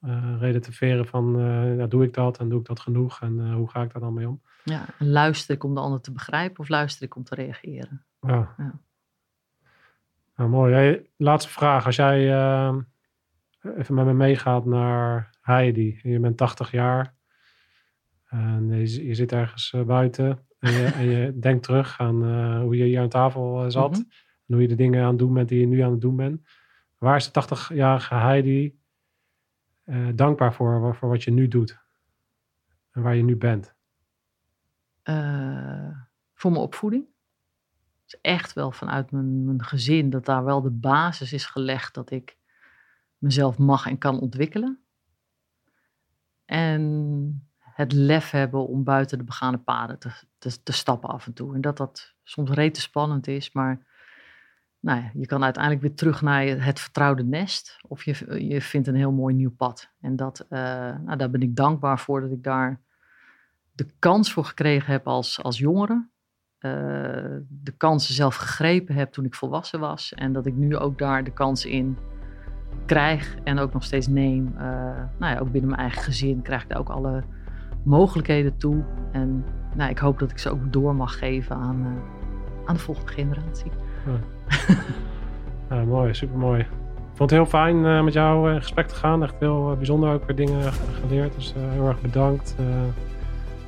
[0.00, 1.32] uh, relativeren van...
[1.76, 4.14] nou, doe ik dat en doe ik dat genoeg en hoe ga ik daar dan
[4.14, 4.42] mee om?
[4.64, 8.04] Ja, luister ik om de ander te begrijpen of luister ik om te reageren?
[8.20, 8.54] Ja.
[8.56, 8.80] ja.
[10.36, 10.74] Nou, mooi.
[10.74, 11.86] Hey, laatste vraag.
[11.86, 12.76] Als jij, uh,
[13.76, 16.00] even met me meegaat naar Heidi.
[16.02, 17.16] Je bent 80 jaar.
[18.28, 20.38] En je, je zit ergens eh, buiten.
[20.58, 23.90] En je, en je denkt terug aan eh, hoe je hier aan tafel eh, zat.
[23.90, 24.00] Mhm.
[24.46, 26.16] En hoe je de dingen aan het doen bent die je nu aan het doen
[26.16, 26.40] bent.
[26.98, 28.77] Waar is de 80-jarige Heidi
[29.88, 31.78] eh, dankbaar voor, voor wat je nu doet?
[32.90, 33.74] En waar je nu bent?
[35.02, 35.90] Eh,
[36.34, 37.06] voor mijn opvoeding.
[38.06, 42.10] Is echt wel vanuit mijn, mijn gezin dat daar wel de basis is gelegd dat
[42.10, 42.36] ik
[43.18, 44.80] mezelf mag en kan ontwikkelen.
[46.44, 51.32] En het lef hebben om buiten de begane paden te, te, te stappen af en
[51.32, 51.54] toe.
[51.54, 53.86] En dat dat soms rete spannend is, maar
[54.80, 57.78] nou je kan uiteindelijk weer terug naar het vertrouwde nest.
[57.88, 59.90] Of je, je vindt een heel mooi nieuw pad.
[60.00, 60.60] En dat, eh,
[61.04, 62.80] nou, daar ben ik dankbaar voor dat ik daar
[63.72, 66.08] de kans voor gekregen heb als, als jongere.
[66.58, 66.70] Eh,
[67.48, 70.14] de kansen zelf gegrepen heb toen ik volwassen was.
[70.14, 71.98] En dat ik nu ook daar de kans in
[72.86, 74.56] krijg en ook nog steeds neem.
[74.56, 74.62] Eh,
[75.18, 77.24] nou ja, ook binnen mijn eigen gezin krijg ik daar ook alle
[77.84, 78.84] mogelijkheden toe.
[79.12, 79.44] En
[79.74, 82.02] nou, ik hoop dat ik ze ook door mag geven aan,
[82.64, 83.70] aan de volgende generatie.
[85.86, 86.60] mooi, supermooi.
[86.60, 89.22] Ik vond het heel fijn eh, met jou in gesprek te gaan.
[89.22, 91.34] Echt heel eh, bijzonder ook weer dingen ge- geleerd.
[91.34, 92.64] Dus eh, heel erg bedankt eh,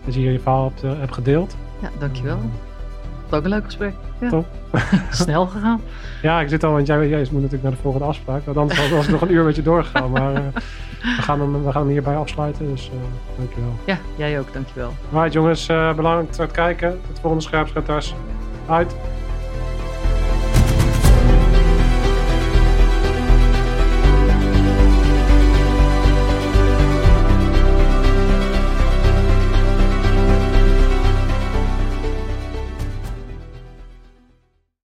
[0.04, 1.56] dat je hier je verhaal hebt, eh, hebt gedeeld.
[1.82, 2.38] Ja, dankjewel.
[3.24, 3.94] Het ook een leuk gesprek.
[4.20, 4.28] Ja.
[4.28, 4.46] Top.
[5.10, 5.80] Snel gegaan.
[6.22, 8.44] Ja, ik zit al, want jij, jij moet natuurlijk naar de volgende afspraak.
[8.44, 10.10] Want anders was ik nog een uur met je doorgegaan.
[10.10, 10.42] Maar eh,
[11.16, 12.66] we, gaan hem, we gaan hem hierbij afsluiten.
[12.68, 12.96] Dus eh
[13.38, 13.72] dankjewel.
[13.86, 14.90] Ja, jij ook, dankjewel.
[15.12, 16.90] Alright jongens, eh, bedankt voor het kijken.
[17.06, 18.14] Tot de volgende Scherpschutters.
[18.68, 18.96] Uit.